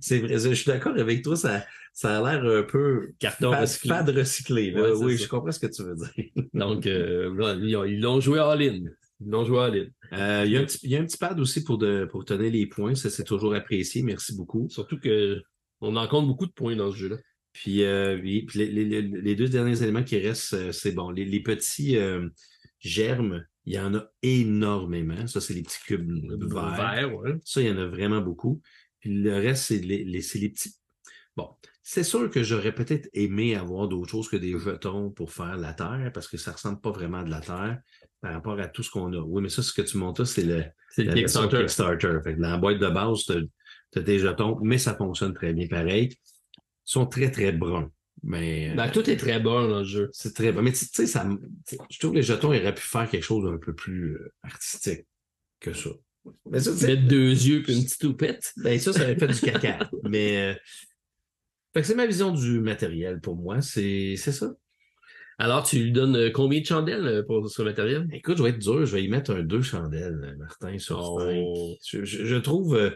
[0.00, 0.38] C'est vrai.
[0.38, 3.88] Je suis d'accord avec toi, ça, ça a l'air un peu Carton recyclé.
[3.90, 4.70] fade recyclé.
[4.70, 4.82] là.
[4.82, 5.24] Ouais, c'est oui, ça.
[5.24, 6.44] je comprends ce que tu veux dire.
[6.54, 7.30] Donc, euh,
[7.62, 8.80] ils ont- ils l'ont joué all-in.
[9.20, 9.86] Ils l'ont joué all-in.
[10.18, 12.06] Euh, il, y a un petit, il y a un petit pad aussi pour, de,
[12.10, 12.94] pour tenir les points.
[12.94, 14.02] Ça, c'est toujours apprécié.
[14.02, 14.68] Merci beaucoup.
[14.70, 15.42] Surtout que
[15.84, 17.16] on en compte beaucoup de points dans ce jeu-là.
[17.52, 21.10] Puis, euh, puis les, les- les- les deux derniers éléments qui restent, euh, c'est bon.
[21.10, 22.28] Les, les petits euh,
[22.80, 25.26] germes, il y en a énormément.
[25.26, 26.10] Ça, c'est les petits cubes
[26.52, 26.74] verts.
[26.76, 27.34] Vert, ouais.
[27.44, 28.60] Ça, il y en a vraiment beaucoup.
[29.00, 30.04] Puis le reste, c'est les,
[30.50, 30.74] petits.
[31.36, 31.48] Bon,
[31.82, 35.74] c'est sûr que j'aurais peut-être aimé avoir d'autres choses que des jetons pour faire la
[35.74, 37.78] Terre, parce que ça ressemble pas vraiment à de la Terre
[38.20, 39.18] par rapport à tout ce qu'on a.
[39.20, 41.58] Oui, mais ça, ce que tu montes c'est le, C'est le la version Kickstarter.
[41.96, 42.18] Kickstarter.
[42.24, 43.26] Fait que dans la boîte de base,
[43.94, 46.10] tu as, tes jetons, mais ça fonctionne très bien pareil.
[46.10, 47.90] Ils sont très, très bruns.
[48.22, 50.08] Mais euh, Ben, tout est très bon dans le jeu.
[50.12, 50.62] c'est très bon.
[50.62, 53.08] Mais tu sais, ça, me- tu sais, je trouve que les jetons auraient pu faire
[53.08, 55.06] quelque chose d'un peu plus euh, artistique
[55.60, 55.90] que ça.
[56.50, 58.52] Mais ça, tu sais, Mettre deux yeux puis une petite toupette.
[58.56, 59.90] ben ça, ça aurait fait du caca.
[60.04, 60.54] Mais euh,
[61.74, 63.60] fait que c'est ma vision du matériel pour moi.
[63.60, 64.54] C'est c'est ça.
[65.36, 68.06] Alors, tu lui donnes combien de chandelles pour ce matériel?
[68.12, 71.18] Écoute, je vais être dur, je vais y mettre un deux chandelles, Martin, sur Oh.
[71.20, 71.76] cinq.
[71.84, 72.90] Je, je- je trouve, euh,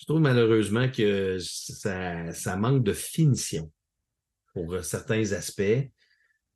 [0.00, 3.70] je trouve malheureusement que ça, ça manque de finition
[4.54, 5.90] pour certains aspects.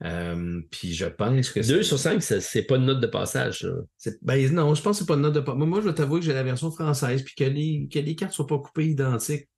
[0.02, 3.06] Euh, puis je pense que Deux c'est- sur cinq, ça- c'est pas une note de
[3.06, 3.66] passage.
[4.22, 5.54] ben, non, je pense que c'est pas une note de pas.
[5.54, 8.32] Moi, je vais t'avouer que j'ai la version française, puis que les, que les cartes
[8.32, 9.48] soient pas coupées identiques.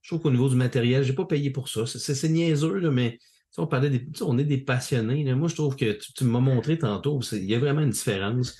[0.00, 1.84] Je trouve qu'au niveau du matériel, j'ai pas payé pour ça.
[1.86, 3.18] C'est- niaiseux, là, mais
[3.58, 5.24] on parlait des, on est des passionnés.
[5.24, 5.34] là.
[5.36, 8.58] Moi, je trouve que tu, tu m'as montré tantôt, il y a vraiment une différence.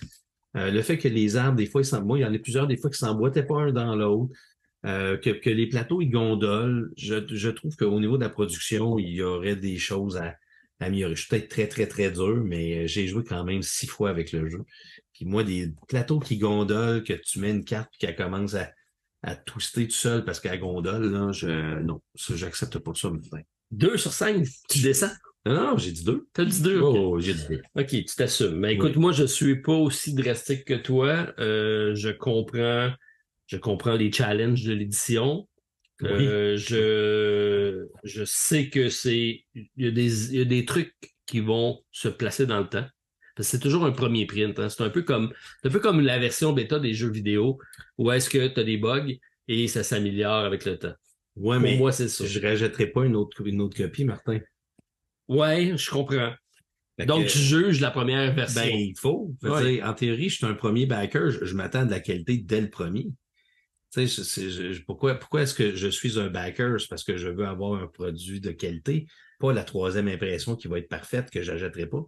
[0.56, 2.66] Euh, le fait que les arbres, des fois, ils moi, il y en a plusieurs,
[2.66, 4.32] des fois, qui s'emboîtaient pas un dans l'autre.
[4.84, 6.90] Euh, que, que les plateaux, ils gondolent.
[6.96, 10.34] Je, je trouve qu'au niveau de la production, il y aurait des choses à,
[10.80, 11.14] à améliorer.
[11.14, 14.32] Je suis peut-être très, très, très dur, mais j'ai joué quand même six fois avec
[14.32, 14.58] le jeu.
[15.14, 18.72] Puis moi, des plateaux qui gondolent, que tu mets une carte puis qu'elle commence à,
[19.22, 23.40] à twister tout seul parce qu'elle gondole, là, je, non, ça, j'accepte pas ça maintenant.
[23.70, 25.12] Deux sur cinq, tu descends?
[25.46, 26.26] Non, non, j'ai dit deux.
[26.32, 26.80] T'as dit deux.
[26.80, 27.62] Oh, j'ai dit deux.
[27.76, 28.56] OK, tu t'assumes.
[28.56, 29.00] Mais écoute, Oui.
[29.00, 31.32] moi, je suis pas aussi drastique que toi.
[31.38, 32.90] Euh, je comprends,
[33.52, 35.46] je comprends les challenges de l'édition.
[36.02, 40.94] Euh, je, je sais que c'est, il y, a des, il y a des trucs
[41.26, 42.86] qui vont se placer dans le temps.
[43.36, 44.58] Parce que c'est toujours un premier print.
[44.58, 44.68] hein.
[44.70, 45.32] C'est un peu comme,
[45.64, 47.58] un peu comme la version bêta des jeux vidéo
[47.98, 49.12] où est-ce que tu as des bugs
[49.48, 50.94] et ça s'améliore avec le temps.
[51.36, 52.24] Ouais, Pour mais moi, c'est ça.
[52.26, 54.40] je rajouterai pas une autre, une autre copie, Martin.
[55.28, 56.32] Ouais, je comprends.
[56.98, 58.62] Fait Donc, que- tu juges la première version.
[58.62, 59.34] Ben, il faut.
[59.42, 59.74] Ouais.
[59.74, 62.36] dire, en théorie, je suis un premier backer, je, je m'attends à de la qualité
[62.38, 63.06] dès le premier.
[63.92, 66.80] Tu sais, je- c'est- je- je- pourquoi, pourquoi est-ce que je suis un backer?
[66.80, 69.06] C'est parce que je veux avoir un produit de qualité,
[69.38, 72.02] pas la troisième impression qui va être parfaite que j'achèterai pas.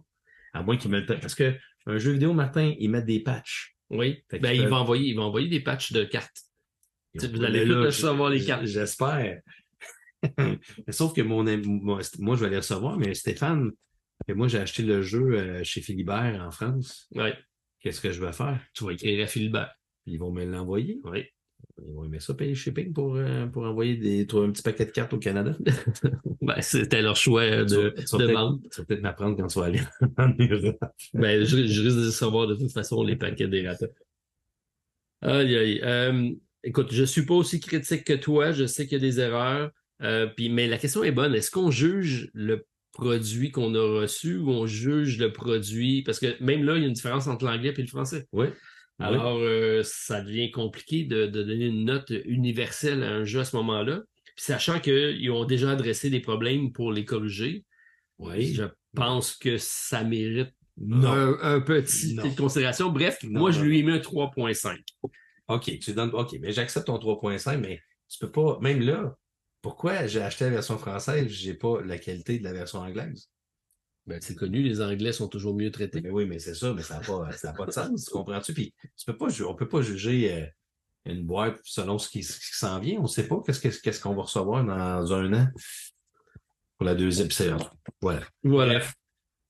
[0.53, 1.55] À moins qu'ils me le Parce que
[1.85, 3.75] un jeu vidéo, Martin, ils mettent des patchs.
[3.91, 4.23] Oui.
[4.31, 6.41] Ben, il va envoyer, il va envoyer des patchs de cartes.
[7.13, 8.65] Vous allez là, recevoir les cartes.
[8.65, 9.41] J'espère.
[10.89, 13.71] Sauf que mon moi, moi, je vais les recevoir, mais Stéphane,
[14.29, 17.07] moi, j'ai acheté le jeu euh, chez Philibert en France.
[17.13, 17.37] Ouais.
[17.79, 18.59] Qu'est-ce que je vais faire?
[18.73, 19.71] Tu vas écrire à Philibert.
[20.07, 20.99] Ils vont me l'envoyer.
[21.03, 21.25] Oui.
[21.85, 24.85] Ils vont aimer ça, payer le shipping pour, euh, pour envoyer des, un petit paquet
[24.85, 25.55] de cartes au Canada.
[26.41, 28.61] Ben, c'était leur choix de, Tu de vente.
[28.69, 29.81] Tu vas peut-être m'apprendre quand tu vas aller
[30.17, 30.77] en Europe.
[31.15, 33.87] Ben, je, je risque de recevoir de toute façon les paquets des ratons.
[35.21, 35.81] Aïe, aïe.
[35.83, 36.31] Euh,
[36.63, 38.51] écoute, je suis pas aussi critique que toi.
[38.51, 39.71] Je sais qu'il y a des erreurs.
[40.01, 41.33] Euh, puis, mais la question est bonne.
[41.33, 46.03] Est-ce qu'on juge le produit qu'on a reçu ou on juge le produit?
[46.03, 48.27] Parce que même là, il y a une différence entre l'anglais et le français.
[48.33, 48.47] Oui.
[48.99, 53.45] Alors, euh, ça devient compliqué de, de donner une note universelle à un jeu à
[53.45, 54.01] ce moment-là.
[54.35, 57.65] Puis sachant qu'ils ont déjà adressé des problèmes pour les corriger,
[58.19, 58.53] Oui.
[58.53, 58.63] je
[58.95, 61.07] pense que ça mérite Non.
[61.09, 62.89] un, un petit petite considération.
[62.89, 64.77] Bref, Non, moi, je lui ai mis un 3.5.
[65.47, 66.11] OK, tu donnes.
[66.13, 68.57] OK, mais j'accepte ton 3.5, mais tu peux pas.
[68.61, 69.15] Même là,
[69.61, 73.29] pourquoi j'ai acheté la version française, j'ai pas la qualité de la version anglaise?
[74.07, 75.99] Ben, c'est connu, les Anglais sont toujours mieux traités.
[76.01, 78.11] Mais oui, mais c'est ça, mais ça n'a pas, ça a pas de sens, tu
[78.11, 78.53] comprends-tu?
[78.53, 80.45] Puis tu peux pas, ju- on peut pas juger euh,
[81.05, 82.99] une boîte selon ce qui, ce qui s'en vient.
[82.99, 85.47] On ne sait pas qu'est-ce que- qu'est-ce qu'on va recevoir dans un an
[86.77, 87.63] pour la deuxième séance.
[88.01, 88.21] Voilà.
[88.43, 88.81] Voilà.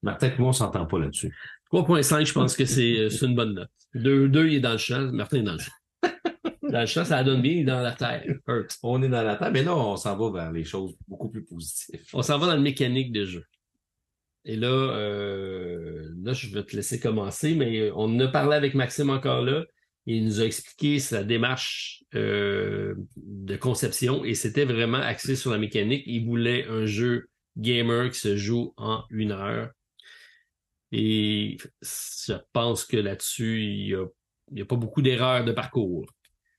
[0.03, 1.35] Martin et moi, on s'entend pas là-dessus.
[1.73, 3.69] 3.5, je pense que c'est euh, c'est une bonne note.
[3.95, 5.11] 2, deux, il est dans le champ.
[5.11, 5.71] Martin est dans le champ.
[6.69, 8.23] Dans le champ, ça donne bien, il est dans la terre.
[8.83, 11.43] On est dans la table, mais là, on s'en va vers les choses beaucoup plus
[11.43, 12.01] positives.
[12.13, 13.43] On s'en va dans le mécanique de jeu.
[14.45, 19.09] Et là, euh, là, je vais te laisser commencer, mais on a parlé avec Maxime
[19.09, 19.65] encore là.
[20.05, 25.57] Il nous a expliqué sa démarche euh, de conception et c'était vraiment axé sur la
[25.57, 26.03] mécanique.
[26.05, 27.27] Il voulait un jeu
[27.57, 29.71] gamer qui se joue en une heure.
[30.91, 34.05] Et je pense que là-dessus, il n'y a,
[34.51, 36.05] il y a pas beaucoup d'erreurs de parcours.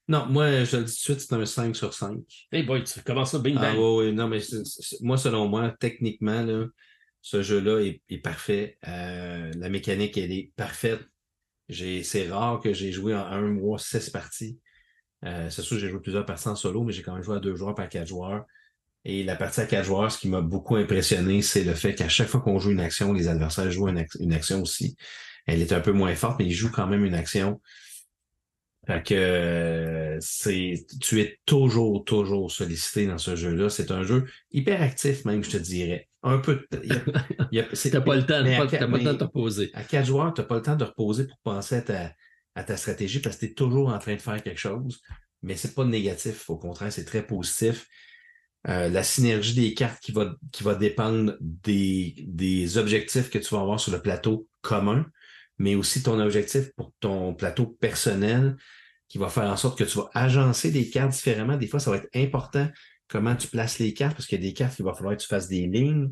[0.09, 2.19] Non, moi, je le dis tout de suite, c'est un 5 sur 5.
[2.53, 3.79] Hey boy, tu commences ça, bing Ah bang.
[3.79, 4.41] oui, oui, non, mais
[5.01, 6.67] moi, selon moi, techniquement, là,
[7.27, 8.79] ce jeu-là est, parfait.
[8.87, 11.01] Euh, la mécanique, elle est parfaite.
[11.69, 14.61] C'est rare que j'ai joué en un mois six parties.
[15.25, 17.41] Euh, c'est sûr j'ai joué plusieurs parties en solo, mais j'ai quand même joué à
[17.41, 18.45] deux joueurs par quatre joueurs.
[19.05, 22.09] Et la partie à quatre joueurs, ce qui m'a beaucoup impressionné, c'est le fait qu'à
[22.09, 24.97] chaque fois qu'on joue une action, les adversaires jouent une, une action aussi.
[25.47, 27.61] Elle est un peu moins forte, mais ils jouent quand même une action.
[28.87, 33.69] Fait que c'est tu es toujours, toujours sollicité dans ce jeu-là.
[33.69, 36.09] C'est un jeu hyper actif, même, je te dirais.
[36.29, 36.81] Un peu de-
[37.73, 39.71] c'est- T'as pas le temps, t'as pas, le temps de te reposer.
[39.75, 42.13] À quatre joueurs, tu n'as pas le temps de reposer pour penser à ta,
[42.55, 45.01] à ta stratégie parce que tu es toujours en train de faire quelque chose.
[45.43, 46.51] Mais c'est pas négatif.
[46.51, 47.87] Au contraire, c'est très positif.
[48.69, 53.55] Euh, la synergie des cartes qui va, qui va dépendre des, des objectifs que tu
[53.55, 55.07] vas avoir sur le plateau commun,
[55.59, 58.57] mais aussi ton objectif pour ton plateau personnel
[59.09, 61.57] qui va faire en sorte que tu vas agencer des cartes différemment.
[61.57, 62.69] Des fois, ça va être important
[63.09, 65.23] comment tu places les cartes parce qu'il y a des cartes qu'il va falloir que
[65.23, 66.11] tu fasses des lignes.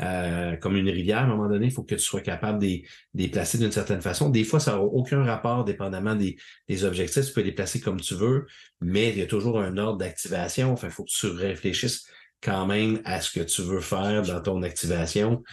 [0.00, 2.80] euh, comme une rivière, à un moment donné, il faut que tu sois capable de
[3.14, 4.28] les- placer d'une certaine façon.
[4.28, 6.36] Des fois, ça n'a aucun rapport dépendamment des,
[6.68, 7.26] des objectifs.
[7.26, 8.46] Tu peux les placer comme tu veux,
[8.80, 10.72] mais il y a toujours un ordre d'activation.
[10.72, 12.06] Enfin, il faut que tu réfléchisses
[12.42, 15.44] quand même à ce que tu veux faire dans ton activation.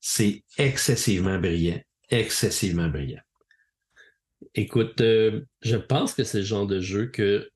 [0.00, 1.80] C'est excessivement brillant.
[2.10, 3.20] Excessivement brillant.
[4.54, 7.48] Écoute, euh, je pense que c'est le genre de jeu que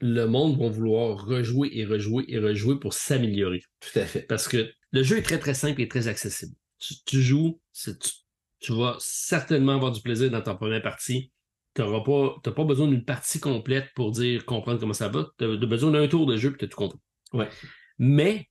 [0.00, 3.62] le monde va vouloir rejouer et rejouer et rejouer pour s'améliorer.
[3.80, 4.22] Tout à fait.
[4.22, 6.54] Parce que le jeu est très, très simple et très accessible.
[6.78, 7.90] Tu, tu joues, tu,
[8.60, 11.32] tu vas certainement avoir du plaisir dans ta première partie.
[11.74, 15.28] Tu n'as pas, t'as pas besoin d'une partie complète pour dire comprendre comment ça va.
[15.38, 16.98] Tu as besoin d'un tour de jeu puis tu as tout compris.
[17.32, 17.48] Ouais.
[17.98, 18.48] Mais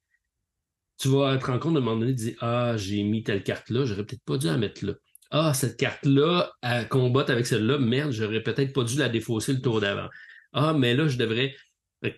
[0.97, 3.43] tu vas te rendre compte à un moment donné de dire Ah, j'ai mis telle
[3.43, 4.93] carte là, j'aurais peut-être pas dû la mettre là.
[5.29, 9.61] Ah, cette carte-là, elle combatte avec celle-là, merde, j'aurais peut-être pas dû la défausser le
[9.61, 10.07] tour d'avant.
[10.59, 11.55] Ah, mais là, je devrais.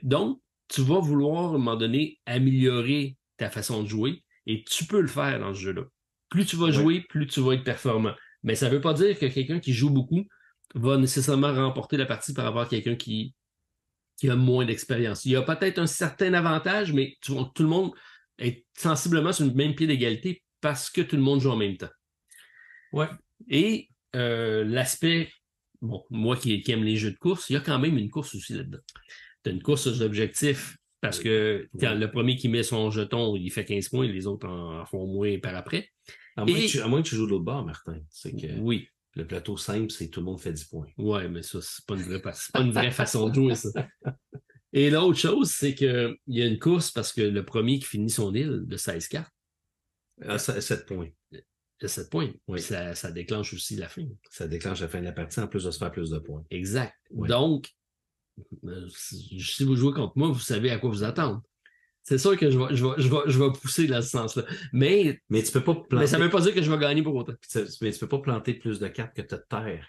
[0.01, 4.85] Donc, tu vas vouloir à un moment donné améliorer ta façon de jouer et tu
[4.85, 5.83] peux le faire dans ce jeu-là.
[6.29, 6.71] Plus tu vas Ouais.
[6.71, 8.13] jouer, plus tu vas être performant.
[8.43, 10.25] Mais ça ne veut pas dire que quelqu'un qui joue beaucoup
[10.73, 13.33] va nécessairement remporter la partie par rapport à quelqu'un qui,
[14.17, 15.25] qui a moins d'expérience.
[15.25, 17.91] Il y a peut-être un certain avantage, mais tu vois, tout le monde
[18.37, 21.75] est sensiblement sur le même pied d'égalité parce que tout le monde joue en même
[21.75, 21.89] temps.
[22.93, 23.09] Ouais.
[23.49, 25.29] Et euh, l'aspect,
[25.81, 28.09] bon, moi qui, qui aime les jeux de course, il y a quand même une
[28.09, 28.79] course aussi là-dedans.
[29.43, 33.35] Tu as une course aux objectifs parce que quand le premier qui met son jeton,
[33.35, 35.89] il fait 15 points, les autres en, en font moins par après.
[36.35, 37.99] À moins, Et- que tu, à moins que tu joues de l'autre bord, Martin.
[38.09, 40.87] C'est que Oui, le plateau simple, c'est tout le monde fait 10 points.
[40.97, 43.69] Ouais, mais ça, c'est pas une vraie, pas une vraie façon de jouer, ça.
[44.73, 48.09] Et l'autre chose, c'est qu'il y a une course parce que le premier qui finit
[48.11, 49.33] son île de 16 cartes,
[50.21, 51.09] Ah, ça- 7 points.
[51.85, 52.31] A 7 points.
[52.47, 52.61] Oui.
[52.61, 54.05] Ça, ça déclenche aussi la fin.
[54.29, 56.43] Ça déclenche la fin de la partie en plus de se faire plus de points.
[56.51, 56.93] Exact.
[57.11, 57.69] Donc,
[58.65, 61.41] euh, si vous jouez contre moi, vous savez à quoi vous attendre.
[62.03, 64.43] C'est sûr que je vais, je vais, je vais, je vais pousser dans ce sens-là.
[64.73, 65.95] Mais, Mais tu peux pas planter.
[65.97, 67.33] mais ça ne veut pas dire que je vais gagner pour autant.
[67.81, 69.87] Mais tu peux pas planter plus de cartes que tu as de terre.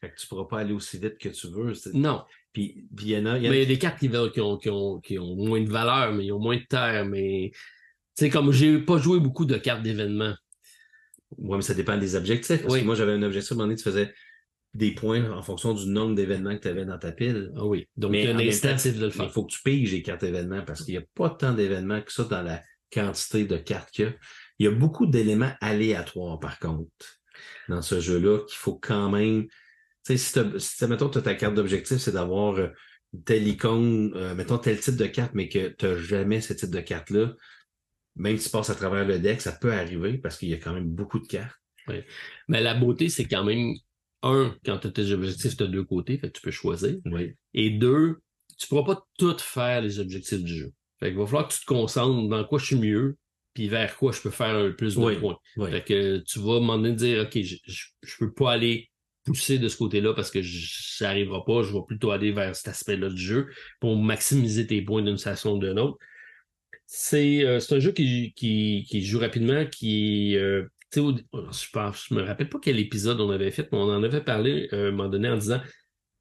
[0.00, 1.72] Fait que tu pourras pas aller aussi vite que tu veux.
[1.94, 2.24] Non.
[2.52, 3.38] Puis il y en a.
[3.38, 5.18] y a- Mais il y a des cartes qui, veulent- qui, ont, qui, ont, qui
[5.18, 7.06] ont moins de valeur, mais ils ont moins de terre.
[7.06, 7.60] Mais, tu
[8.24, 10.34] sais, comme j'ai pas joué beaucoup de cartes d'événements.
[11.38, 12.62] Ouais, mais ça dépend des objectifs.
[12.62, 12.80] Parce Oui.
[12.80, 14.14] que moi, j'avais un objectif à un moment donné, tu faisais
[14.74, 17.50] des points en fonction du nombre d'événements que tu avais dans ta pile.
[17.56, 17.88] Ah oui.
[17.96, 19.30] Donc, Mais il y a en un incitatif de le Il faire.
[19.32, 22.12] faut que tu piges les cartes événements parce qu'il n'y a pas tant d'événements que
[22.12, 22.62] ça dans la
[22.92, 24.12] quantité de cartes qu'il y a.
[24.58, 26.88] Il y a beaucoup d'éléments aléatoires, par contre,
[27.68, 29.46] dans ce jeu-là, qu'il faut quand même.
[30.06, 32.68] Tu sais, si, si mettons, tu as ta carte d'objectif, c'est d'avoir euh,
[33.24, 36.70] telle icône, euh, mettons tel type de carte, mais que tu n'as jamais ce type
[36.70, 37.34] de carte-là,
[38.16, 40.58] même si tu passes à travers le deck, ça peut arriver parce qu'il y a
[40.58, 41.56] quand même beaucoup de cartes.
[42.48, 43.74] Mais la beauté, c'est quand même,
[44.22, 46.96] un, quand tu as tes objectifs, tu as deux côtés, fait que tu peux choisir.
[47.54, 48.16] Et deux,
[48.58, 50.72] tu pourras pas tout faire les objectifs du jeu.
[50.98, 53.16] Fait qu'il va falloir que tu te concentres dans quoi je suis mieux,
[53.54, 55.36] puis vers quoi je peux faire un plus de Oui, points.
[55.58, 55.70] oui.
[55.70, 58.90] Fait que tu vas donné dire, OK, je, je, je peux pas aller
[59.24, 62.68] pousser de ce côté-là parce que ça arrivera pas, je vais plutôt aller vers cet
[62.68, 63.48] aspect-là du jeu
[63.80, 65.98] pour maximiser tes points d'une façon ou d'une autre.
[66.86, 71.14] C'est euh, c'est un jeu qui, qui, qui joue rapidement, qui euh, tu sais, au-
[71.16, 71.66] je
[72.08, 74.86] je me rappelle pas quel épisode on avait fait, mais on en avait parlé euh,
[74.86, 75.60] à un moment donné en disant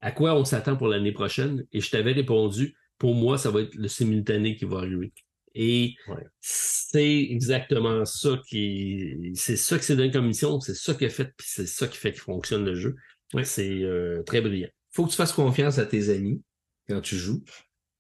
[0.01, 3.61] à quoi on s'attend pour l'année prochaine, et je t'avais répondu, pour moi, ça va
[3.61, 5.13] être le simultané qui va arriver.
[5.53, 6.23] Et Ouais.
[6.41, 11.09] c'est exactement ça qui c'est ça que c'est donné comme mission, c'est ça qui est
[11.09, 12.95] fait, puis c'est ça qui fait qu'il fonctionne le jeu.
[13.33, 13.45] Ouais.
[13.45, 14.69] C'est euh, très brillant.
[14.91, 16.41] faut que tu fasses confiance à tes amis
[16.89, 17.43] quand tu joues.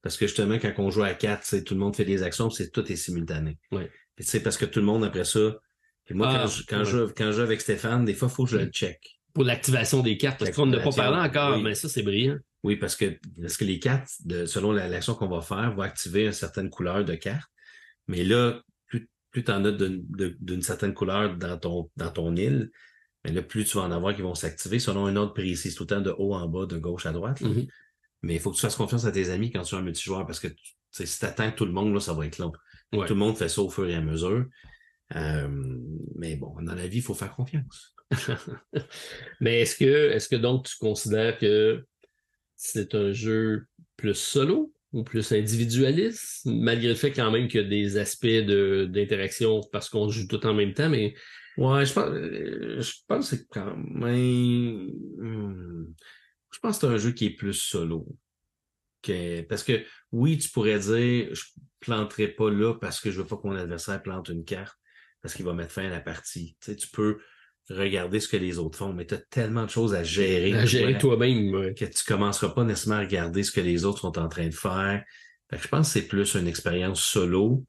[0.05, 2.69] Parce que justement, quand on joue à quatre, tout le monde fait des actions, c'est
[2.69, 3.57] tout est simultané.
[3.71, 3.89] Ouais.
[4.19, 5.57] Sais, parce que tout le monde après ça.
[6.05, 6.85] Puis moi, Ah, quand, je, quand, ouais.
[6.85, 9.19] je, quand je joue avec Stéphane, des fois, il faut que je le check.
[9.33, 11.63] Pour l'activation des cartes, parce qu'on n'a pas parlé encore, oui.
[11.63, 12.37] mais ça, c'est brillant.
[12.63, 15.81] Oui, parce que, parce que les cartes, de, selon la- l'action qu'on va faire, vont
[15.81, 17.49] activer une certaine couleur de carte.
[18.07, 22.69] Mais là, plus, plus tu en as d'une certaine couleur dans ton, dans ton île,
[23.23, 25.71] mais là, plus tu vas en avoir qui vont s'activer selon un ordre précis.
[25.71, 27.41] C'est tout le temps de haut en bas, de gauche à droite.
[28.25, 30.25] Mais il faut que tu fasses confiance à tes amis quand tu es un multijoueur
[30.25, 30.47] parce que
[30.89, 32.51] si tu attends tout le monde, là, ça va être long.
[32.91, 33.05] Ouais.
[33.05, 34.45] Tout le monde fait ça au fur et à mesure.
[35.15, 35.47] Euh,
[36.15, 37.95] mais bon, dans la vie, il faut faire confiance.
[39.39, 41.85] Mais est-ce que, est-ce que donc tu considères que
[42.55, 43.65] c'est un jeu
[43.95, 48.25] plus solo ou plus individualiste, malgré le fait quand même qu'il y a des aspects
[48.25, 51.13] de, d'interaction parce qu'on joue tout en même temps, mais
[51.57, 54.89] Ouais, je pense, euh, je pense que quand même.
[55.17, 55.93] hmm,
[56.55, 58.07] Je pense que c'est un jeu qui est plus solo.
[59.01, 59.83] Que, parce que
[60.13, 61.43] oui, tu pourrais dire je
[61.81, 64.77] planterai pas là parce que je veux pas que mon adversaire plante une carte
[65.21, 66.55] parce qu'il va mettre fin à la partie.
[66.61, 67.19] Tu sais, tu peux
[67.69, 70.53] regarder ce que les autres font, mais tu as tellement de choses à gérer.
[70.53, 71.53] à gérer toi, toi-même.
[71.53, 71.73] ouais.
[71.73, 74.53] que tu commenceras pas nécessairement à regarder ce que les autres sont en train de
[74.53, 75.03] faire.
[75.49, 77.65] Fait que je pense que c'est plus une expérience solo,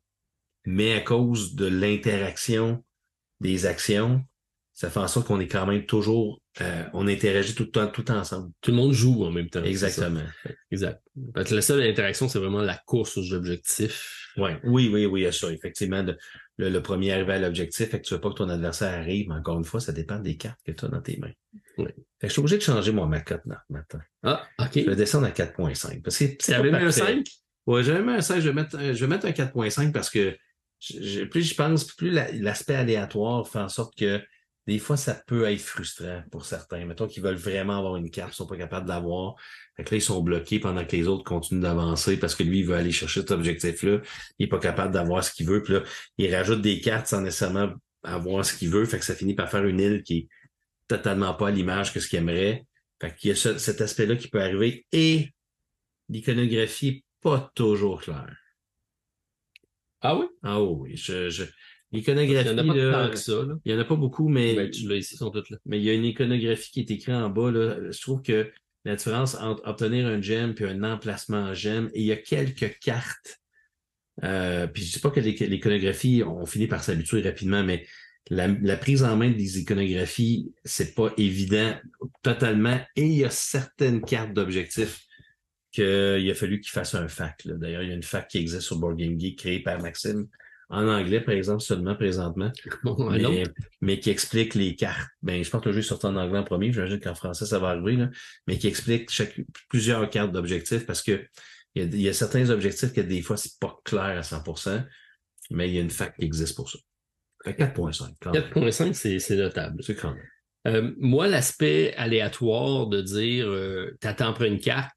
[0.65, 2.85] mais à cause de l'interaction
[3.41, 4.23] des actions,
[4.79, 7.87] ça fait en sorte qu'on est quand même toujours, euh, on interagit tout le temps,
[7.87, 8.51] tout ensemble.
[8.61, 9.65] Tout le monde joue en même temps.
[9.65, 10.21] Exactement.
[10.71, 11.01] Exact.
[11.35, 14.29] Parce que la seule interaction, c'est vraiment la course aux objectifs.
[14.37, 14.61] Ouais.
[14.65, 15.51] Oui, oui, oui, ça.
[15.51, 16.05] Effectivement,
[16.59, 19.29] le, le premier arrivé à l'objectif, fait que tu veux pas que ton adversaire arrive,
[19.31, 21.33] mais encore une fois, ça dépend des cartes que tu as dans tes mains.
[21.79, 21.95] Ouais.
[22.21, 24.01] Fait que je suis obligé de changer mon ma cote ma- maintenant.
[24.25, 24.73] Ah, OK.
[24.75, 26.03] Je vais descendre à 4.5.
[26.03, 27.01] Parce que Tu avais mis un parfait.
[27.01, 27.27] 5?
[27.67, 30.37] Ouais, j'avais mis un 5, je vais mettre, je vais mettre un 4.5 parce que
[30.81, 34.21] je- je- plus j'y pense, plus la- l'aspect aléatoire fait en sorte que
[34.67, 36.85] des fois, ça peut être frustrant pour certains.
[36.87, 39.37] Mettons qu'ils veulent vraiment avoir une carte, ils sont pas capables de l'avoir.
[39.77, 42.61] Fait que là, ils sont bloqués pendant que les autres continuent d'avancer parce que lui,
[42.61, 44.01] il veut aller chercher cet objectif-là.
[44.39, 45.63] Il est pas capable d'avoir ce qu'il veut.
[45.63, 45.83] Puis là,
[46.19, 47.73] il rajoute des cartes sans nécessairement
[48.03, 48.85] avoir ce qu'il veut.
[48.87, 50.29] Fait que ça finit par faire une île qui est
[50.89, 52.67] totalement pas à l'image que ce qu'il aimerait.
[53.01, 54.85] Fait qu'il y a ce- cet aspect-là qui peut arriver.
[54.91, 55.31] Et
[56.09, 58.37] l'iconographie est pas toujours claire.
[60.01, 60.27] Ah oui?
[60.43, 61.45] Ah oui, je, je...
[61.93, 63.33] Il l'iconographie, n'y en a pas là, tant que ça.
[63.33, 63.59] Là.
[63.65, 65.59] il y en a pas beaucoup, mais, Ben, tu l'as ici, ils sont toutes là.
[65.65, 67.51] mais il y a une iconographie qui est écrite en bas.
[67.51, 67.91] Là.
[67.91, 68.51] Je trouve que
[68.85, 72.17] la différence entre obtenir un gem puis un emplacement en gem, et il y a
[72.17, 73.41] quelques cartes.
[74.25, 77.87] Euh, puis je dis pas que l'iconographie, on finit par s'habituer rapidement, mais
[78.31, 81.75] la, la prise en main des iconographies, c'est pas évident
[82.23, 82.81] totalement.
[82.97, 85.03] Et il y a certaines cartes d'objectifs
[85.71, 87.43] qu'il a fallu qu'il fasse un fac.
[87.45, 90.27] D'ailleurs, il y a une fac qui existe sur Board Game Geek créée par Maxime
[90.69, 92.51] en anglais, par exemple, seulement présentement
[92.83, 93.45] Bon, mais,
[93.81, 95.09] mais qui explique les cartes.
[95.23, 97.47] Ben, je pense que le jeu est sorti en anglais en premier, j'imagine qu'en français,
[97.47, 98.11] ça va arriver, là,
[98.47, 101.25] mais qui explique chaque, plusieurs cartes d'objectifs parce que
[101.75, 104.23] il y, a, il y a certains objectifs que des fois, c'est pas clair à
[104.23, 104.83] 100%,
[105.51, 106.79] mais il y a une fac qui existe pour ça.
[107.45, 108.43] Fait 4.5, quand même.
[108.43, 109.83] 4.5, c'est c'est notable.
[109.85, 110.25] C'est quand même.
[110.67, 114.91] Euh, moi, l'aspect aléatoire de dire euh, t'attends après une carte,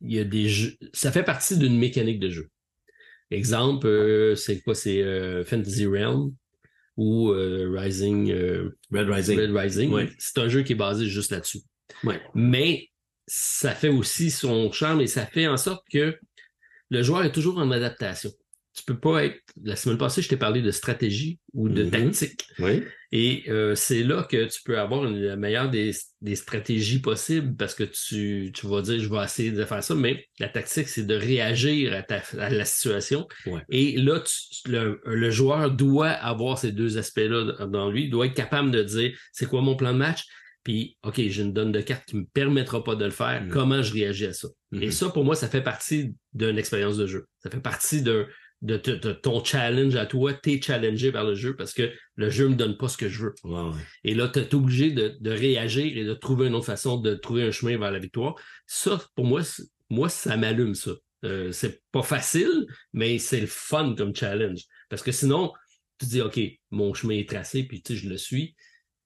[0.00, 0.74] il y a des jeux.
[0.92, 2.50] Ça fait partie d'une mécanique de jeu.
[3.34, 4.74] Exemple, euh, c'est quoi?
[4.74, 6.32] C'est euh, Fantasy Realm
[6.96, 8.32] ou euh, Rising,
[8.92, 9.38] Red Rising.
[9.40, 9.90] Red Rising.
[9.92, 10.08] Ouais.
[10.18, 11.58] C'est un jeu qui est basé juste là-dessus.
[12.04, 12.20] Ouais.
[12.34, 12.88] Mais
[13.26, 16.16] ça fait aussi son charme et ça fait en sorte que
[16.90, 18.30] le joueur est toujours en adaptation.
[18.76, 19.40] Tu peux pas être.
[19.62, 21.90] La semaine passée, je t'ai parlé de stratégie ou de Mhm.
[21.90, 22.46] tactique.
[22.58, 22.82] Oui.
[23.16, 27.54] Et euh, c'est là que tu peux avoir une, la meilleure des, des stratégies possibles
[27.54, 30.88] parce que tu, tu vas dire, je vais essayer de faire ça, mais la tactique,
[30.88, 33.28] c'est de réagir à, ta, à la situation.
[33.46, 33.62] Ouais.
[33.68, 38.26] Et là, tu- le, le joueur doit avoir ces deux aspects-là dans lui, il doit
[38.26, 40.24] être capable de dire, c'est quoi mon plan de match?
[40.64, 43.44] Puis, OK, j'ai une donne de cartes qui ne me permettra pas de le faire.
[43.44, 43.48] Mm.
[43.50, 44.48] Comment je réagis à ça?
[44.72, 44.90] Et Mhm.
[44.90, 47.26] ça, pour moi, ça fait partie d'une expérience de jeu.
[47.38, 48.26] Ça fait partie d'un-
[48.64, 50.32] de, de- de ton challenge à toi.
[50.34, 53.08] Tu es challengé par le jeu parce que le jeu me donne pas ce que
[53.08, 53.34] je veux.
[53.44, 53.80] Ouais, ouais.
[54.02, 57.14] Et là, tu es obligé de, de réagir et de trouver une autre façon de
[57.14, 58.34] trouver un chemin vers la victoire.
[58.66, 59.42] Ça, pour moi,
[59.90, 60.92] moi ça m'allume ça.
[61.24, 64.62] Euh, c'est pas facile, mais c'est le fun comme challenge.
[64.90, 65.52] Parce que sinon,
[66.00, 68.54] tu dis, OK, mon chemin est tracé, puis tu sais, je le suis.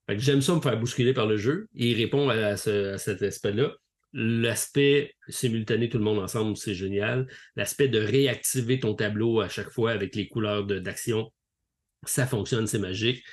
[0.09, 2.95] Fait que j'aime ça me faire bousculer par le jeu et il répond à, ce-
[2.95, 3.75] à cet aspect-là.
[4.21, 7.29] L'aspect simultané, tout le monde ensemble, c'est génial.
[7.55, 11.33] L'aspect de réactiver ton tableau à chaque fois avec les couleurs d'action,
[12.05, 13.25] ça fonctionne, c'est magique.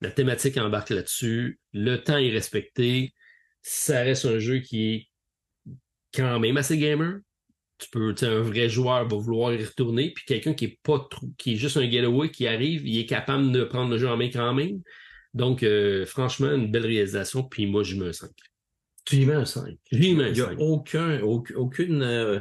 [0.00, 1.60] La thématique embarque là-dessus.
[1.74, 3.12] Le temps est respecté.
[3.60, 5.08] Ça reste un jeu qui est
[6.14, 7.18] quand même assez gamer.
[7.76, 11.06] Tu peux, tu un vrai joueur va vouloir y retourner, puis quelqu'un qui est pas
[11.36, 14.16] qui est juste un getaway qui arrive, il est capable de prendre le jeu en
[14.16, 14.80] main quand même.
[15.34, 18.12] Donc, euh, franchement, une belle réalisation, puis moi, je mets un
[19.10, 19.16] 5.
[19.16, 19.78] Tu y mets un 5.
[19.90, 20.56] J'y mets un Il n'y a 5.
[20.58, 22.40] aucun, aucun- aucune, euh,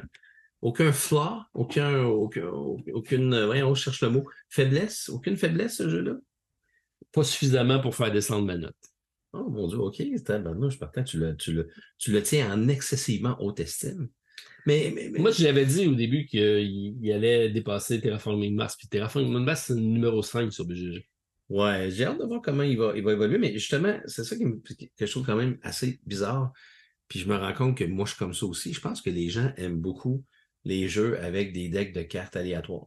[0.61, 6.15] aucun flaw, aucun, aucun, aucune, euh, on cherche le mot, faiblesse, aucune faiblesse, ce jeu-là?
[7.11, 8.75] Pas suffisamment pour faire descendre ma note.
[9.33, 12.67] Oh mon Dieu, OK, tabarnouche, je partant, tu le, tu, le, tu le tiens en
[12.67, 14.09] excessivement haute estime.
[14.65, 18.75] Mais, mais, mais- Moi, je l'avais dit au début qu'il il allait dépasser Terraforming Mars,
[18.75, 21.07] puis Terraforming Mars, c'est le numéro 5 sur BGG.
[21.49, 24.35] Ouais, j'ai hâte de voir comment il va, il va évoluer, mais justement, c'est ça
[24.35, 26.53] qui me, que je trouve quand même assez bizarre.
[27.07, 28.71] Puis je me rends compte que moi, je suis comme ça aussi.
[28.71, 30.23] Je pense que les gens aiment beaucoup
[30.63, 32.85] les jeux avec des decks de cartes aléatoires.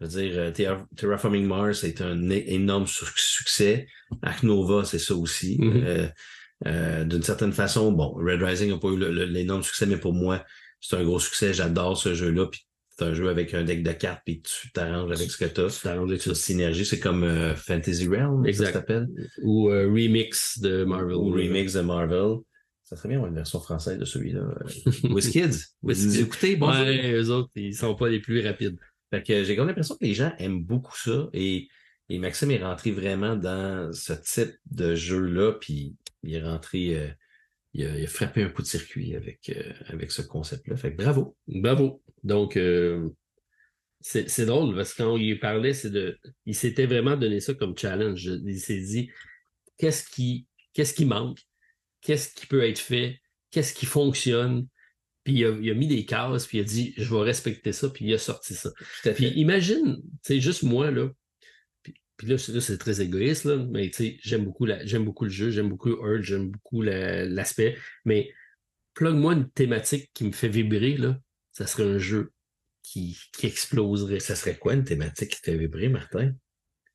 [0.00, 3.86] Je veux dire, euh, Terra- Terraforming Mars est un énorme su- succès.
[4.22, 5.56] Ark Nova, c'est ça aussi.
[5.58, 5.82] Mhm.
[5.86, 6.08] Euh,
[6.66, 10.44] euh, D'une certaine façon, bon, Red Rising n'a pas eu l'énorme succès, mais pour moi,
[10.80, 11.54] c'est un gros succès.
[11.54, 12.46] J'adore ce jeu-là.
[12.48, 15.44] Puis c'est un jeu avec un deck de cartes, puis tu t'arranges avec ce que
[15.46, 15.68] tu as.
[15.68, 16.34] Tu t'arranges avec ça.
[16.34, 18.66] Synergie, c'est comme euh, Fantasy Realm, Exact.
[18.66, 19.08] ça s'appelle?
[19.42, 21.16] Ou euh, remix de Marvel.
[21.16, 22.36] Ou remix de Marvel.
[22.84, 24.42] Ça serait bien avoir une version française de celui-là.
[25.04, 25.64] WizKids.
[25.82, 26.84] Vous écoutez, bonjour.
[26.84, 28.76] Ouais, eux autres, ils sont pas les plus rapides.
[29.10, 31.68] Fait que j'ai comme l'impression que les gens aiment beaucoup ça et,
[32.08, 37.08] et Maxime est rentré vraiment dans ce type de jeu-là, puis il est rentré, euh,
[37.74, 40.76] il, a, il a frappé un coup de circuit avec, euh, avec ce concept-là.
[40.76, 41.36] Fait que bravo.
[41.46, 42.02] Bravo.
[42.22, 43.10] Donc, euh,
[44.00, 47.54] c'est drôle parce que quand on y parlait, c'est de, il s'était vraiment donné ça
[47.54, 48.24] comme challenge.
[48.24, 49.10] Il s'est dit,
[49.78, 51.40] qu'est-ce qui, qu'est-ce qui manque?
[52.02, 53.20] Qu'est-ce qui peut être fait?
[53.50, 54.66] Qu'est-ce qui fonctionne?
[55.24, 57.72] Puis il a, il a mis des cases, puis il a dit, je vais respecter
[57.72, 58.70] ça, puis il a sorti ça.
[59.14, 61.08] Puis imagine, c'est juste moi, là.
[62.16, 63.90] Puis, là, c'est très égoïste, là, mais
[64.22, 64.66] j'aime beaucoup,
[65.00, 67.76] beaucoup le jeu, j'aime beaucoup Urge, j'aime beaucoup la- l'aspect.
[68.04, 68.32] Mais
[68.94, 71.18] plug-moi une thématique qui me fait vibrer, là,
[71.52, 72.32] ça serait un jeu
[72.82, 74.20] qui, qui exploserait.
[74.20, 76.34] Ça serait quoi une thématique qui te fait vibrer, Martin?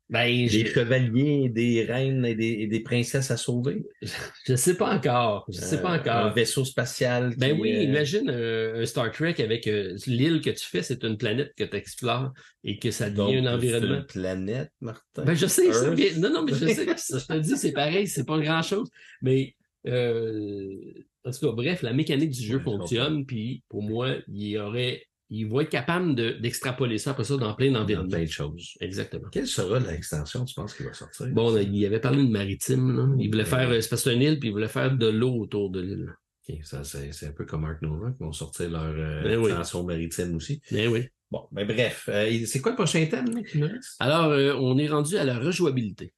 [0.09, 3.83] Ben, Des je, chevaliers, des reines et des, et des princesses à sauver?
[4.47, 5.45] je sais pas encore.
[5.49, 6.15] Je sais pas Euh, encore.
[6.25, 7.35] Un vaisseau spatial.
[7.37, 11.03] Ben oui, euh, imagine euh, un Star Trek avec euh, l'île que tu fais, c'est
[11.03, 12.33] une planète que tu explores
[12.63, 13.95] et que ça devient donc, un environnement.
[13.97, 15.23] Une planète, Martin?
[15.25, 16.85] Ben, je sais, ça, non, non, mais je sais,
[17.19, 18.89] je te dis, c'est pareil, c'est pas grand-chose.
[19.21, 19.55] Mais,
[19.87, 20.75] euh,
[21.23, 24.57] en tout cas, bref, la mécanique du jeu Ouais, fonctionne, puis pour moi, il y
[24.57, 28.09] aurait, il va être capable de- d'extrapoler ça après ça dans plein Dans d'environnements.
[28.09, 28.75] plein de choses.
[28.79, 29.29] Exactement.
[29.31, 31.27] Quelle sera l'extension, tu penses, qui va sortir?
[31.27, 33.15] Bon, il avait parlé de maritime, là.
[33.19, 33.49] Il voulait Ouais.
[33.49, 35.69] faire, euh, c'est parce que c'est une île, puis il voulait faire de l'eau autour
[35.69, 36.13] de l'île.
[36.49, 39.37] OK, ça, c'est c'est un peu comme Ark Nova qui vont sortir leur euh, Ben
[39.37, 39.49] oui.
[39.51, 40.61] extension maritime aussi.
[40.71, 41.07] Ben oui.
[41.29, 42.09] Bon, ben bref.
[42.11, 43.97] Euh, c'est quoi le prochain thème là, qui nous reste?
[43.99, 46.11] Alors, euh, on est rendu à la rejouabilité.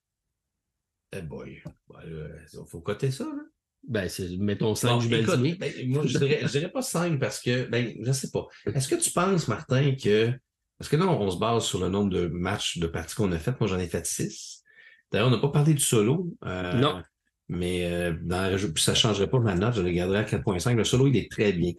[1.14, 1.62] Eh boy.
[2.06, 3.44] Il faut coter ça, là.
[3.88, 7.20] Ben, c'est, mettons 5, Bon, je écoute, ben, moi, je dirais, je dirais pas 5
[7.20, 8.48] parce que, ben, je sais pas.
[8.74, 10.32] Est-ce que tu penses, Martin, que.
[10.78, 13.32] Parce que là, on, on se base sur le nombre de matchs, de parties qu'on
[13.32, 13.60] a faites.
[13.60, 14.64] Moi, j'en ai fait 6.
[15.12, 16.34] D'ailleurs, on n'a pas parlé du solo.
[16.46, 17.02] euh, Non.
[17.50, 20.76] Mais euh, dans ça ne changerait pas ma note, je le garderai à 4.5.
[20.76, 21.74] Le solo, il est très bien.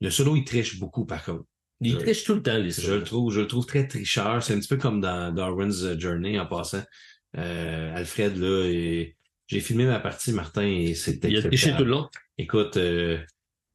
[0.00, 1.44] Le solo, il triche beaucoup, par contre.
[1.80, 4.42] Il je- triche tout le temps, les Je le trouve, je le trouve très tricheur.
[4.42, 6.82] C'est un petit peu comme dans Darwin's Journey en passant.
[7.36, 9.16] Euh, Alfred, là, et...
[9.50, 11.28] j'ai filmé ma partie, Martin, et c'était.
[11.30, 12.08] Il a triché tout le long.
[12.38, 13.18] Écoute, euh,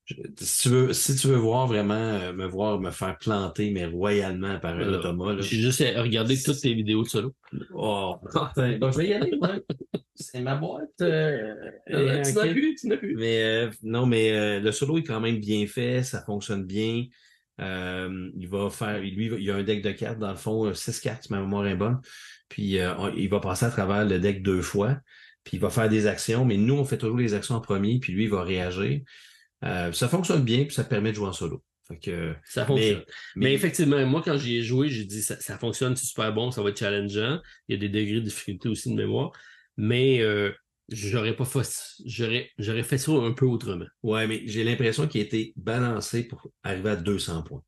[0.06, 3.72] je- si tu veux, si tu veux voir vraiment euh, me voir me faire planter,
[3.72, 5.42] mais royalement par un automa, là.
[5.42, 7.34] J'ai juste regardé toutes tes vidéos de solo.
[7.74, 8.78] Oh, Martin.
[8.78, 9.38] Donc, je vais y aller.
[10.16, 10.90] C'est ma boîte.
[11.02, 11.54] euh,
[11.92, 12.52] euh, ok.
[12.52, 13.16] plus, tu n'as plus.
[13.18, 17.04] Mais euh, non, mais euh, le solo est quand même bien fait, ça fonctionne bien.
[17.62, 21.00] Euh, il va faire, lui, il a un deck de cartes, dans le fond, 6
[21.00, 22.00] cartes, si ma mémoire est bonne.
[22.50, 24.98] Puis euh, il va passer à travers le deck deux fois.
[25.46, 28.00] Puis il va faire des actions, mais nous, on fait toujours les actions en premier,
[28.00, 29.02] puis lui, il va réagir.
[29.64, 31.64] Euh, ça fonctionne bien, puis ça permet de jouer en solo.
[31.88, 33.04] Fait que, ça fonctionne.
[33.36, 36.50] Mais, effectivement, moi, quand j'y ai joué, j'ai dit ça, ça fonctionne, c'est super bon,
[36.50, 37.40] ça va être challengeant.
[37.68, 39.32] Il y a des degrés de difficulté aussi de mémoire.
[39.78, 40.52] Mais euh,
[40.90, 41.68] j'aurais pas fait
[42.06, 43.86] j'aurais, j'aurais fait ça un peu autrement.
[44.02, 47.64] Ouais, mais j'ai l'impression qu'il a été balancé pour arriver à 200 points.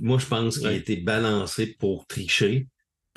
[0.00, 2.66] moi, je pense qu'il a été balancé pour tricher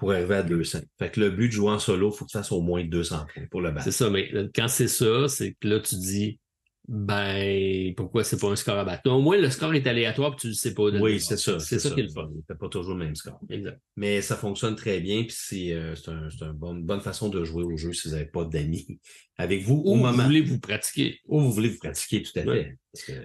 [0.02, 0.80] pour arriver à 200.
[0.98, 2.84] Fait que le but de jouer en solo, il faut que tu fasses au moins
[2.84, 3.84] 200 points pour le battre.
[3.84, 6.40] C'est ça, mais quand c'est ça, c'est que là, tu dis,
[6.88, 9.08] ben, pourquoi c'est pas un score à battre?
[9.12, 10.86] Au moins, le score est aléatoire, puis tu le sais pas.
[10.86, 11.60] Oui, c'est ça.
[11.60, 12.32] C'est ça, qui est le fun.
[12.34, 13.40] Il pas toujours le même score.
[13.48, 13.80] Exact.
[13.96, 17.94] Mais ça fonctionne très bien, puis c'est euh, une bonne façon de jouer au jeu
[17.94, 19.00] si vous n'avez pas d'amis
[19.38, 20.14] avec vous au moment.
[20.14, 21.20] Ou vous voulez vous pratiquer.
[21.28, 22.76] Ou vous voulez vous pratiquer, tout à fait.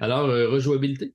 [0.03, 1.15] Alors, euh, rejouabilité?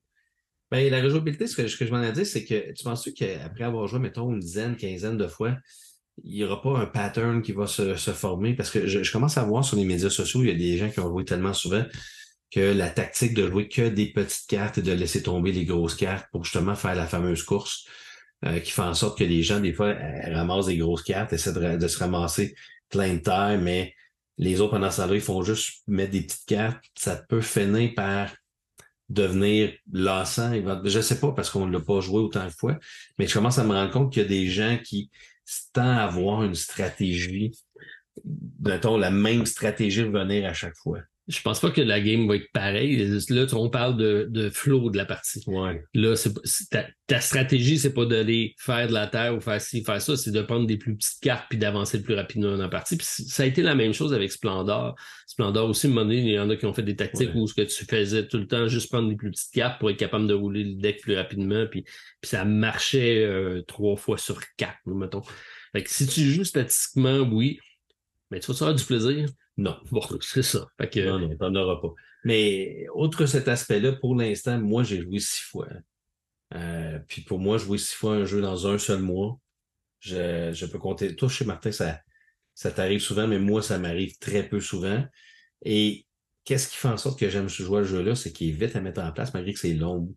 [0.71, 3.09] Ben, la rejouabilité, ce que, ce que je m'en ai dit, c'est que tu penses
[3.13, 5.57] qu'après avoir joué, mettons, une dizaine, quinzaine de fois,
[6.23, 8.55] il n'y aura pas un pattern qui va se, se former?
[8.55, 10.77] Parce que je, je, commence à voir sur les médias sociaux, il y a des
[10.77, 11.83] gens qui ont joué tellement souvent
[12.51, 15.95] que la tactique de jouer que des petites cartes et de laisser tomber les grosses
[15.95, 17.85] cartes pour justement faire la fameuse course
[18.45, 19.95] euh, qui fait en sorte que les gens, des fois,
[20.25, 22.55] ramassent des grosses cartes, essaient de, se ramasser
[22.89, 23.93] plein de terre, mais
[24.37, 26.83] les autres, pendant ce temps-là, ils font juste mettre des petites cartes.
[26.97, 28.31] Ça peut finir par
[29.11, 30.53] devenir lassant.
[30.85, 32.77] Je sais pas parce qu'on ne l'a pas joué autant de fois,
[33.17, 35.11] mais je commence à me rendre compte qu'il y a des gens qui
[35.73, 37.51] tendent à avoir une stratégie,
[38.59, 40.99] mettons, la même stratégie revenir à chaque fois.
[41.27, 42.97] Je pense pas que la game va être pareille.
[43.29, 45.41] Là, on parle de, de flow de la partie.
[45.47, 45.81] Ouais.
[45.93, 46.33] Là, c'est,
[46.69, 50.17] ta, ta, stratégie, c'est pas d'aller faire de la terre ou faire ci, faire ça,
[50.17, 52.97] c'est de prendre des plus petites cartes puis d'avancer le plus rapidement dans la partie.
[52.97, 54.95] Puis ça a été la même chose avec Splendor.
[55.27, 57.35] Splendor aussi, à un moment donné, il y en a qui ont fait des tactiques
[57.35, 59.89] où ce que tu faisais tout le temps, juste prendre des plus petites cartes pour
[59.89, 61.65] être capable de rouler le deck plus rapidement.
[61.69, 65.21] Puis, puis ça marchait euh, trois fois sur quatre, mettons.
[65.71, 67.59] Fait que si tu joues statistiquement, oui,
[68.31, 69.29] mais tu vas avoir du plaisir.
[69.57, 69.77] Non.
[69.91, 70.65] Bon, c'est ça.
[70.79, 70.99] Fait que...
[71.01, 71.93] Non, non, t'en auras pas.
[72.23, 75.67] Mais outre cet aspect-là, pour l'instant, moi, j'ai joué six fois.
[76.53, 79.39] Euh, puis pour moi, jouer six fois un jeu dans un seul mois,
[79.99, 81.15] je, je peux compter.
[81.15, 81.99] Toi, chez Martin, ça,
[82.55, 85.05] ça t'arrive souvent, mais moi, ça m'arrive très peu souvent.
[85.63, 86.05] Et
[86.43, 88.75] qu'est-ce qui fait en sorte que j'aime jouer à ce jeu-là, c'est qu'il est vite
[88.75, 90.13] à mettre en place, malgré que c'est long.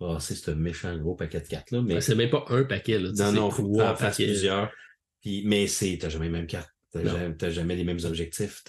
[0.00, 1.82] Oh, c'est ce méchant gros paquet de cartes là.
[1.82, 2.00] Mais...
[2.00, 3.10] c'est même pas un paquet, là.
[3.16, 4.70] Non, non, faut en faire plusieurs.
[5.20, 8.62] Puis, mais c'est, t'as jamais les mêmes cartes tu n'as jamais, les mêmes objectifs.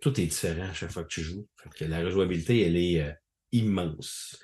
[0.00, 1.46] Tout est différent à chaque fois que tu joues.
[1.80, 3.12] la rejouabilité, elle est euh,
[3.52, 4.38] immense.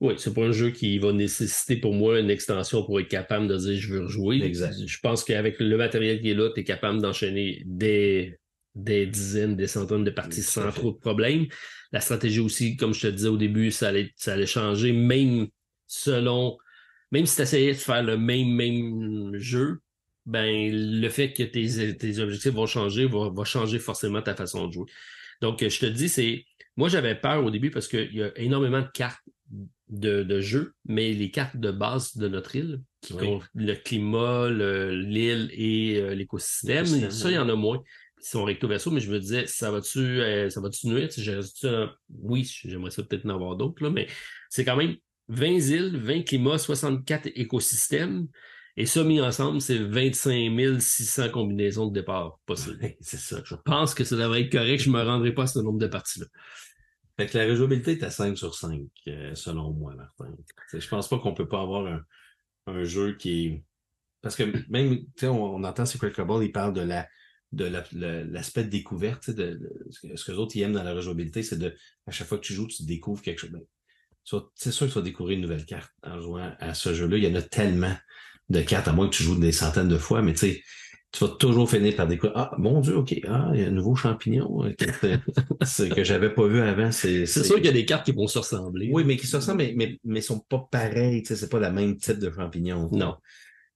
[0.00, 3.48] Oui, c'est pas un jeu qui va nécessiter pour moi une extension pour être capable
[3.48, 4.42] de dire je veux rejouer.
[4.42, 4.74] Exact.
[4.84, 8.38] Je pense qu'avec le matériel qui est là, tu es capable d'enchaîner des,
[8.74, 11.46] des dizaines, des centaines de parties sans trop de problèmes.
[11.92, 15.46] La stratégie aussi, comme je te disais au début, ça allait, ça allait changer, même
[15.86, 16.58] selon,
[17.10, 19.78] même si tu essayais de faire le même, même jeu,
[20.26, 24.66] ben le fait que tes, tes objectifs vont changer va, va, changer forcément ta façon
[24.66, 24.90] de jouer.
[25.40, 26.44] Donc, je te dis, c'est.
[26.76, 29.22] Moi, j'avais peur au début parce qu'il y a énormément de cartes
[29.88, 33.14] de, de jeu, mais les cartes de base de notre île, qui
[33.54, 37.82] le climat, l'île et euh, l'écosystème, ça, il y en a moins.
[38.18, 41.08] Ils sont recto verso, mais je me disais, ça va-tu euh, ça va-tu nuire?
[42.10, 44.08] Oui, j'aimerais ça peut-être en avoir d'autres, mais
[44.50, 44.96] c'est quand même
[45.28, 48.26] 20 îles, 20 climats, 64 écosystèmes.
[48.78, 52.94] Et ça, mis ensemble, c'est 25 600 combinaisons de départ possibles.
[53.00, 53.40] c'est ça.
[53.44, 54.80] Je pense que ça devrait être correct.
[54.80, 56.26] Je ne me rendrai pas à ce nombre de parties-là.
[57.18, 60.30] Fait que la rejouabilité est à 5 sur 5, euh, selon moi, Martin.
[60.70, 62.02] Je je pense pas qu'on peut pas avoir un,
[62.66, 63.62] un, jeu qui.
[64.20, 67.08] Parce que même, tu sais, on, entend c'est Cobalt, il parle de la
[67.52, 67.64] de
[68.30, 69.58] l'aspect de découverte, de,
[69.90, 71.74] ce que les autres ils aiment dans la rejouabilité, c'est de
[72.06, 73.50] à chaque fois que tu joues, tu découvres quelque chose.
[73.50, 73.62] Ben,
[74.54, 77.16] c'est sûr que tu vas découvrir une nouvelle carte en jouant à ce jeu-là.
[77.16, 77.94] Il y en a tellement
[78.48, 80.62] de cartes, à moins que tu joues des centaines de fois, mais tu sais,
[81.12, 83.70] tu vas toujours finir par découvrir Ah, mon Dieu, OK, ah, il y a un
[83.70, 84.72] nouveau champignon euh,
[85.94, 86.92] que j'avais pas vu avant.
[86.92, 88.90] C'est sûr qu'il y a des cartes qui vont se ressembler.
[88.92, 91.22] Oui, mais qui se ressemblent, mais, mais, mais sont pas pareilles.
[91.22, 92.90] Tu sais, c'est pas le même type de champignon.
[92.92, 93.16] Non.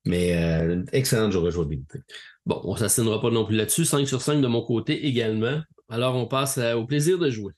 [0.05, 2.01] Mais euh, excellente jouabilité.
[2.47, 3.85] Bon, on s'assignera pas non plus là-dessus.
[3.85, 5.61] 5 sur 5 de mon côté également.
[5.89, 7.53] Alors, on passe au plaisir de jouer.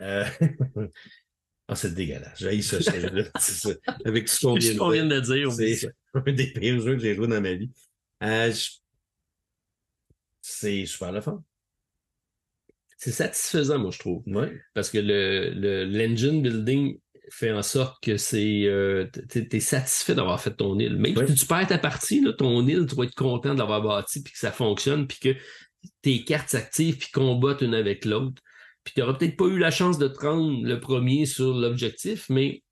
[0.00, 0.24] Euh...
[1.66, 2.38] Ah, c'est dégueulasse.
[2.38, 2.92] J'ai ça, ça,
[4.04, 5.52] Avec tout ce qu'on vient, de dire.
[5.52, 7.70] C'est un des pires jeux que j'ai joué dans ma vie.
[8.22, 8.52] Euh,
[10.40, 11.42] c'est super le fun.
[12.98, 14.22] C'est satisfaisant, moi, je trouve.
[14.26, 14.60] Ouais.
[14.74, 16.98] Parce que le l'engine building
[17.30, 20.96] fait en sorte que c'est euh, tu es, satisfait d'avoir fait ton île.
[20.96, 24.22] Même si tu perds ta partie, là, ton île, tu vas être content d'avoir bâti
[24.22, 25.36] puis que ça fonctionne puis que
[26.02, 28.42] tes cartes s'activent puis combattent une avec l'autre
[28.84, 32.26] puis tu n'auras peut-être pas eu la chance de te rendre le premier sur l'objectif,
[32.28, 32.62] mais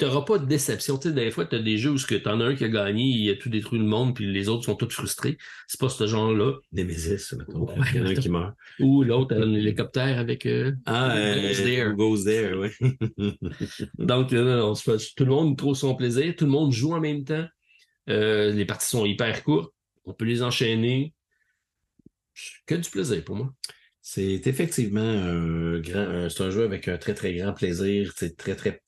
[0.00, 0.98] n'auras pas de déception.
[0.98, 2.68] Tu sais, des fois, tu as des jeux où tu en as un qui a
[2.68, 5.38] gagné, il a tout détruit le monde, puis les autres sont tous frustrés.
[5.68, 6.54] C'est pas ce genre-là.
[6.72, 7.66] Nemesis, mettons.
[7.66, 8.54] Ouais, il y en a un qui meurt.
[8.80, 10.44] Ou l'autre, un hélicoptère avec.
[10.44, 11.94] euh, Ah, goes there?
[11.94, 12.70] Goes there, oui.
[13.98, 14.74] Donc, euh,
[15.16, 17.46] tout le monde trouve son plaisir, tout le monde joue en même temps.
[18.08, 19.72] Euh, les parties sont hyper courtes,
[20.04, 21.12] on peut les enchaîner.
[22.66, 23.54] Que du plaisir pour moi.
[24.08, 28.12] C'est effectivement un grand, c'est un jeu avec un très, très grand plaisir.
[28.14, 28.80] C'est très, très,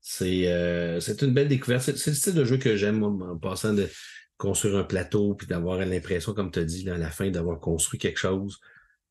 [0.00, 1.82] c'est, euh, c'est une belle découverte.
[1.82, 3.88] C'est c'est le style de jeu que j'aime, en passant de
[4.36, 7.58] construire un plateau puis d'avoir l'impression, comme tu as dit, là, à la fin, d'avoir
[7.58, 8.60] construit quelque chose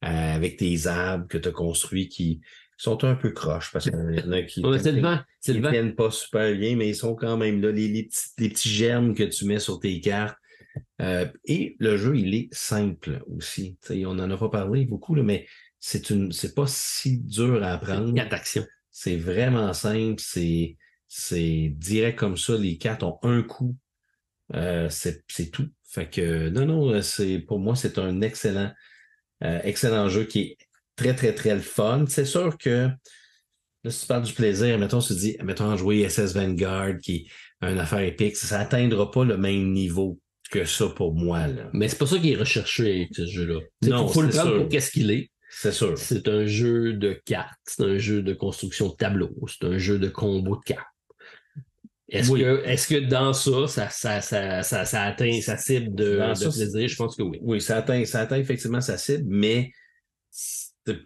[0.06, 2.40] euh, avec tes arbres que tu as construits qui
[2.78, 4.78] sont un peu croches parce qu'il y en a qui Ouais,
[5.60, 5.72] vent.
[5.72, 8.70] tiennent pas super bien, mais ils sont quand même là, les, les petits, les petits
[8.70, 10.38] germes que tu mets sur tes cartes.
[11.02, 13.78] Euh, et le jeu, il est simple aussi.
[13.90, 15.48] On n'en a pas parlé beaucoup, là, mais
[15.80, 18.14] c'est une, c'est pas si dur à apprendre.
[18.32, 18.66] Actions.
[18.92, 20.78] C'est vraiment simple, c'est,
[21.08, 22.56] c'est direct comme ça.
[22.58, 23.76] Les cartes ont un coup.
[24.54, 25.70] Euh, c'est, c'est tout.
[25.84, 28.72] Fait que non, non, c'est pour moi, c'est un excellent,
[29.44, 30.58] euh, excellent jeu qui est
[30.96, 32.06] très, très, très le fun.
[32.08, 32.90] C'est sûr que
[33.84, 37.28] là, si tu parles du plaisir, mettons, tu te dis, mettons, jouer SS Vanguard, qui
[37.62, 40.20] est une affaire épique, ça n'atteindra pas le même niveau
[40.54, 41.48] que ça pour moi.
[41.48, 41.70] Là.
[41.74, 43.60] Mais c'est pas ça qui est recherché ce jeu-là.
[43.82, 44.58] Il Non, faut le prendre sûr.
[44.62, 45.32] pour qu'est-ce qu'il est.
[45.50, 45.98] C'est sûr.
[45.98, 49.98] C'est un jeu de cartes, c'est un jeu de construction de tableaux, c'est un jeu
[50.00, 50.88] de combo de cartes.
[52.10, 52.42] Est-ce Oui.
[52.42, 56.50] que, est-ce que dans ça, ça, ça, ça, ça, ça atteint sa cible de, ça,
[56.50, 56.88] plaisir?
[56.88, 57.40] Je pense que oui.
[57.42, 59.72] Oui, ça atteint, ça atteint effectivement sa cible, mais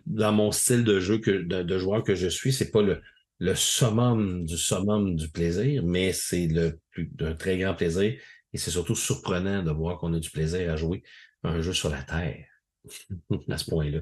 [0.06, 3.02] dans mon style de jeu que de, de joueur que je suis, c'est pas le,
[3.40, 8.15] le summum du summum du plaisir, mais c'est le plus d'un très grand plaisir.
[8.58, 11.04] Et c'est surtout surprenant de voir qu'on a du plaisir à jouer
[11.44, 12.48] un jeu sur la Terre
[13.50, 14.00] à ce point-là.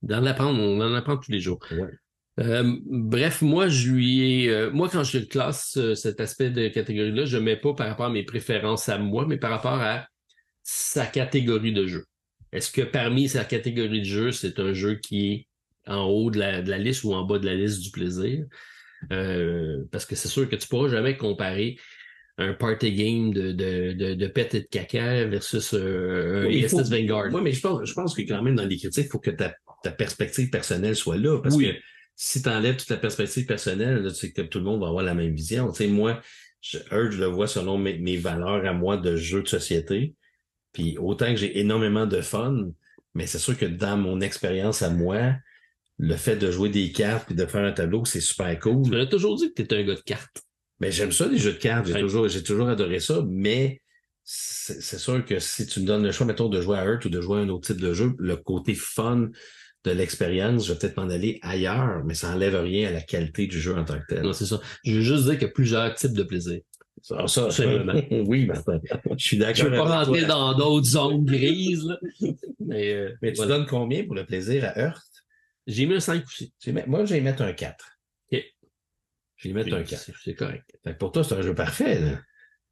[0.00, 1.58] D'en apprendre, on en apprend tous les jours.
[1.70, 1.90] Ouais.
[2.40, 6.68] Euh, bref, moi, je lui ai, euh, moi, quand je classe euh, cet aspect de
[6.68, 10.08] catégorie-là, je mets pas par rapport à mes préférences à moi, mais par rapport à
[10.62, 12.06] sa catégorie de jeu.
[12.52, 15.46] Est-ce que parmi sa catégorie de jeu, c'est un jeu qui est
[15.86, 18.46] en haut de la, de la liste ou en bas de la liste du plaisir?
[19.10, 21.76] Parce que c'est sûr que tu pourras jamais comparer
[22.38, 26.62] un party game de, de, de, de pète et de caca versus euh, un Oui,
[26.68, 27.32] faut- Vanguard.
[27.32, 29.30] Oui, mais je pense, je pense que quand même dans les critiques, il faut que
[29.30, 31.40] ta, ta perspective personnelle soit là.
[31.40, 31.66] Parce Oui.
[31.72, 31.78] que
[32.16, 34.88] si tu enlèves toute la perspective personnelle, là, tu sais que tout le monde va
[34.88, 35.70] avoir la même vision.
[35.70, 36.20] Tu sais, moi,
[36.60, 40.14] je, Urge, je le vois selon mes, mes valeurs à moi de jeu de société.
[40.72, 42.70] Puis autant que j'ai énormément de fun,
[43.14, 45.34] mais c'est sûr que dans mon expérience à moi,
[45.98, 48.82] le fait de jouer des cartes et de faire un tableau, c'est super cool.
[48.82, 50.42] Tu m'as toujours dit que tu étais un gars de cartes.
[50.84, 51.86] Mais j'aime ça, les jeux de cartes.
[51.86, 52.00] J'ai Ouais.
[52.00, 53.80] toujours, j'ai toujours adoré ça, mais
[54.22, 57.08] c'est sûr que si tu me donnes le choix, mettons, de jouer à Earth ou
[57.08, 59.28] de jouer à un autre type de jeu, le côté fun
[59.84, 63.46] de l'expérience, je vais peut-être m'en aller ailleurs, mais ça enlève rien à la qualité
[63.46, 64.22] du jeu en tant que tel.
[64.22, 64.60] Non, c'est ça.
[64.84, 66.60] Je veux juste dire qu'il y a plusieurs types de plaisir.
[67.02, 67.48] Ça, ça,
[68.10, 68.78] oui, Martin.
[69.16, 69.56] Je suis d'accord.
[69.56, 71.98] Je veux pas rentrer dans d'autres zones grises, là.
[72.60, 73.56] Mais, euh, Mais tu voilà.
[73.58, 75.02] donnes combien pour le plaisir à Earth?
[75.66, 76.52] J'ai mis un 5 aussi.
[76.86, 77.93] Moi, je vais y mettre un 4.
[79.44, 80.10] Je vais mettre un 4.
[80.24, 80.64] C'est correct.
[80.84, 82.18] Fait que pour toi, c'est un jeu parfait, là.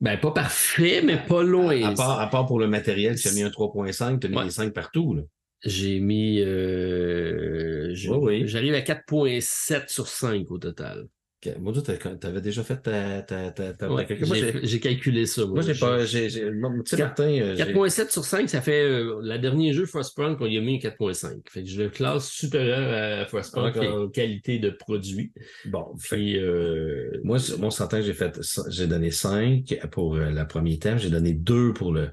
[0.01, 1.81] Ben, pas parfait, mais pas loin.
[1.85, 4.37] À part, à part pour le matériel, tu as mis un 3.5, tu as mis
[4.37, 4.45] Ouais.
[4.45, 5.23] des 5 partout, là.
[5.65, 6.41] J'ai mis.
[6.41, 8.49] Euh, oui.
[8.49, 11.07] J'arrive à 4,7 sur 5 au total.
[11.45, 11.55] Ok.
[11.59, 14.07] Moi, tu avais déjà fait ta, ta, ta, ta- Ouais,
[14.63, 15.43] j'ai- calculé ça.
[15.43, 18.25] Moi, moi, j'ai pas, j'ai, j'ai, moi, tu sais, Quatre- Martin, euh, j'ai- 4.7 sur
[18.25, 21.43] 5, ça fait euh, le dernier jeu Frostpunk qu'on y a mis un 4.5.
[21.51, 23.83] Fait que je le classe supérieur à Frostpunk Ok.
[23.85, 25.33] en qualité de produit.
[25.67, 28.39] bon, fait- Puis euh, moi, mon centaine, j'ai fait,
[28.69, 32.11] j'ai donné 5 pour euh, le premier thème, j'ai donné 2 pour le,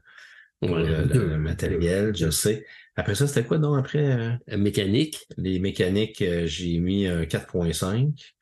[0.60, 2.66] pour ouais, le, le- matériel, je sais.
[2.96, 7.26] Après ça, c'était quoi, non, après, euh, Euh, mécanique, les mécaniques, euh, j'ai mis un
[7.26, 8.34] 4.5.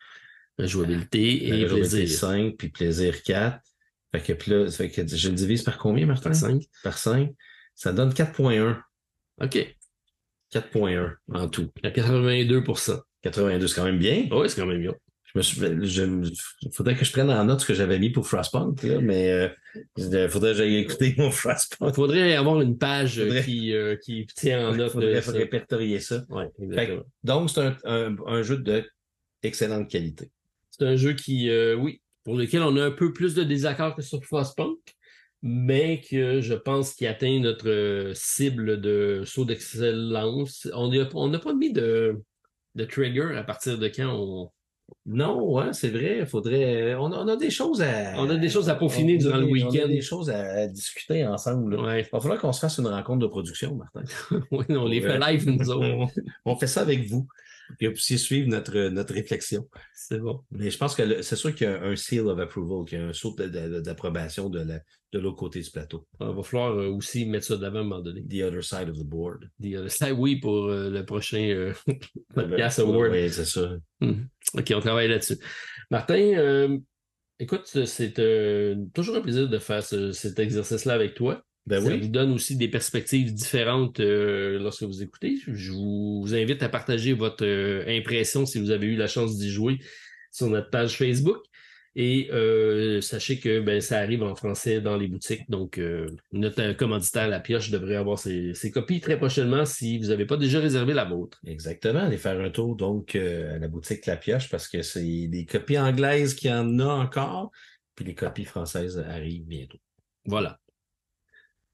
[0.65, 2.07] jouabilité et plaisir.
[2.09, 3.59] 5, puis plaisir 4.
[4.13, 6.29] Fait que, puis là, fait que je le divise par combien, Martin?
[6.31, 6.63] Par 5.
[6.83, 7.33] Par 5.
[7.75, 8.79] Ça donne 4.1.
[9.41, 9.75] OK.
[10.53, 11.69] 4.1 en tout.
[11.83, 12.63] À 82
[13.21, 14.27] 82, c'est quand même bien.
[14.31, 14.93] Oui, c'est quand même bien.
[15.33, 16.31] Je me suis, je,
[16.71, 19.49] faudrait que je prenne en note ce que j'avais mis pour Frostpunk, là, mais euh,
[19.97, 21.93] il faudrait que j'aille écouter mon Il Frostpunk.
[21.93, 25.21] faudrait avoir une page euh, Faudrait- qui, euh, qui tient en Il note faudrait de
[25.21, 25.31] ça.
[25.33, 26.23] répertorier ça.
[26.29, 28.85] Ouais, Fait donc, c'est un, un, un jeu de
[29.43, 30.31] excellente qualité.
[30.79, 33.95] C'est un jeu qui, euh, oui, pour lequel on a un peu plus de désaccords
[33.95, 34.77] que sur Frostpunk,
[35.41, 40.67] mais que je pense qu'il atteint notre euh, cible de saut d'excellence.
[40.73, 42.21] On n'a on pas mis de,
[42.75, 44.51] de trigger à partir de quand on.
[45.05, 46.25] Non, ouais, c'est vrai.
[46.25, 46.95] Faudrait.
[46.95, 48.13] On a, on a des choses à.
[48.17, 49.83] On a des choses à peaufiner on durant le des- On week-end.
[49.83, 51.75] a des choses à, discuter ensemble.
[51.75, 51.81] là.
[51.81, 54.03] Ouais, Il va falloir qu'on se fasse une rencontre de production, Martin.
[54.51, 56.11] oui, on les fait live, nous autres.
[56.45, 57.27] on fait ça avec vous.
[57.79, 59.67] Que vous puissiez suivre notre, notre réflexion.
[59.93, 60.41] C'est bon.
[60.51, 63.01] Mais je pense que c'est sûr qu'il y a un seal of approval, qu'il y
[63.01, 64.81] a un saut de- de- d'approbation de, la-
[65.13, 66.07] de l'autre côté du plateau.
[66.21, 68.23] Il va falloir euh, aussi mettre ça d'avant à un moment donné.
[68.25, 69.49] The other side of the board.
[69.61, 71.73] The other side, oui, pour euh, le prochain euh,
[72.33, 73.11] podcast award.
[73.11, 73.75] Oui, c'est ça.
[74.01, 75.37] OK, on travaille là-dessus.
[75.91, 76.77] Martin, euh,
[77.39, 81.43] écoute, c'est euh, toujours un plaisir de faire ce- cet exercice-là avec toi.
[81.67, 81.99] Ben Ça oui.
[81.99, 85.35] vous donne aussi des perspectives différentes euh, lorsque vous écoutez.
[85.45, 89.37] Je vous, vous invite à partager votre euh, impression si vous avez eu la chance
[89.37, 89.79] d'y jouer
[90.31, 91.43] sur notre page Facebook.
[91.97, 95.49] Et euh, sachez que ben, ça arrive en français dans les boutiques.
[95.49, 100.07] Donc, euh, notre commanditaire La Pioche devrait avoir ses, ses copies très prochainement si vous
[100.07, 101.41] n'avez pas déjà réservé la vôtre.
[101.45, 101.99] Exactement.
[101.99, 105.79] Aller faire un tour donc à la boutique La Pioche parce que c'est des copies
[105.79, 107.51] anglaises qu'il y en a encore.
[107.95, 109.79] Puis les copies françaises arrivent bientôt.
[110.25, 110.59] Voilà.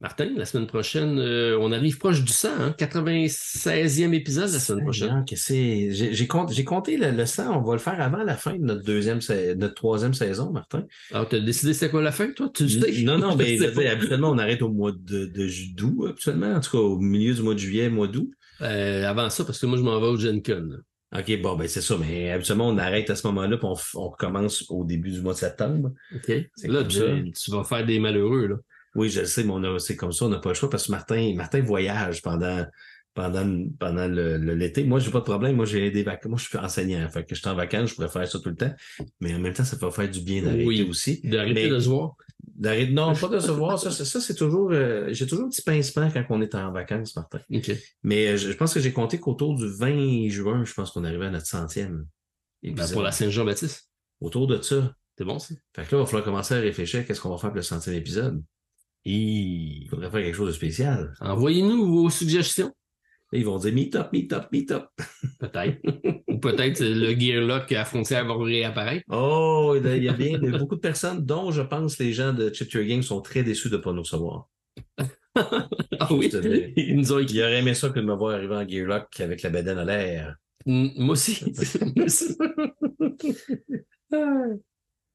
[0.03, 2.75] Martin, la semaine prochaine, euh, on arrive proche du 100, hein?
[2.77, 5.07] 96e épisode la semaine prochaine.
[5.07, 7.57] Seigneur, que c'est- J'ai compté, j'ai compté le, le 100.
[7.57, 9.19] On va le faire avant la fin de notre deuxième,
[9.57, 10.83] notre troisième saison, Martin.
[11.13, 12.49] Alors, tu as décidé c'est quoi la fin, toi?
[12.53, 13.01] Tu sais?
[13.03, 13.89] Non, non, mais pas.
[13.89, 15.25] habituellement, on arrête au mois de,
[15.73, 16.53] d'août, habituellement.
[16.53, 18.29] En tout cas, au milieu du mois de juillet, mois d'août.
[18.61, 20.69] Euh, avant ça, parce que moi, je m'en vais au Gen Con.
[21.17, 21.95] OK, bon, ben c'est ça.
[21.97, 25.33] Mais habituellement, on arrête à ce moment-là, puis on, on recommence au début du mois
[25.33, 25.91] de septembre.
[26.13, 26.27] OK?
[26.65, 28.55] Là, tu, tu vas faire des malheureux, là.
[28.95, 30.69] Oui, je le sais, mais on a- c'est comme ça, on n'a pas le choix
[30.69, 32.65] parce que Martin, Martin voyage pendant,
[33.13, 34.83] pendant, pendant le, le- l'été.
[34.83, 35.55] Moi, j'ai pas de problème.
[35.55, 36.29] Moi, j'ai des vacances.
[36.29, 37.07] Moi, je suis enseignant.
[37.09, 38.73] Fait que je suis en vacances, je pourrais faire ça tout le temps.
[39.19, 40.87] Mais en même temps, ça peut faire du bien d'arrêter Oui.
[40.89, 41.21] aussi.
[41.23, 42.15] D'arrêter de se voir.
[42.55, 43.79] D'arrêter, non, pas de se voir.
[43.79, 46.71] Ça, c'est, ça, c'est toujours, euh, j'ai toujours un petit pincement quand on est en
[46.71, 47.39] vacances, Martin.
[47.53, 47.71] OK.
[48.03, 51.03] Mais euh, je, je pense que j'ai compté qu'autour du 20 juin, je pense qu'on
[51.03, 52.05] arrivait à notre centième.
[52.61, 53.89] Ben, pour la Saint-Jean-Baptiste.
[54.21, 54.93] Autour de ça.
[55.17, 55.53] C'est bon, ça?
[55.75, 57.57] Fait que là, il va falloir commencer à réfléchir à qu'est-ce qu'on va faire pour
[57.57, 58.41] le centième épisode.
[59.05, 61.13] Il faudrait faire quelque chose de spécial.
[61.19, 62.71] Envoyez-nous vos suggestions.
[63.33, 64.85] Ils vont dire meet up, meet up, meet up.
[65.39, 65.79] Peut-être.
[66.27, 69.05] Ou peut-être le Gearlock à frontière va réapparaître.
[69.09, 72.71] Oh, il y a bien beaucoup de personnes, dont je pense les gens de Chip
[72.71, 74.49] Your Game sont très déçus de ne pas nous recevoir.
[75.35, 76.29] Ah oui?
[76.77, 77.37] Ils nous ont écrit.
[77.37, 79.85] Ils auraient aimé ça que de me voir arriver en Gearlock avec la bedaine à
[79.85, 80.35] l'air.
[80.67, 81.43] Mm, Moi aussi.
[81.95, 82.37] Moi aussi.
[84.13, 84.45] Ah.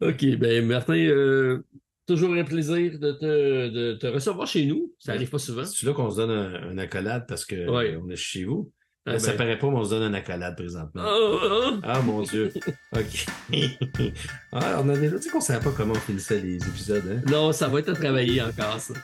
[0.01, 1.65] OK, ben Martin, euh,
[2.09, 4.93] toujours un plaisir de te, de te recevoir chez nous.
[4.98, 5.64] Ça arrive pas souvent.
[5.64, 7.97] C'est là qu'on se donne un, un accolade parce que Ouais.
[8.02, 8.72] on est chez vous.
[9.06, 9.39] Ah, ça ben.
[9.39, 11.02] paraît pas, mais on se donne un accolade présentement.
[11.06, 12.52] Oh, oh, Ah mon Dieu.
[12.94, 13.26] OK.
[14.52, 17.22] ah, on a déjà dit qu'on savait pas comment on finissait les épisodes, hein?
[17.26, 17.30] oh.
[17.30, 18.94] Non, ça va être à travailler encore, ça.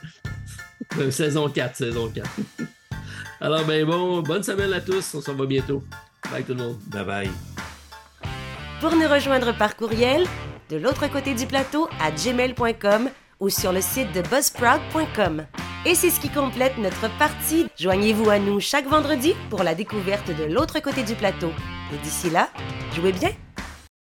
[0.99, 2.29] Euh, saison 4, saison 4.
[3.41, 5.15] Alors, ben bon, bonne semaine à tous.
[5.15, 5.83] On se revoit bientôt.
[6.31, 6.77] Bye tout le monde.
[6.87, 7.29] Bye bye.
[8.81, 10.25] Pour nous rejoindre par courriel,
[10.69, 13.09] de l'autre côté du plateau à gmail.com
[13.39, 15.45] ou sur le site de buzzsprout.com.
[15.85, 17.67] Et c'est ce qui complète notre partie.
[17.77, 21.51] Joignez-vous à nous chaque vendredi pour la découverte de l'autre côté du plateau.
[21.93, 22.49] Et d'ici là,
[22.95, 23.29] jouez bien!